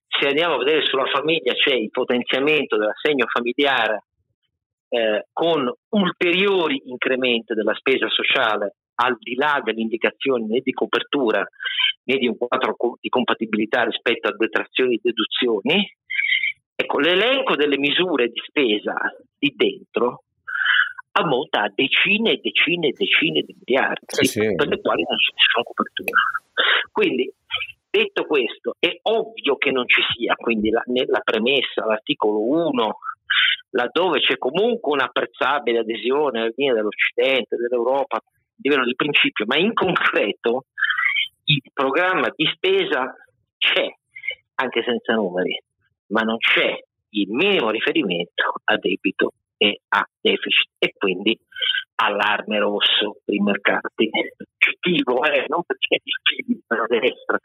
se 0.09 0.27
andiamo 0.27 0.55
a 0.55 0.59
vedere 0.59 0.85
sulla 0.87 1.07
famiglia 1.07 1.53
c'è 1.53 1.75
il 1.75 1.91
potenziamento 1.91 2.77
dell'assegno 2.77 3.27
familiare 3.27 4.05
eh, 4.89 5.27
con 5.33 5.71
ulteriori 5.91 6.83
incrementi 6.87 7.55
della 7.55 7.75
spesa 7.75 8.09
sociale 8.09 8.77
al 9.01 9.17
di 9.19 9.35
là 9.35 9.61
delle 9.63 9.81
indicazioni 9.81 10.47
né 10.47 10.61
di 10.61 10.73
copertura 10.73 11.47
né 12.05 12.17
di 12.17 12.27
un 12.27 12.37
quadro 12.37 12.75
di 13.01 13.09
compatibilità 13.09 13.85
rispetto 13.85 14.29
a 14.29 14.37
detrazioni 14.37 14.95
e 14.95 15.01
deduzioni. 15.03 15.93
Ecco, 16.75 16.99
l'elenco 17.01 17.55
delle 17.55 17.77
misure 17.77 18.29
di 18.29 18.41
spesa 18.47 18.95
di 19.39 19.53
dentro 19.55 20.25
ammonta 21.13 21.63
a 21.63 21.73
decine 21.75 22.33
e 22.33 22.41
decine 22.41 22.89
e 22.89 22.95
decine 22.97 23.43
di 23.43 23.57
miliardi 23.65 24.07
sì, 24.07 24.25
sì. 24.25 24.55
per 24.55 24.69
le 24.69 24.81
quali 24.81 25.05
non 25.07 25.17
c'è 25.17 25.33
nessuna 25.35 25.65
copertura. 25.65 26.21
Quindi 26.93 27.33
Detto 27.99 28.27
questo, 28.27 28.77
è 28.79 28.97
ovvio 29.03 29.57
che 29.57 29.73
non 29.73 29.85
ci 29.89 30.01
sia, 30.15 30.37
quindi 30.37 30.71
la, 30.71 30.81
nella 30.87 31.19
premessa, 31.19 31.85
l'articolo 31.85 32.47
1, 32.47 32.99
laddove 33.71 34.21
c'è 34.21 34.39
comunque 34.39 34.93
un'apprezzabile 34.93 35.81
adesione 35.81 36.39
alla 36.39 36.53
linea 36.55 36.75
dell'Occidente, 36.75 37.57
dell'Europa, 37.57 38.19
a 38.19 38.23
livello 38.63 38.85
di 38.85 38.95
principio, 38.95 39.47
ma 39.49 39.57
in 39.57 39.73
concreto 39.73 40.67
il 41.47 41.61
programma 41.73 42.33
di 42.37 42.47
spesa 42.55 43.13
c'è, 43.59 43.89
anche 44.55 44.83
senza 44.85 45.15
numeri, 45.15 45.61
ma 46.13 46.21
non 46.21 46.37
c'è 46.39 46.79
il 47.11 47.29
minimo 47.31 47.71
riferimento 47.71 48.61
a 48.63 48.77
debito 48.77 49.33
e 49.59 49.81
a 49.89 50.09
deficit 50.21 50.71
e 50.79 50.95
quindi 50.97 51.39
allarme 51.97 52.59
rosso 52.59 53.19
per 53.25 53.35
i 53.35 53.41
mercati. 53.41 54.09
Cattivo, 54.57 55.25
eh, 55.25 55.45
non 55.49 55.63
perché 55.67 56.01
il 56.45 56.63
per 56.67 56.79
la 56.79 56.87
destra, 56.87 57.39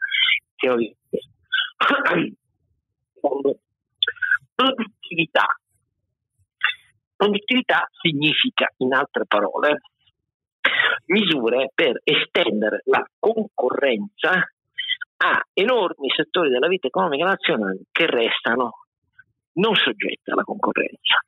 Produttività. 4.54 5.46
Produttività 7.16 7.88
significa, 8.00 8.72
in 8.78 8.94
altre 8.94 9.24
parole, 9.26 9.80
misure 11.06 11.70
per 11.74 12.00
estendere 12.04 12.82
la 12.84 13.04
concorrenza 13.18 14.30
a 15.16 15.46
enormi 15.52 16.08
settori 16.14 16.50
della 16.50 16.68
vita 16.68 16.86
economica 16.86 17.24
nazionale 17.24 17.80
che 17.92 18.06
restano 18.06 18.84
non 19.54 19.74
soggetti 19.74 20.30
alla 20.30 20.42
concorrenza 20.42 21.18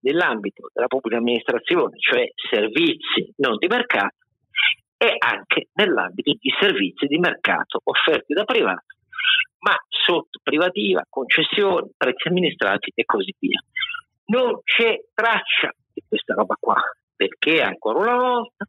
nell'ambito 0.00 0.70
della 0.72 0.86
pubblica 0.86 1.18
amministrazione, 1.18 1.98
cioè 1.98 2.26
servizi 2.50 3.32
non 3.36 3.56
di 3.56 3.66
mercato, 3.66 4.16
e 4.96 5.14
anche 5.18 5.68
nell'ambito 5.74 6.32
di 6.38 6.52
servizi 6.60 7.06
di 7.06 7.18
mercato 7.18 7.80
offerti 7.82 8.34
da 8.34 8.44
privati, 8.44 8.96
ma 9.60 9.74
sotto 9.88 10.40
privativa, 10.42 11.04
concessioni, 11.08 11.90
prezzi 11.96 12.28
amministrati 12.28 12.92
e 12.94 13.04
così 13.04 13.34
via. 13.38 13.60
Non 14.26 14.60
c'è 14.62 14.96
traccia 15.14 15.72
di 15.92 16.02
questa 16.06 16.34
roba 16.34 16.54
qua, 16.58 16.80
perché 17.16 17.62
ancora 17.62 17.98
una 17.98 18.16
volta 18.16 18.68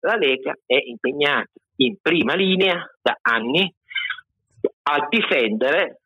la 0.00 0.16
Lega 0.16 0.54
è 0.66 0.76
impegnata 0.76 1.50
in 1.76 1.96
prima 2.00 2.34
linea 2.34 2.84
da 3.00 3.16
anni 3.20 3.72
a 4.84 5.06
difendere 5.08 6.00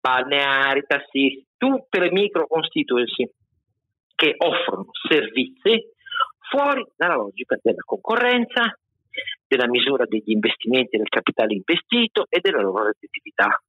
balneari, 0.00 0.84
tassisti, 0.86 1.46
tutte 1.56 1.98
le 1.98 2.10
micro 2.10 2.46
constituency 2.46 3.28
che 4.24 4.34
offrono 4.38 4.86
servizi 5.06 5.92
fuori 6.48 6.82
dalla 6.96 7.16
logica 7.16 7.58
della 7.60 7.82
concorrenza, 7.84 8.74
della 9.46 9.68
misura 9.68 10.06
degli 10.06 10.30
investimenti 10.30 10.96
del 10.96 11.08
capitale 11.08 11.52
investito 11.52 12.24
e 12.30 12.40
della 12.40 12.62
loro 12.62 12.84
redditività. 12.84 13.60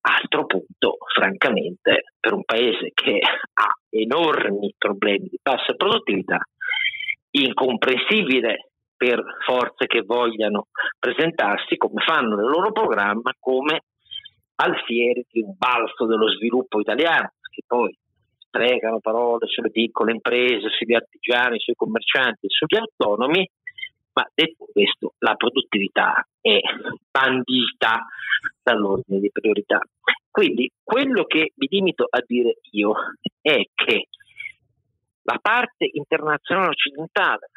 Altro 0.00 0.46
punto, 0.46 0.96
francamente, 1.14 2.12
per 2.18 2.32
un 2.32 2.44
paese 2.44 2.92
che 2.94 3.18
ha 3.20 3.78
enormi 3.90 4.74
problemi 4.76 5.28
di 5.28 5.38
bassa 5.42 5.74
produttività, 5.74 6.38
incomprensibile 7.30 8.70
per 8.96 9.22
forze 9.44 9.86
che 9.86 10.00
vogliano 10.02 10.68
presentarsi 10.98 11.76
come 11.76 12.02
fanno 12.04 12.36
nel 12.36 12.46
loro 12.46 12.72
programma 12.72 13.34
come 13.38 13.82
alfieri 14.56 15.26
di 15.30 15.42
un 15.42 15.54
balzo 15.58 16.06
dello 16.06 16.28
sviluppo 16.30 16.80
italiano, 16.80 17.32
che 17.50 17.62
poi 17.66 17.94
sprecano 18.54 19.00
parole 19.00 19.48
sulle 19.48 19.70
piccole 19.70 20.12
imprese, 20.12 20.68
sugli 20.70 20.94
artigiani, 20.94 21.58
sui 21.58 21.74
commercianti, 21.74 22.46
sugli 22.48 22.78
autonomi, 22.78 23.48
ma 24.12 24.30
detto 24.32 24.68
questo, 24.72 25.14
la 25.18 25.34
produttività 25.34 26.24
è 26.40 26.60
bandita 27.10 28.06
dall'ordine 28.62 29.18
di 29.18 29.30
priorità. 29.32 29.80
Quindi 30.30 30.70
quello 30.82 31.24
che 31.24 31.52
mi 31.56 31.66
limito 31.68 32.06
a 32.08 32.22
dire 32.24 32.58
io 32.70 32.94
è 33.40 33.60
che 33.74 34.08
la 35.22 35.38
parte 35.42 35.88
internazionale 35.90 36.68
occidentale 36.68 37.50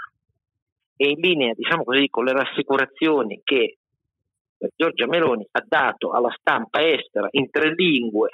è 0.95 1.05
in 1.05 1.19
linea, 1.19 1.53
diciamo 1.53 1.83
così, 1.83 2.09
con 2.09 2.25
le 2.25 2.33
rassicurazioni 2.33 3.41
che 3.43 3.77
Giorgia 4.75 5.05
Meloni 5.05 5.47
ha 5.51 5.63
dato 5.63 6.11
alla 6.11 6.33
stampa 6.39 6.83
estera 6.87 7.27
in 7.31 7.51
tre 7.51 7.73
lingue, 7.75 8.29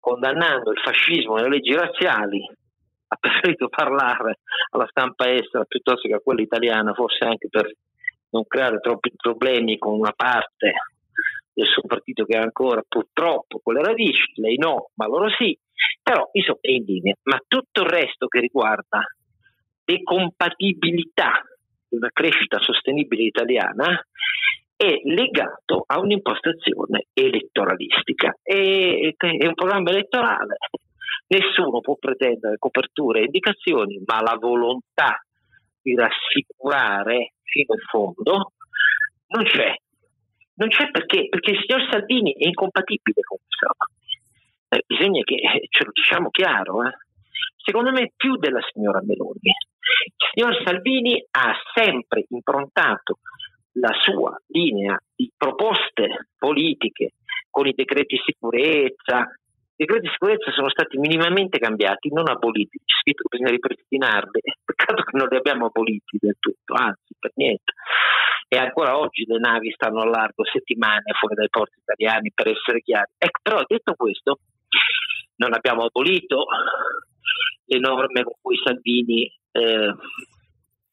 condannando 0.00 0.72
il 0.72 0.80
fascismo 0.80 1.38
e 1.38 1.42
le 1.42 1.48
leggi 1.48 1.74
razziali, 1.74 2.42
ha 3.12 3.16
preferito 3.16 3.68
parlare 3.68 4.40
alla 4.70 4.86
stampa 4.88 5.30
estera 5.30 5.64
piuttosto 5.64 6.08
che 6.08 6.14
a 6.14 6.20
quella 6.20 6.42
italiana, 6.42 6.94
forse 6.94 7.24
anche 7.24 7.48
per 7.48 7.70
non 8.30 8.46
creare 8.46 8.78
troppi 8.80 9.12
problemi 9.14 9.78
con 9.78 9.98
una 9.98 10.12
parte 10.12 10.72
del 11.52 11.66
suo 11.66 11.82
partito 11.82 12.24
che 12.24 12.36
ha 12.36 12.42
ancora 12.42 12.82
purtroppo 12.86 13.60
quelle 13.62 13.82
radici, 13.82 14.32
lei 14.36 14.56
no, 14.56 14.90
ma 14.94 15.06
loro 15.06 15.28
sì, 15.30 15.56
però 16.02 16.28
insomma 16.32 16.58
è 16.60 16.70
in 16.70 16.84
linea. 16.84 17.14
Ma 17.24 17.38
tutto 17.46 17.82
il 17.82 17.88
resto 17.88 18.26
che 18.28 18.40
riguarda 18.40 19.00
le 19.84 20.02
compatibilità 20.02 21.42
di 21.88 21.96
una 21.96 22.10
crescita 22.12 22.60
sostenibile 22.60 23.24
italiana 23.24 24.00
è 24.80 25.00
legato 25.04 25.84
a 25.86 26.00
un'impostazione 26.00 27.06
elettoralistica. 27.12 28.34
E, 28.42 29.14
è 29.16 29.46
un 29.46 29.54
programma 29.54 29.90
elettorale 29.90 30.56
Nessuno 31.30 31.80
può 31.80 31.94
pretendere 31.94 32.58
coperture 32.58 33.20
e 33.20 33.24
indicazioni, 33.26 34.02
ma 34.04 34.20
la 34.20 34.34
volontà 34.34 35.24
di 35.80 35.94
rassicurare 35.94 37.34
fino 37.44 37.74
in 37.74 37.80
fondo 37.88 38.52
non 39.28 39.44
c'è. 39.44 39.72
Non 40.54 40.68
c'è 40.70 40.90
perché? 40.90 41.28
Perché 41.28 41.52
il 41.52 41.64
signor 41.64 41.88
Salvini 41.88 42.32
è 42.32 42.48
incompatibile 42.48 43.20
con 43.22 43.38
questa 43.46 43.66
roba. 43.68 43.86
Eh, 44.70 44.82
bisogna 44.84 45.22
che 45.22 45.34
eh, 45.34 45.66
ce 45.70 45.84
lo 45.84 45.92
diciamo 45.92 46.30
chiaro. 46.30 46.84
Eh. 46.84 46.96
Secondo 47.62 47.92
me 47.92 48.12
più 48.16 48.36
della 48.36 48.60
signora 48.72 49.00
Meloni. 49.00 49.38
Il 49.44 50.12
signor 50.34 50.60
Salvini 50.64 51.24
ha 51.30 51.54
sempre 51.74 52.24
improntato 52.30 53.18
la 53.74 53.92
sua 54.02 54.36
linea 54.48 54.98
di 55.14 55.30
proposte 55.36 56.28
politiche 56.36 57.12
con 57.50 57.66
i 57.66 57.74
decreti 57.74 58.20
sicurezza, 58.24 59.30
i 59.80 59.84
decreti 59.84 60.08
sicurezza 60.08 60.50
sono 60.52 60.68
stati 60.68 60.98
minimamente 60.98 61.58
cambiati, 61.58 62.12
non 62.12 62.28
aboliti, 62.28 62.78
c'è 62.78 62.94
scritto 63.00 63.22
che 63.24 63.36
bisogna 63.36 63.50
ripristinarli, 63.50 64.40
peccato 64.64 65.02
che 65.02 65.16
non 65.16 65.28
li 65.28 65.36
abbiamo 65.36 65.66
aboliti 65.66 66.18
del 66.20 66.36
tutto, 66.38 66.74
anzi 66.74 67.14
per 67.18 67.32
niente. 67.34 67.72
E 68.48 68.58
ancora 68.58 68.98
oggi 68.98 69.24
le 69.26 69.38
navi 69.38 69.70
stanno 69.70 70.00
a 70.00 70.08
largo 70.08 70.44
settimane 70.44 71.12
fuori 71.18 71.34
dai 71.36 71.48
porti 71.48 71.78
italiani, 71.78 72.32
per 72.34 72.48
essere 72.48 72.80
chiari. 72.80 73.12
Ecco, 73.16 73.40
però 73.42 73.62
detto 73.66 73.94
questo, 73.94 74.40
non 75.36 75.54
abbiamo 75.54 75.84
abolito 75.84 76.46
le 77.66 77.78
norme 77.78 78.24
con 78.24 78.34
cui 78.40 78.58
Salvini 78.62 79.32
eh, 79.52 79.94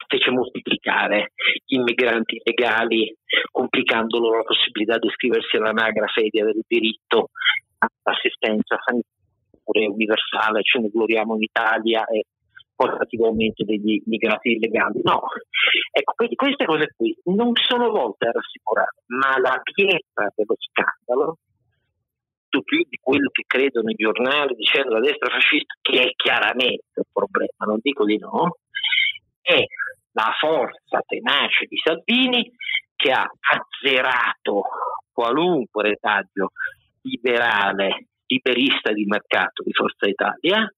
fece 0.08 0.32
moltiplicare 0.32 1.34
gli 1.66 1.76
immigranti 1.76 2.42
illegali, 2.42 3.16
complicando 3.52 4.20
loro 4.20 4.38
la 4.38 4.44
possibilità 4.44 4.98
di 4.98 5.08
iscriversi 5.08 5.58
all'anagrafe 5.58 6.22
e 6.22 6.30
di 6.30 6.40
avere 6.40 6.58
il 6.58 6.66
diritto 6.68 7.30
all'assistenza 7.78 8.78
sanitaria 8.84 9.92
universale, 9.92 10.64
ce 10.64 10.80
ne 10.80 10.90
gloriamo 10.90 11.36
in 11.36 11.44
Italia 11.44 12.06
e 12.06 12.24
portativo 12.74 13.28
aumento 13.28 13.64
degli 13.64 14.02
immigrati 14.06 14.52
illegali. 14.52 15.02
No, 15.04 15.22
ecco, 15.92 16.14
quindi 16.16 16.36
queste 16.36 16.66
cose 16.66 16.94
qui 16.96 17.16
non 17.26 17.52
sono 17.56 17.90
volte 17.90 18.28
a 18.28 18.32
rassicurare, 18.32 18.96
ma 19.08 19.38
la 19.40 19.60
pietra 19.64 20.32
dello 20.36 20.56
scandalo, 20.58 21.38
più 22.64 22.84
di 22.90 22.98
quello 23.00 23.30
che 23.30 23.44
credono 23.46 23.90
i 23.90 23.96
giornali 23.96 24.56
dicendo 24.56 24.94
la 24.94 25.00
destra 25.00 25.30
fascista, 25.30 25.76
che 25.82 26.02
è 26.02 26.12
chiaramente 26.16 26.86
un 26.96 27.12
problema, 27.12 27.66
non 27.66 27.78
dico 27.82 28.06
di 28.06 28.18
no, 28.18 28.58
è 29.48 29.64
la 30.12 30.36
forza 30.38 31.00
tenace 31.08 31.68
di 31.70 31.78
Salvini 31.82 32.52
che 32.98 33.12
ha 33.12 33.24
azzerato 33.24 34.64
qualunque 35.14 35.84
retaggio 35.84 36.52
liberale, 37.04 38.08
liberista 38.26 38.92
di 38.92 39.06
mercato 39.06 39.64
di 39.64 39.72
Forza 39.72 40.06
Italia 40.06 40.70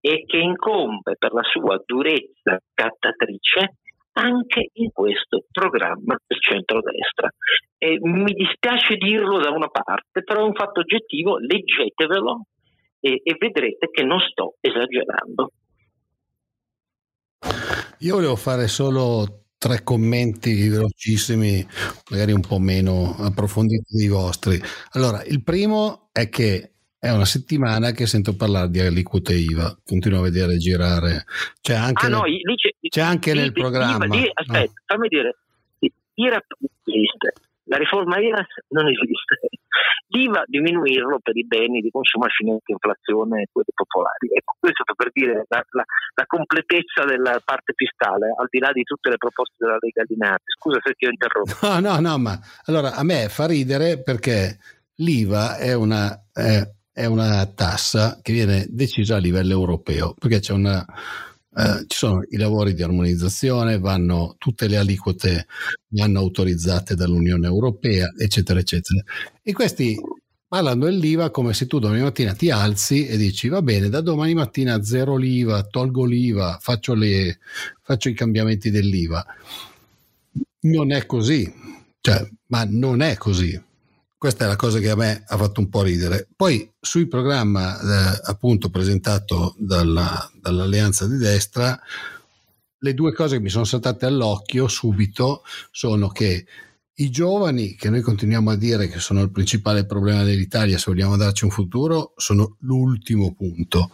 e 0.00 0.24
che 0.26 0.36
incombe 0.36 1.16
per 1.18 1.32
la 1.32 1.42
sua 1.42 1.82
durezza 1.84 2.60
cattatrice 2.72 3.78
anche 4.12 4.68
in 4.74 4.92
questo 4.92 5.46
programma 5.50 6.16
del 6.24 6.40
centrodestra. 6.40 7.28
E 7.76 7.98
mi 8.00 8.32
dispiace 8.32 8.94
dirlo 8.94 9.38
da 9.38 9.50
una 9.50 9.66
parte, 9.66 10.22
però 10.22 10.42
è 10.42 10.46
un 10.46 10.54
fatto 10.54 10.80
oggettivo, 10.80 11.38
leggetevelo 11.38 12.44
e, 13.00 13.20
e 13.24 13.34
vedrete 13.36 13.88
che 13.90 14.04
non 14.04 14.20
sto 14.20 14.54
esagerando. 14.60 15.50
Io 18.04 18.16
volevo 18.16 18.36
fare 18.36 18.68
solo 18.68 19.46
tre 19.56 19.82
commenti 19.82 20.68
velocissimi, 20.68 21.66
magari 22.10 22.32
un 22.32 22.42
po' 22.42 22.58
meno 22.58 23.16
approfonditi 23.18 23.96
dei 23.96 24.08
vostri. 24.08 24.60
Allora, 24.90 25.24
il 25.24 25.42
primo 25.42 26.10
è 26.12 26.28
che 26.28 26.72
è 26.98 27.10
una 27.10 27.24
settimana 27.24 27.92
che 27.92 28.06
sento 28.06 28.36
parlare 28.36 28.68
di 28.68 28.80
aliquote 28.80 29.32
IVA, 29.32 29.78
continuo 29.82 30.18
a 30.18 30.24
vedere 30.24 30.58
girare. 30.58 31.24
C'è 31.62 31.72
anche, 31.72 32.04
ah, 32.04 32.08
nel, 32.10 32.18
no, 32.18 32.24
c'è, 32.90 33.00
anche 33.00 33.32
nel 33.32 33.52
programma. 33.52 34.04
IVA, 34.04 34.32
aspetta, 34.34 34.58
no. 34.60 34.82
fammi 34.84 35.08
dire, 35.08 35.36
IRAP 36.14 36.44
esiste, 36.84 37.32
la 37.64 37.76
riforma 37.76 38.18
IRAS 38.18 38.46
non 38.68 38.88
esiste. 38.88 39.40
L'IVA 40.08 40.44
diminuirlo 40.46 41.18
per 41.20 41.36
i 41.36 41.46
beni 41.46 41.80
di 41.80 41.90
consumo 41.90 42.26
a 42.26 42.28
finita 42.28 42.70
inflazione 42.70 43.42
e 43.42 43.48
quelli 43.50 43.72
popolari. 43.74 44.28
Ecco, 44.32 44.56
questo 44.60 44.84
per 44.94 45.10
dire 45.12 45.44
la, 45.48 45.64
la, 45.70 45.84
la, 46.14 46.24
completezza 46.26 47.04
della 47.04 47.40
parte 47.44 47.72
fiscale, 47.74 48.32
al 48.36 48.46
di 48.48 48.58
là 48.58 48.70
di 48.70 48.82
tutte 48.84 49.10
le 49.10 49.16
proposte 49.16 49.54
della 49.58 49.78
Lega 49.80 50.04
di 50.06 50.16
Nati. 50.16 50.44
Scusa 50.58 50.78
se 50.82 50.92
ti 50.92 51.06
ho 51.06 51.10
interrotto. 51.10 51.56
No, 51.62 51.80
no, 51.80 51.98
no, 51.98 52.18
ma 52.18 52.38
allora 52.66 52.94
a 52.94 53.02
me 53.02 53.28
fa 53.28 53.46
ridere 53.46 54.02
perché 54.02 54.58
l'IVA 54.96 55.56
è 55.56 55.74
una, 55.74 56.30
è, 56.32 56.62
è 56.92 57.06
una 57.06 57.46
tassa 57.46 58.20
che 58.22 58.32
viene 58.32 58.66
decisa 58.68 59.16
a 59.16 59.18
livello 59.18 59.52
europeo, 59.52 60.14
perché 60.16 60.38
c'è 60.38 60.52
una 60.52 60.84
eh, 61.56 61.84
ci 61.86 61.96
sono 61.96 62.22
i 62.28 62.36
lavori 62.36 62.74
di 62.74 62.82
armonizzazione, 62.82 63.78
vanno 63.78 64.34
tutte 64.38 64.66
le 64.66 64.76
aliquote 64.76 65.46
vanno 65.90 66.18
autorizzate 66.18 66.94
dall'Unione 66.94 67.46
Europea, 67.46 68.12
eccetera, 68.18 68.58
eccetera. 68.58 69.02
E 69.42 69.52
questi 69.52 69.96
parlano 70.48 70.84
dell'IVA 70.86 71.30
come 71.30 71.52
se 71.54 71.66
tu 71.66 71.78
domani 71.78 72.02
mattina 72.02 72.32
ti 72.32 72.50
alzi 72.50 73.06
e 73.06 73.16
dici 73.16 73.48
va 73.48 73.62
bene, 73.62 73.88
da 73.88 74.00
domani 74.00 74.34
mattina 74.34 74.82
zero 74.82 75.16
l'IVA, 75.16 75.62
tolgo 75.64 76.04
l'IVA, 76.04 76.58
faccio, 76.60 76.94
le, 76.94 77.38
faccio 77.82 78.08
i 78.08 78.14
cambiamenti 78.14 78.70
dell'IVA. 78.70 79.24
Non 80.60 80.92
è 80.92 81.06
così, 81.06 81.52
cioè, 82.00 82.28
ma 82.48 82.66
non 82.68 83.00
è 83.00 83.16
così 83.16 83.60
questa 84.24 84.46
è 84.46 84.48
la 84.48 84.56
cosa 84.56 84.78
che 84.78 84.88
a 84.88 84.96
me 84.96 85.22
ha 85.26 85.36
fatto 85.36 85.60
un 85.60 85.68
po' 85.68 85.82
ridere. 85.82 86.26
Poi 86.34 86.72
sul 86.80 87.08
programma 87.08 87.78
eh, 87.78 88.20
appunto 88.24 88.70
presentato 88.70 89.54
dalla, 89.58 90.30
dall'Alleanza 90.40 91.06
di 91.06 91.18
Destra, 91.18 91.78
le 92.78 92.94
due 92.94 93.12
cose 93.12 93.36
che 93.36 93.42
mi 93.42 93.50
sono 93.50 93.64
saltate 93.64 94.06
all'occhio 94.06 94.66
subito 94.66 95.42
sono 95.70 96.08
che 96.08 96.46
i 96.94 97.10
giovani, 97.10 97.74
che 97.74 97.90
noi 97.90 98.00
continuiamo 98.00 98.50
a 98.50 98.56
dire 98.56 98.88
che 98.88 98.98
sono 98.98 99.20
il 99.20 99.30
principale 99.30 99.84
problema 99.84 100.22
dell'Italia 100.22 100.78
se 100.78 100.84
vogliamo 100.86 101.18
darci 101.18 101.44
un 101.44 101.50
futuro, 101.50 102.14
sono 102.16 102.56
l'ultimo 102.60 103.34
punto. 103.34 103.90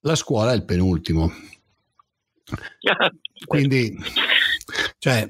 La 0.00 0.14
scuola 0.14 0.52
è 0.52 0.56
il 0.56 0.64
penultimo. 0.64 1.30
Quindi, 3.44 3.94
cioè, 4.96 5.28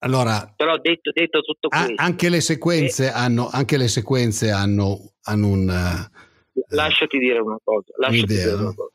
allora, 0.00 0.52
però 0.56 0.78
detto, 0.78 1.10
detto 1.12 1.40
tutto 1.40 1.68
questo, 1.68 1.92
anche 1.96 2.30
le 2.30 2.40
sequenze 2.40 3.06
eh, 3.06 3.12
hanno, 3.12 3.48
anche 3.50 3.76
le 3.76 3.88
sequenze 3.88 4.50
hanno, 4.50 5.12
hanno 5.24 5.48
un. 5.48 5.68
Uh, 5.68 6.60
lasciati 6.68 7.18
dire 7.18 7.38
una 7.38 7.58
cosa, 7.62 7.92
lasciati 7.96 8.32
dire 8.32 8.52
una 8.52 8.74
cosa. 8.74 8.92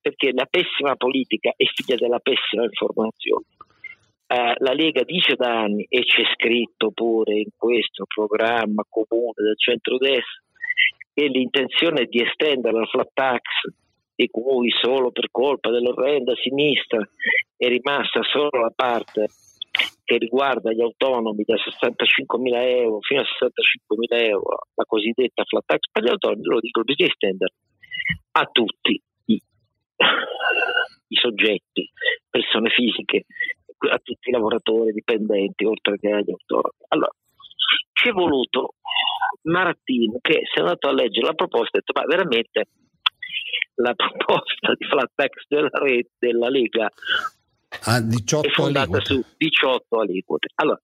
Perché 0.00 0.32
la 0.32 0.46
pessima 0.46 0.96
politica 0.96 1.52
è 1.54 1.64
figlia 1.66 1.96
della 1.96 2.18
pessima 2.20 2.64
informazione. 2.64 3.44
Uh, 4.26 4.54
la 4.58 4.72
Lega 4.72 5.02
dice 5.04 5.34
da 5.34 5.64
anni, 5.64 5.84
e 5.86 6.02
c'è 6.04 6.22
scritto 6.34 6.92
pure 6.92 7.34
in 7.34 7.50
questo 7.54 8.04
programma 8.06 8.84
comune 8.88 9.34
del 9.36 9.58
centrodestra, 9.58 10.42
che 11.12 11.26
l'intenzione 11.26 12.02
è 12.02 12.06
di 12.06 12.22
estendere 12.22 12.78
la 12.78 12.86
flat 12.86 13.10
tax 13.12 13.42
di 14.14 14.28
cui 14.28 14.70
solo 14.70 15.10
per 15.10 15.28
colpa 15.30 15.70
dell'orrenda 15.70 16.34
sinistra 16.42 17.06
è 17.56 17.68
rimasta 17.68 18.22
solo 18.22 18.62
la 18.62 18.72
parte 18.74 19.28
che 20.04 20.16
riguarda 20.16 20.72
gli 20.72 20.80
autonomi 20.80 21.44
da 21.44 21.54
65.000 21.54 22.54
euro 22.80 23.00
fino 23.00 23.20
a 23.20 23.24
65.000 23.24 24.28
euro, 24.28 24.58
la 24.74 24.84
cosiddetta 24.84 25.44
flat 25.44 25.64
tax 25.66 25.80
per 25.90 26.02
gli 26.02 26.08
autonomi, 26.08 26.42
lo 26.44 26.60
dico, 26.60 26.82
bisogna 26.82 27.08
estendere 27.08 27.54
a 28.32 28.44
tutti. 28.50 29.02
i 31.10 31.16
soggetti, 31.16 31.90
persone 32.28 32.70
fisiche, 32.70 33.24
a 33.90 33.98
tutti 33.98 34.28
i 34.28 34.32
lavoratori 34.32 34.92
dipendenti, 34.92 35.64
oltre 35.64 35.98
che 35.98 36.10
agli 36.10 36.30
autori. 36.30 36.76
Allora, 36.88 37.10
ci 37.92 38.08
è 38.08 38.12
voluto 38.12 38.74
Marattino 39.42 40.18
che 40.20 40.42
si 40.44 40.58
è 40.58 40.60
andato 40.60 40.88
a 40.88 40.92
leggere 40.92 41.26
la 41.26 41.34
proposta 41.34 41.78
e 41.78 41.80
ha 41.80 41.82
detto, 41.84 41.92
ma 41.98 42.06
veramente 42.06 42.68
la 43.76 43.94
proposta 43.94 44.74
di 44.74 44.84
flat 44.84 45.10
tax 45.14 45.44
della, 45.48 45.68
rete, 45.72 46.10
della 46.18 46.48
Lega 46.48 46.90
a 47.84 48.00
18 48.00 48.46
è 48.46 48.50
fondata 48.50 48.96
aliquote. 48.96 49.04
su 49.04 49.24
18 49.36 50.00
aliquote. 50.00 50.48
Allora, 50.56 50.80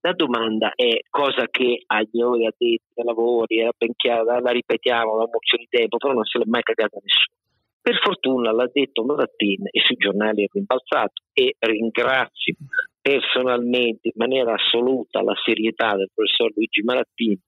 la 0.00 0.12
domanda 0.12 0.72
è 0.74 0.98
cosa 1.10 1.46
che 1.50 1.82
a 1.86 2.02
noi 2.12 2.46
addetti 2.46 2.80
ai 2.96 3.04
lavori 3.04 3.60
era 3.60 3.72
ben 3.76 3.92
chiara, 3.96 4.40
la 4.40 4.50
ripetiamo 4.50 5.16
da 5.16 5.24
un 5.24 5.30
di 5.56 5.66
tempo, 5.68 5.98
però 5.98 6.14
non 6.14 6.24
se 6.24 6.38
l'è 6.38 6.44
mai 6.46 6.62
cagata 6.62 6.98
nessuno. 7.02 7.36
Per 7.82 7.98
fortuna 8.02 8.52
l'ha 8.52 8.68
detto 8.70 9.04
Morattin 9.04 9.66
e 9.70 9.80
sui 9.80 9.96
giornali 9.96 10.44
è 10.44 10.48
rimbalzato 10.52 11.22
e 11.32 11.56
ringrazio 11.58 12.54
personalmente 13.00 14.08
in 14.08 14.12
maniera 14.16 14.52
assoluta 14.52 15.22
la 15.22 15.34
serietà 15.42 15.96
del 15.96 16.10
professor 16.14 16.52
Luigi 16.54 16.82
Marattini 16.82 17.40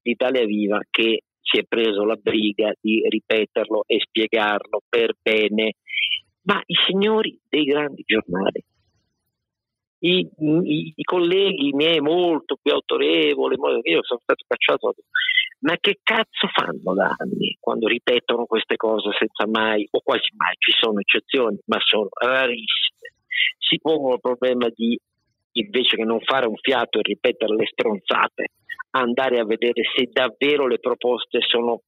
d'Italia 0.00 0.44
Viva 0.44 0.80
che 0.88 1.22
si 1.40 1.58
è 1.58 1.64
preso 1.64 2.04
la 2.04 2.14
briga 2.14 2.72
di 2.80 3.02
ripeterlo 3.08 3.82
e 3.86 3.98
spiegarlo 4.00 4.82
per 4.88 5.16
bene, 5.20 5.74
ma 6.42 6.60
i 6.64 6.74
signori 6.86 7.38
dei 7.48 7.64
grandi 7.64 8.02
giornali, 8.06 8.64
i, 10.02 10.26
i, 10.38 10.92
i 10.96 11.02
colleghi 11.02 11.72
miei 11.74 12.00
molto 12.00 12.56
più 12.60 12.72
autorevoli, 12.72 13.56
io 13.82 14.02
sono 14.02 14.20
stato 14.22 14.44
cacciato, 14.46 14.94
ma 15.60 15.76
che 15.78 16.00
cazzo 16.02 16.48
fanno 16.52 16.94
da 16.94 17.14
anni 17.18 17.56
quando 17.60 17.86
ripetono 17.86 18.46
queste 18.46 18.76
cose 18.76 19.10
senza 19.18 19.46
mai, 19.46 19.86
o 19.90 20.00
quasi 20.02 20.30
mai, 20.36 20.54
ci 20.58 20.72
sono 20.78 21.00
eccezioni, 21.00 21.58
ma 21.66 21.78
sono 21.80 22.08
rarissime. 22.10 23.12
Si 23.58 23.78
pongono 23.80 24.14
il 24.14 24.20
problema 24.20 24.68
di 24.74 24.98
invece 25.52 25.96
che 25.96 26.04
non 26.04 26.20
fare 26.20 26.46
un 26.46 26.56
fiato 26.56 26.98
e 26.98 27.02
ripetere 27.02 27.54
le 27.54 27.66
stronzate, 27.66 28.46
andare 28.90 29.38
a 29.38 29.44
vedere 29.44 29.82
se 29.94 30.08
davvero 30.10 30.66
le 30.66 30.78
proposte 30.78 31.40
sono 31.40 31.82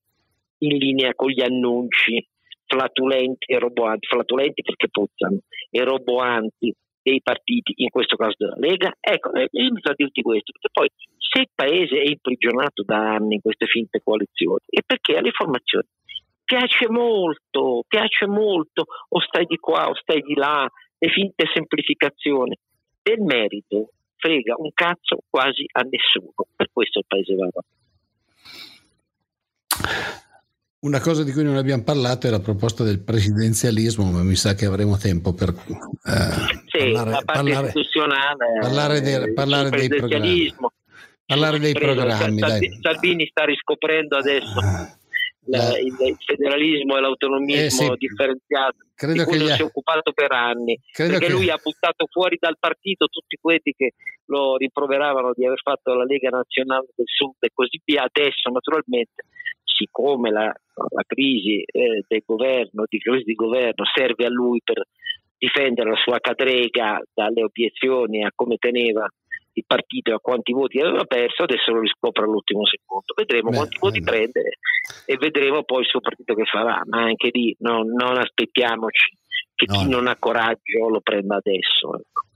in 0.58 0.76
linea 0.76 1.14
con 1.14 1.30
gli 1.30 1.40
annunci 1.40 2.26
flatulenti 2.66 3.52
e 3.52 3.58
roboanti, 3.58 4.06
flatulenti 4.06 4.62
perché 4.62 4.88
puzzano, 4.88 5.38
e 5.70 5.84
roboanti 5.84 6.74
dei 7.02 7.20
partiti, 7.22 7.74
in 7.76 7.90
questo 7.90 8.16
caso 8.16 8.34
della 8.38 8.56
Lega. 8.56 8.94
Ecco, 9.00 9.32
eh, 9.32 9.48
io 9.50 9.72
mi 9.72 9.80
sto 9.80 9.90
a 9.90 9.94
dirti 9.96 10.22
questo, 10.22 10.52
perché 10.52 10.68
poi 10.72 10.88
se 11.18 11.40
il 11.40 11.48
paese 11.54 12.00
è 12.00 12.08
imprigionato 12.08 12.82
da 12.84 13.14
anni 13.14 13.34
in 13.34 13.40
queste 13.40 13.66
finte 13.66 14.00
coalizioni, 14.02 14.60
è 14.68 14.80
perché 14.86 15.16
alle 15.16 15.32
formazioni 15.32 15.86
piace 16.44 16.88
molto, 16.88 17.84
piace 17.88 18.26
molto, 18.26 18.84
o 19.08 19.20
stai 19.20 19.46
di 19.46 19.56
qua 19.56 19.88
o 19.88 19.94
stai 19.94 20.20
di 20.20 20.34
là, 20.34 20.68
le 20.98 21.08
finte 21.08 21.46
semplificazioni. 21.52 22.56
Del 23.02 23.20
merito 23.20 23.92
frega 24.16 24.54
un 24.58 24.70
cazzo 24.72 25.18
quasi 25.28 25.64
a 25.72 25.80
nessuno, 25.80 26.34
per 26.54 26.68
questo 26.72 27.00
il 27.00 27.04
paese 27.08 27.34
va 27.34 27.48
avanti. 27.48 27.80
Una 30.82 31.00
cosa 31.00 31.22
di 31.22 31.30
cui 31.30 31.44
non 31.44 31.56
abbiamo 31.56 31.84
parlato 31.84 32.26
è 32.26 32.30
la 32.30 32.40
proposta 32.40 32.82
del 32.82 33.00
presidenzialismo, 33.04 34.10
ma 34.10 34.22
mi 34.24 34.34
sa 34.34 34.54
che 34.54 34.66
avremo 34.66 34.96
tempo 34.96 35.32
per 35.32 35.50
eh, 35.50 36.60
sì, 36.66 36.92
parlare, 36.92 37.24
parlare, 37.24 37.66
istituzionale, 37.68 38.58
parlare, 38.60 39.00
dei, 39.00 39.32
parlare 39.32 39.70
dei 39.70 39.88
programmi. 39.88 40.54
Parlare 41.24 41.58
dei 41.60 41.72
programmi 41.72 42.38
Salvini, 42.40 42.78
Salvini 42.82 43.26
sta 43.26 43.44
riscoprendo 43.44 44.16
adesso 44.16 44.58
ah 44.58 44.96
la, 45.46 45.76
il, 45.78 45.94
il, 45.98 46.16
federalismo 46.24 46.96
e 46.96 47.00
l'autonomismo 47.00 47.64
eh 47.64 47.70
sì. 47.70 47.94
differenziato 47.96 48.76
credo 48.94 49.24
di 49.24 49.28
cui 49.28 49.38
non 49.38 49.48
si 49.48 49.60
è 49.60 49.64
occupato 49.64 50.12
per 50.12 50.30
anni 50.30 50.78
credo 50.92 51.12
perché 51.12 51.26
che... 51.26 51.32
lui 51.32 51.50
ha 51.50 51.58
buttato 51.60 52.06
fuori 52.08 52.36
dal 52.38 52.56
partito 52.60 53.06
tutti 53.06 53.36
quelli 53.40 53.74
che 53.76 53.94
lo 54.26 54.56
rimproveravano 54.56 55.32
di 55.34 55.44
aver 55.44 55.60
fatto 55.60 55.94
la 55.94 56.04
Lega 56.04 56.30
Nazionale 56.30 56.86
del 56.94 57.06
Sud 57.08 57.34
e 57.40 57.50
così 57.52 57.80
via 57.84 58.04
adesso 58.04 58.50
naturalmente 58.50 59.24
siccome 59.82 60.30
la, 60.30 60.44
la 60.44 61.02
crisi 61.06 61.62
eh, 61.62 62.04
del 62.06 62.22
governo 62.24 62.84
di 62.88 62.98
crisi 62.98 63.24
di 63.24 63.34
governo 63.34 63.84
serve 63.92 64.26
a 64.26 64.30
lui 64.30 64.60
per 64.62 64.86
difendere 65.36 65.90
la 65.90 65.96
sua 65.96 66.20
cadrega 66.20 67.02
dalle 67.12 67.42
obiezioni 67.42 68.24
a 68.24 68.32
come 68.34 68.56
teneva 68.56 69.08
il 69.54 69.64
partito 69.66 70.10
e 70.10 70.14
a 70.14 70.18
quanti 70.18 70.52
voti 70.52 70.80
aveva 70.80 71.04
perso, 71.04 71.42
adesso 71.42 71.72
lo 71.72 71.80
riscopre 71.80 72.24
all'ultimo 72.24 72.64
secondo. 72.64 73.12
Vedremo 73.14 73.50
Beh, 73.50 73.56
quanti 73.56 73.78
voti 73.78 74.00
prende 74.00 74.58
e 75.04 75.16
vedremo 75.16 75.64
poi 75.64 75.80
il 75.80 75.86
suo 75.88 76.00
partito 76.00 76.34
che 76.34 76.44
farà, 76.44 76.80
ma 76.86 77.02
anche 77.02 77.28
lì 77.32 77.54
no, 77.58 77.82
non 77.82 78.16
aspettiamoci 78.16 79.18
che 79.54 79.66
no. 79.68 79.78
chi 79.78 79.88
non 79.88 80.06
ha 80.06 80.16
coraggio 80.16 80.88
lo 80.88 81.00
prenda 81.00 81.36
adesso. 81.36 81.98
Ecco. 81.98 82.31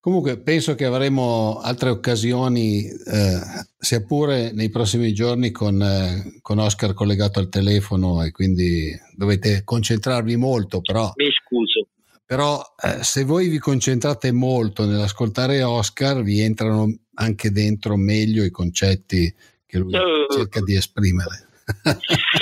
Comunque 0.00 0.38
penso 0.38 0.74
che 0.74 0.86
avremo 0.86 1.60
altre 1.60 1.90
occasioni, 1.90 2.86
eh, 2.86 3.40
sia 3.78 4.02
pure 4.02 4.50
nei 4.50 4.70
prossimi 4.70 5.12
giorni, 5.12 5.50
con, 5.50 5.82
eh, 5.82 6.38
con, 6.40 6.58
Oscar 6.58 6.94
collegato 6.94 7.38
al 7.38 7.50
telefono 7.50 8.22
e 8.24 8.30
quindi 8.30 8.98
dovete 9.14 9.62
concentrarvi 9.62 10.36
molto. 10.36 10.80
Però, 10.80 11.12
Mi 11.16 11.28
scuso. 11.30 11.86
Però 12.24 12.62
eh, 12.82 13.04
se 13.04 13.24
voi 13.24 13.48
vi 13.48 13.58
concentrate 13.58 14.32
molto 14.32 14.86
nell'ascoltare 14.86 15.62
Oscar, 15.62 16.22
vi 16.22 16.40
entrano 16.40 16.90
anche 17.14 17.50
dentro 17.50 17.96
meglio 17.96 18.42
i 18.42 18.50
concetti 18.50 19.34
che 19.66 19.78
lui 19.78 19.92
uh. 19.92 20.32
cerca 20.32 20.62
di 20.62 20.76
esprimere. 20.76 21.48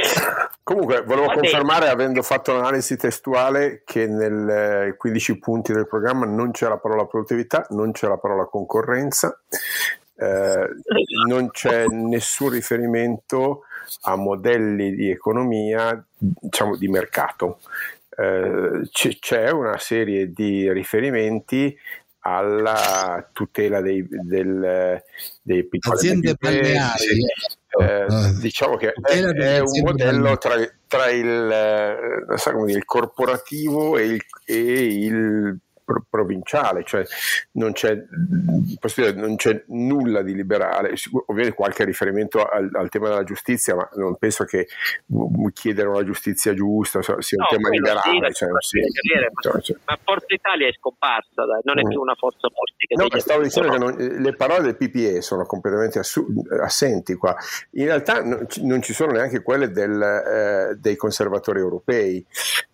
Comunque, 0.68 1.00
volevo 1.00 1.32
confermare, 1.32 1.88
avendo 1.88 2.20
fatto 2.20 2.52
l'analisi 2.52 2.98
testuale, 2.98 3.80
che 3.86 4.06
nei 4.06 4.94
15 4.98 5.32
eh, 5.32 5.38
punti 5.38 5.72
del 5.72 5.86
programma 5.86 6.26
non 6.26 6.50
c'è 6.50 6.68
la 6.68 6.76
parola 6.76 7.06
produttività, 7.06 7.66
non 7.70 7.92
c'è 7.92 8.06
la 8.06 8.18
parola 8.18 8.44
concorrenza, 8.44 9.40
eh, 10.16 10.68
non 11.26 11.50
c'è 11.52 11.86
nessun 11.86 12.50
riferimento 12.50 13.62
a 14.02 14.16
modelli 14.16 14.94
di 14.94 15.10
economia, 15.10 16.04
diciamo, 16.18 16.76
di 16.76 16.88
mercato. 16.88 17.60
Eh, 18.14 18.90
c'è 18.90 19.50
una 19.50 19.78
serie 19.78 20.34
di 20.34 20.70
riferimenti 20.70 21.74
alla 22.36 23.28
tutela 23.32 23.80
dei, 23.80 24.06
del, 24.08 25.02
dei 25.42 25.66
piccoli 25.66 25.96
aziende 25.96 26.34
balneari. 26.38 27.24
Eh, 27.80 28.04
oh, 28.04 28.38
diciamo 28.40 28.76
che 28.76 28.92
è, 28.92 29.20
è 29.20 29.58
un 29.60 29.80
modello 29.84 30.36
tra, 30.38 30.54
tra 30.86 31.10
il, 31.10 31.50
eh, 31.50 32.38
so 32.38 32.64
dire, 32.64 32.78
il, 32.78 32.84
corporativo 32.84 33.96
e 33.98 34.04
il, 34.04 34.20
e 34.44 34.84
il 35.04 35.58
provinciale, 36.08 36.84
cioè 36.84 37.04
non 37.52 37.72
c'è, 37.72 37.96
dire, 38.94 39.12
non 39.12 39.36
c'è, 39.36 39.64
nulla 39.68 40.22
di 40.22 40.34
liberale, 40.34 40.94
ovviamente 41.26 41.54
qualche 41.54 41.84
riferimento 41.84 42.44
al, 42.44 42.70
al, 42.72 42.88
tema 42.88 43.08
della 43.08 43.24
giustizia, 43.24 43.74
ma 43.74 43.88
non 43.94 44.16
penso 44.16 44.44
che 44.44 44.66
chiedere 45.52 45.88
una 45.88 46.04
giustizia 46.04 46.54
giusta 46.54 47.00
sia 47.02 47.14
un 47.14 47.46
no, 47.50 47.56
tema 47.56 47.68
liberale. 47.68 48.32
Cioè, 48.32 48.48
sì, 48.58 48.78
ma, 49.32 49.60
cioè, 49.60 49.76
ma, 49.84 49.98
Forza 50.02 50.34
Italia 50.34 50.68
è 50.68 50.72
scomparsa, 50.72 51.44
dai, 51.44 51.60
non 51.64 51.78
è 51.78 51.84
mm. 51.84 51.88
più 51.88 52.00
una 52.00 52.14
forza 52.14 52.48
politica. 52.48 53.02
No, 53.02 53.20
stavo 53.20 53.42
dicendo 53.42 53.70
che 53.70 53.78
non, 53.78 53.94
le 53.96 54.32
parole 54.34 54.62
del 54.62 54.76
PPE 54.76 55.22
sono 55.22 55.46
completamente 55.46 55.98
assu- 55.98 56.26
assenti 56.60 57.14
qua. 57.14 57.36
In 57.72 57.86
realtà 57.86 58.22
non, 58.22 58.46
non 58.62 58.82
ci 58.82 58.92
sono 58.92 59.12
neanche 59.12 59.42
quelle 59.42 59.70
del, 59.70 60.00
eh, 60.00 60.76
dei 60.78 60.96
conservatori 60.96 61.60
europei, 61.60 62.24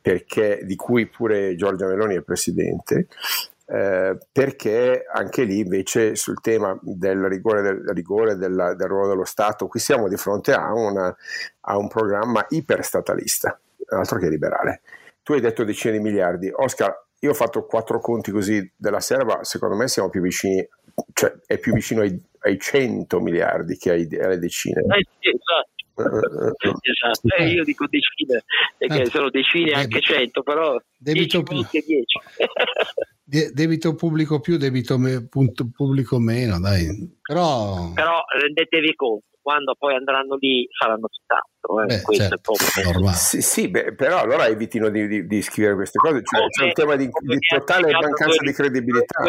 perché, 0.05 0.61
di 0.65 0.77
cui 0.77 1.07
pure 1.07 1.57
Giorgia 1.57 1.87
Meloni 1.87 2.15
è 2.15 2.21
presidente 2.21 3.07
eh, 3.67 4.19
perché 4.31 5.07
anche 5.11 5.45
lì 5.45 5.61
invece 5.61 6.15
sul 6.15 6.43
tema 6.43 6.79
del 6.83 7.25
rigore, 7.25 7.63
del, 7.63 7.83
rigore 7.95 8.37
della, 8.37 8.75
del 8.75 8.87
ruolo 8.87 9.09
dello 9.09 9.25
Stato, 9.25 9.67
qui 9.67 9.81
siamo 9.81 10.07
di 10.07 10.17
fronte 10.17 10.53
a, 10.53 10.75
una, 10.75 11.17
a 11.61 11.79
un 11.79 11.89
programma 11.89 12.45
iperstatalista, 12.51 13.59
altro 13.89 14.19
che 14.19 14.29
liberale. 14.29 14.83
Tu 15.23 15.33
hai 15.33 15.41
detto 15.41 15.65
decine 15.65 15.97
di 15.97 16.05
miliardi, 16.05 16.53
Oscar, 16.55 16.95
io 17.21 17.31
ho 17.31 17.35
fatto 17.35 17.65
quattro 17.65 17.99
conti 17.99 18.31
così 18.31 18.71
della 18.77 19.01
serva, 19.01 19.43
secondo 19.43 19.75
me 19.75 19.89
siamo 19.89 20.11
più 20.11 20.21
vicini, 20.21 20.69
cioè 21.15 21.35
è 21.47 21.57
più 21.57 21.73
vicino 21.73 22.03
ai, 22.03 22.23
ai 22.41 22.59
100 22.61 23.19
miliardi 23.21 23.79
che 23.79 23.91
ai, 23.93 24.07
alle 24.21 24.39
decine. 24.39 24.83
Eh 24.83 25.07
sì, 25.19 25.31
esatto 25.31 25.74
esatto, 25.95 27.35
eh, 27.37 27.49
io 27.49 27.65
dico 27.65 27.87
decine, 27.89 28.45
perché 28.77 29.03
eh, 29.03 29.11
sono 29.11 29.31
decine 29.31 29.73
debito. 29.73 29.81
anche 29.81 30.01
cento, 30.01 30.43
però 30.43 30.77
debito 30.97 31.43
più. 31.43 31.57
10. 31.71 31.85
debito 33.53 33.95
pubblico 33.95 34.41
più, 34.41 34.57
debito 34.57 34.99
me, 34.99 35.27
punto, 35.29 35.69
pubblico 35.73 36.19
meno, 36.19 36.59
dai. 36.59 36.87
Però... 37.23 37.93
però 37.93 38.23
rendetevi 38.41 38.95
conto, 38.95 39.25
quando 39.45 39.77
poi 39.79 39.95
andranno 39.95 40.37
lì 40.37 40.67
faranno 40.77 41.07
tutt'altro. 41.07 41.83
Eh. 41.83 41.87
Beh, 41.87 42.17
certo, 42.17 42.55
sì, 43.13 43.43
sì 43.43 43.69
beh, 43.69 43.95
però 43.95 44.21
allora 44.21 44.47
evitino 44.47 44.89
di, 44.89 45.07
di, 45.07 45.27
di, 45.27 45.43
scrivere 45.43 45.75
queste 45.75 45.99
cose, 45.99 46.23
cioè, 46.25 46.49
c'è 46.49 46.65
un 46.65 46.73
tema 46.73 46.97
di, 46.97 47.07
di 47.07 47.39
totale 47.39 47.93
mancanza 47.93 48.43
di 48.43 48.53
credibilità. 48.53 49.23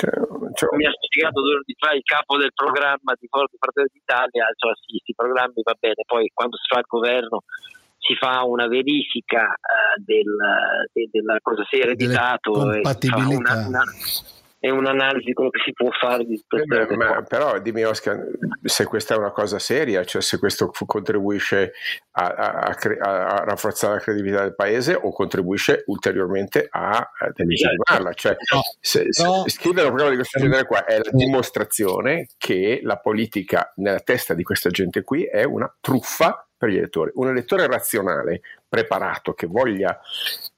Cioè, 0.00 0.16
cioè... 0.56 0.76
Mi 0.76 0.86
ha 0.86 0.92
spiegato 0.96 1.40
due 1.40 1.60
giorni 1.60 1.76
fa 1.76 1.92
il 1.92 2.02
capo 2.02 2.38
del 2.38 2.52
programma 2.54 3.12
di 3.20 3.28
Forza 3.28 3.56
Fratelli 3.60 3.92
d'Italia, 3.92 4.48
cioè 4.56 4.72
sì, 4.80 4.96
questi 4.96 5.14
programmi 5.14 5.60
va 5.62 5.76
bene, 5.78 6.02
poi 6.06 6.30
quando 6.32 6.56
si 6.56 6.66
fa 6.72 6.78
il 6.80 6.88
governo 6.88 7.44
si 8.00 8.16
fa 8.16 8.42
una 8.44 8.66
verifica 8.66 9.44
uh, 9.44 10.00
del, 10.02 10.32
de, 10.92 11.08
della 11.12 11.36
cosa 11.42 11.62
si 11.68 11.76
è 11.76 11.82
ereditato 11.82 12.52
compatibilità. 12.52 13.66
Una, 13.68 13.84
è 14.60 14.68
un'analisi 14.68 15.32
quello 15.32 15.48
che 15.48 15.60
si 15.64 15.72
può 15.72 15.88
fare 15.90 16.26
di 16.26 16.34
eh 16.34 16.64
beh, 16.64 16.94
ma, 16.94 17.22
però 17.22 17.58
dimmi 17.60 17.82
Oscar 17.82 18.22
se 18.62 18.84
questa 18.84 19.14
è 19.14 19.16
una 19.16 19.30
cosa 19.30 19.58
seria 19.58 20.04
cioè 20.04 20.20
se 20.20 20.38
questo 20.38 20.70
contribuisce 20.84 21.72
a, 22.10 22.26
a, 22.26 22.50
a, 22.60 23.26
a 23.26 23.44
rafforzare 23.44 23.94
la 23.94 24.00
credibilità 24.00 24.42
del 24.42 24.54
paese 24.54 24.92
o 24.92 25.12
contribuisce 25.12 25.84
ulteriormente 25.86 26.68
a 26.70 27.10
delegittimarla 27.34 28.12
cioè 28.12 28.36
no, 28.52 28.60
se, 28.78 29.06
no. 29.22 29.44
se 29.44 29.50
scrivere 29.50 29.88
un 29.88 29.94
programma 29.94 30.10
di 30.10 30.16
questo 30.16 30.38
genere 30.38 30.66
qua 30.66 30.84
è 30.84 30.98
la 30.98 31.10
dimostrazione 31.10 32.26
che 32.36 32.80
la 32.82 32.98
politica 32.98 33.72
nella 33.76 34.00
testa 34.00 34.34
di 34.34 34.42
questa 34.42 34.68
gente 34.68 35.02
qui 35.02 35.24
è 35.24 35.42
una 35.44 35.74
truffa 35.80 36.44
per 36.60 36.68
gli 36.68 36.76
elettori. 36.76 37.10
Un 37.14 37.28
elettore 37.28 37.66
razionale, 37.66 38.42
preparato, 38.68 39.32
che 39.32 39.46
voglia 39.46 39.98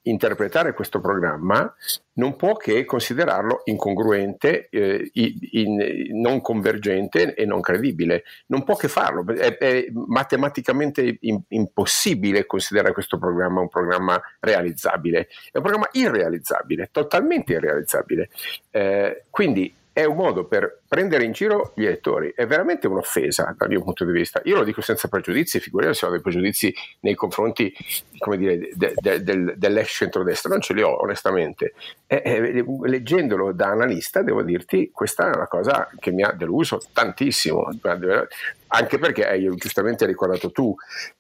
interpretare 0.02 0.72
questo 0.72 1.00
programma, 1.00 1.72
non 2.14 2.36
può 2.36 2.56
che 2.56 2.84
considerarlo 2.84 3.62
incongruente, 3.64 4.68
eh, 4.70 5.10
in, 5.14 6.10
non 6.20 6.40
convergente 6.40 7.34
e 7.34 7.44
non 7.44 7.60
credibile. 7.60 8.24
Non 8.46 8.64
può 8.64 8.74
che 8.76 8.88
farlo. 8.88 9.24
È, 9.26 9.56
è 9.56 9.86
matematicamente 9.92 11.18
in, 11.20 11.40
impossibile 11.48 12.46
considerare 12.46 12.92
questo 12.92 13.18
programma 13.18 13.60
un 13.60 13.68
programma 13.68 14.20
realizzabile. 14.40 15.28
È 15.50 15.56
un 15.56 15.62
programma 15.62 15.88
irrealizzabile, 15.92 16.88
totalmente 16.90 17.52
irrealizzabile. 17.52 18.28
Eh, 18.70 19.24
quindi 19.30 19.74
è 19.92 20.04
un 20.04 20.16
modo 20.16 20.46
per 20.46 20.81
prendere 20.92 21.24
in 21.24 21.32
giro 21.32 21.72
gli 21.74 21.86
elettori, 21.86 22.34
è 22.36 22.46
veramente 22.46 22.86
un'offesa 22.86 23.54
dal 23.56 23.70
mio 23.70 23.82
punto 23.82 24.04
di 24.04 24.12
vista. 24.12 24.42
Io 24.44 24.56
lo 24.56 24.62
dico 24.62 24.82
senza 24.82 25.08
pregiudizi, 25.08 25.58
figuriamoci 25.58 26.00
se 26.00 26.04
ho 26.04 26.10
dei 26.10 26.20
pregiudizi 26.20 26.74
nei 27.00 27.14
confronti 27.14 27.74
come 28.18 28.36
dire, 28.36 28.68
de, 28.74 28.92
de, 29.00 29.22
de, 29.22 29.54
dell'ex 29.56 29.88
centrodestra, 29.88 30.50
non 30.50 30.60
ce 30.60 30.74
li 30.74 30.82
ho 30.82 31.00
onestamente. 31.00 31.72
E, 32.06 32.20
e, 32.22 32.64
leggendolo 32.82 33.52
da 33.52 33.68
analista 33.68 34.20
devo 34.20 34.42
dirti, 34.42 34.90
questa 34.92 35.32
è 35.32 35.34
una 35.34 35.48
cosa 35.48 35.88
che 35.98 36.10
mi 36.10 36.24
ha 36.24 36.32
deluso 36.32 36.78
tantissimo, 36.92 37.70
anche 38.74 38.98
perché 38.98 39.26
hai 39.26 39.50
giustamente 39.56 40.04
ricordato 40.04 40.50
tu, 40.50 40.74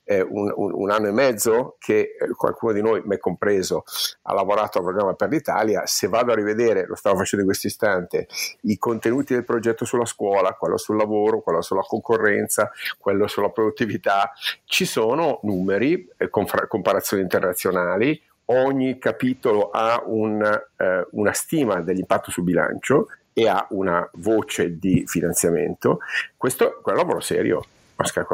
eh, 0.04 0.20
un, 0.20 0.52
un, 0.54 0.72
un, 0.74 0.90
anno 0.90 1.08
e 1.08 1.12
mezzo 1.12 1.76
che 1.78 2.16
eh, 2.18 2.30
qualcuno 2.34 2.72
di 2.72 2.82
noi, 2.82 3.02
me 3.04 3.18
compreso, 3.18 3.84
ha 4.22 4.34
lavorato 4.34 4.78
al 4.78 4.84
programma 4.84 5.14
per 5.14 5.28
l'Italia, 5.28 5.86
se 5.86 6.08
vado 6.08 6.32
a 6.32 6.34
rivedere, 6.34 6.86
lo 6.86 6.94
stavo 6.94 7.18
facendo 7.18 7.44
in 7.44 7.50
questo 7.50 7.66
istante, 7.66 8.26
i 8.62 8.78
contenuti 8.78 9.34
del 9.34 9.44
progetto 9.44 9.61
sulla 9.84 10.04
scuola, 10.04 10.54
quello 10.54 10.76
sul 10.76 10.96
lavoro, 10.96 11.40
quello 11.40 11.62
sulla 11.62 11.82
concorrenza, 11.82 12.70
quello 12.98 13.26
sulla 13.26 13.50
produttività, 13.50 14.32
ci 14.64 14.84
sono 14.84 15.40
numeri, 15.42 16.08
eh, 16.16 16.28
comparazioni 16.28 17.22
internazionali, 17.22 18.20
ogni 18.46 18.98
capitolo 18.98 19.70
ha 19.70 20.02
un, 20.04 20.42
eh, 20.42 21.06
una 21.12 21.32
stima 21.32 21.80
dell'impatto 21.80 22.30
sul 22.30 22.44
bilancio 22.44 23.06
e 23.32 23.48
ha 23.48 23.66
una 23.70 24.08
voce 24.14 24.78
di 24.78 25.04
finanziamento, 25.06 26.00
questo 26.36 26.82
è 26.84 26.90
un 26.90 26.96
lavoro 26.96 27.20
serio. 27.20 27.64
Oscar. 27.96 28.26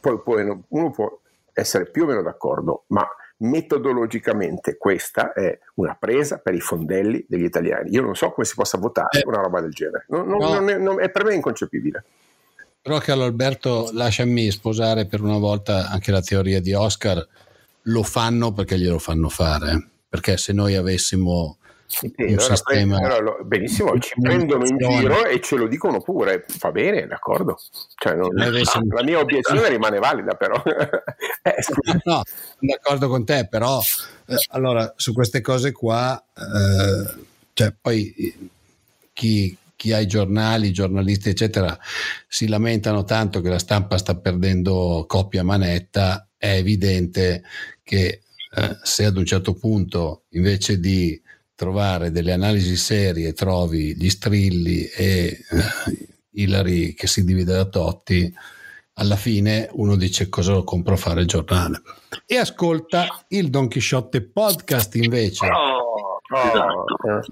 Poi, 0.00 0.20
poi 0.20 0.64
uno 0.68 0.90
può 0.90 1.20
essere 1.52 1.86
più 1.86 2.04
o 2.04 2.06
meno 2.06 2.22
d'accordo, 2.22 2.84
ma 2.88 3.06
metodologicamente 3.42 4.76
questa 4.76 5.32
è 5.32 5.58
una 5.74 5.96
presa 5.98 6.38
per 6.38 6.54
i 6.54 6.60
fondelli 6.60 7.24
degli 7.28 7.44
italiani. 7.44 7.90
Io 7.90 8.02
non 8.02 8.14
so 8.14 8.30
come 8.32 8.46
si 8.46 8.54
possa 8.54 8.78
votare 8.78 9.20
eh, 9.20 9.24
una 9.26 9.40
roba 9.40 9.60
del 9.60 9.72
genere, 9.72 10.06
non, 10.08 10.26
non, 10.26 10.38
no. 10.38 10.54
non 10.54 10.68
è, 10.68 10.78
non, 10.78 11.00
è, 11.00 11.10
per 11.10 11.24
me 11.24 11.34
inconcepibile. 11.34 12.04
Però 12.80 12.98
Carlo 12.98 13.24
Alberto, 13.24 13.90
lasciami 13.92 14.50
sposare 14.50 15.06
per 15.06 15.20
una 15.20 15.38
volta 15.38 15.88
anche 15.88 16.10
la 16.10 16.20
teoria 16.20 16.60
di 16.60 16.72
Oscar, 16.72 17.24
lo 17.82 18.02
fanno 18.02 18.52
perché 18.52 18.78
glielo 18.78 18.98
fanno 18.98 19.28
fare, 19.28 19.88
perché 20.08 20.36
se 20.36 20.52
noi 20.52 20.74
avessimo 20.74 21.58
sì, 21.92 22.12
un 22.16 22.38
sistema 22.38 22.96
allora, 22.96 23.42
benissimo, 23.42 23.98
ci 23.98 24.14
prendono 24.18 24.64
in 24.64 24.78
giro 24.78 25.26
e 25.26 25.40
ce 25.40 25.56
lo 25.56 25.66
dicono 25.66 26.00
pure, 26.00 26.46
va 26.58 26.70
bene, 26.72 27.06
d'accordo. 27.06 27.58
Cioè, 27.96 28.14
non, 28.14 28.38
avessimo... 28.40 28.84
la 28.94 29.02
mia 29.02 29.18
obiezione 29.18 29.68
rimane 29.70 29.98
valida, 29.98 30.34
però. 30.34 30.60
eh, 30.64 31.54
no, 32.04 32.22
d'accordo 32.58 33.08
con 33.08 33.24
te, 33.26 33.46
però 33.46 33.78
eh, 34.26 34.36
allora 34.50 34.92
su 34.96 35.12
queste 35.12 35.42
cose 35.42 35.72
qua, 35.72 36.18
eh, 36.34 37.20
cioè, 37.52 37.74
poi 37.78 38.50
chi, 39.12 39.56
chi 39.76 39.92
ha 39.92 39.98
i 39.98 40.06
giornali, 40.06 40.68
i 40.68 40.72
giornalisti, 40.72 41.28
eccetera, 41.28 41.78
si 42.26 42.48
lamentano 42.48 43.04
tanto 43.04 43.42
che 43.42 43.50
la 43.50 43.58
stampa 43.58 43.98
sta 43.98 44.16
perdendo 44.16 45.04
coppia 45.06 45.44
manetta, 45.44 46.26
è 46.38 46.54
evidente 46.54 47.42
che 47.82 48.22
eh, 48.54 48.76
se 48.82 49.04
ad 49.04 49.16
un 49.16 49.24
certo 49.24 49.54
punto 49.54 50.24
invece 50.30 50.78
di 50.78 51.20
trovare 51.62 52.10
delle 52.10 52.32
analisi 52.32 52.74
serie, 52.74 53.34
trovi 53.34 53.94
gli 53.94 54.10
strilli 54.10 54.82
e 54.86 55.38
eh, 55.48 56.08
Ilari 56.32 56.92
che 56.92 57.06
si 57.06 57.24
divide 57.24 57.52
da 57.52 57.66
Totti, 57.66 58.34
alla 58.94 59.14
fine 59.14 59.68
uno 59.74 59.94
dice 59.94 60.28
cosa 60.28 60.54
lo 60.54 60.64
compro 60.64 60.94
a 60.94 60.96
fare 60.96 61.20
il 61.20 61.28
giornale. 61.28 61.80
E 62.26 62.36
ascolta 62.36 63.06
il 63.28 63.48
Don 63.48 63.68
Chisciotte 63.68 64.22
podcast 64.22 64.96
invece. 64.96 65.46
Oh, 65.46 66.02
oh, 66.34 66.48
esatto. 66.48 67.22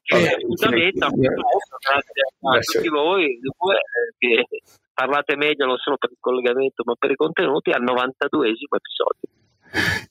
Che 0.00 0.28
appuntamento 0.28 1.08
grazie 1.08 1.28
a 2.40 2.58
tutti 2.60 2.88
voi 2.88 3.40
due 3.40 3.80
che 4.16 4.46
parlate 4.94 5.34
meglio 5.34 5.66
non 5.66 5.76
solo 5.78 5.96
per 5.96 6.12
il 6.12 6.18
collegamento 6.20 6.84
ma 6.86 6.94
per 6.96 7.10
i 7.10 7.16
contenuti 7.16 7.70
al 7.72 7.82
92esimo 7.82 8.76
episodio. 8.78 9.41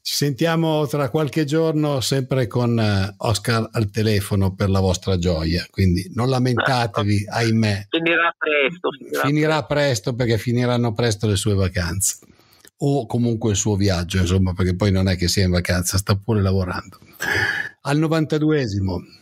Ci 0.01 0.16
sentiamo 0.16 0.88
tra 0.88 1.09
qualche 1.09 1.45
giorno 1.45 2.01
sempre 2.01 2.47
con 2.47 2.80
eh, 2.80 3.14
Oscar 3.18 3.70
al 3.72 3.91
telefono 3.91 4.55
per 4.55 4.70
la 4.70 4.80
vostra 4.80 5.18
gioia, 5.18 5.66
quindi 5.70 6.09
non 6.14 6.30
lamentatevi, 6.30 7.26
ahimè. 7.30 7.88
Finirà 7.89 8.36
presto. 8.38 8.89
Finirà, 8.97 9.22
finirà 9.22 9.64
presto 9.66 10.16
perché 10.16 10.38
finiranno 10.38 10.93
presto 10.93 11.28
le 11.28 11.36
sue 11.36 11.53
vacanze 11.53 12.18
o 12.84 13.05
comunque 13.05 13.51
il 13.51 13.57
suo 13.57 13.76
viaggio, 13.76 14.18
insomma, 14.18 14.53
perché 14.53 14.76
poi 14.76 14.91
non 14.91 15.07
è 15.07 15.16
che 15.16 15.28
sia 15.28 15.43
in 15.43 15.51
vacanza, 15.51 15.97
sta 15.97 16.16
pure 16.16 16.41
lavorando. 16.41 16.97
Al 17.82 17.99
92esimo. 17.99 19.20